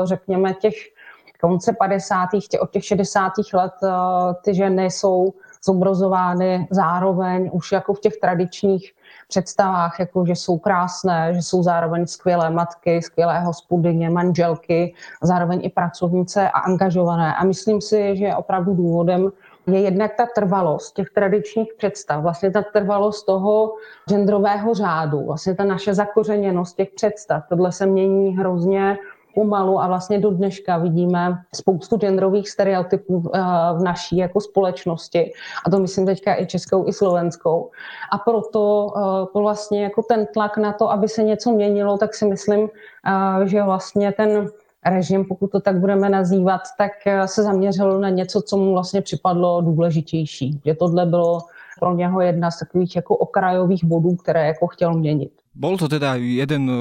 řekněme, 0.04 0.54
těch 0.54 0.76
konce 1.48 1.74
50. 1.74 2.30
od 2.62 2.72
těch 2.72 2.86
60. 2.86 3.32
let 3.54 3.74
eh, 3.84 3.90
ty 4.42 4.56
ženy 4.56 4.86
jsou 4.86 5.34
zobrazovány 5.66 6.68
zároveň 6.72 7.50
už 7.54 7.72
jako 7.72 7.94
v 7.94 8.00
těch 8.00 8.18
tradičních 8.18 8.94
představách, 9.28 10.00
jako 10.00 10.26
že 10.26 10.36
jsou 10.36 10.58
krásné, 10.58 11.34
že 11.34 11.42
jsou 11.42 11.64
zároveň 11.64 12.08
skvělé 12.08 12.50
matky, 12.50 13.02
skvělé 13.02 13.40
hospodyně, 13.40 14.10
manželky, 14.10 14.94
zároveň 15.24 15.60
i 15.64 15.70
pracovnice 15.70 16.50
a 16.50 16.60
angažované. 16.60 17.36
A 17.36 17.44
myslím 17.44 17.82
si, 17.82 18.18
že 18.18 18.36
opravdu 18.36 18.74
důvodem 18.74 19.32
je 19.68 19.80
jednak 19.80 20.12
ta 20.18 20.26
trvalost 20.36 20.96
těch 20.96 21.10
tradičních 21.10 21.74
představ, 21.78 22.22
vlastně 22.22 22.52
ta 22.52 22.62
trvalost 22.74 23.26
toho 23.26 23.74
genderového 24.10 24.74
řádu, 24.74 25.26
vlastně 25.26 25.56
ta 25.56 25.64
naše 25.64 25.94
zakořeněnost 25.94 26.76
těch 26.76 26.90
představ. 26.96 27.44
Tohle 27.50 27.72
se 27.72 27.86
mění 27.86 28.38
hrozně 28.38 28.98
pomalu 29.36 29.82
a 29.82 29.88
vlastně 29.88 30.20
do 30.20 30.32
dneška 30.32 30.78
vidíme 30.78 31.38
spoustu 31.56 31.98
genderových 31.98 32.50
stereotypů 32.50 33.20
v 33.74 33.84
naší 33.84 34.18
jako 34.18 34.42
společnosti. 34.42 35.32
A 35.66 35.70
to 35.70 35.80
myslím 35.80 36.06
teďka 36.06 36.40
i 36.40 36.46
českou, 36.46 36.88
i 36.88 36.94
slovenskou. 36.94 37.72
A 38.12 38.18
proto 38.18 38.94
vlastně 39.34 39.84
jako 39.84 40.04
ten 40.04 40.28
tlak 40.34 40.58
na 40.58 40.74
to, 40.74 40.92
aby 40.92 41.08
se 41.08 41.24
něco 41.24 41.52
měnilo, 41.52 41.98
tak 41.98 42.16
si 42.16 42.26
myslím, 42.26 42.70
že 43.46 43.64
vlastně 43.64 44.12
ten 44.12 44.48
režim, 44.86 45.26
pokud 45.26 45.52
to 45.52 45.60
tak 45.60 45.80
budeme 45.80 46.10
nazývat, 46.10 46.62
tak 46.78 46.92
se 47.26 47.44
zaměřil 47.44 48.00
na 48.00 48.10
něco, 48.10 48.42
co 48.42 48.58
mu 48.58 48.74
vlastně 48.74 49.02
připadlo 49.02 49.62
důležitější. 49.62 50.62
Že 50.66 50.74
tohle 50.74 51.06
bylo 51.06 51.40
pro 51.80 51.94
něho 51.94 52.22
jedna 52.22 52.52
z 52.52 52.60
takových 52.60 52.96
jako 52.96 53.18
okrajových 53.18 53.84
bodů, 53.84 54.16
které 54.16 54.48
jako 54.48 54.68
chtěl 54.68 54.94
měnit. 54.94 55.32
Bol 55.56 55.80
to 55.80 55.88
teda 55.88 56.20
jeden 56.20 56.68
e, 56.68 56.76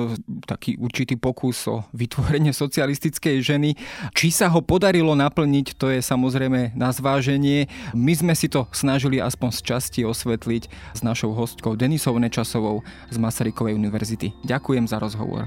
taký 0.45 0.75
určitý 0.77 1.15
pokus 1.15 1.63
o 1.71 1.87
vytvorenie 1.95 2.51
socialistickej 2.51 3.39
ženy. 3.39 3.71
Či 4.11 4.35
sa 4.35 4.51
ho 4.51 4.59
podarilo 4.61 5.15
naplniť, 5.15 5.79
to 5.79 5.95
je 5.95 6.03
samozrejme 6.03 6.75
na 6.75 6.91
zváženie. 6.91 7.71
My 7.95 8.13
sme 8.19 8.35
si 8.35 8.51
to 8.51 8.67
snažili 8.75 9.23
aspoň 9.23 9.51
z 9.55 9.61
časti 9.63 10.01
osvetliť 10.03 10.67
s 10.99 11.01
našou 11.07 11.33
hostkou 11.39 11.79
Denisou 11.79 12.19
Nečasovou 12.19 12.83
z 13.15 13.17
Masarykovej 13.17 13.79
univerzity. 13.79 14.35
Ďakujem 14.43 14.91
za 14.91 14.99
rozhovor. 14.99 15.47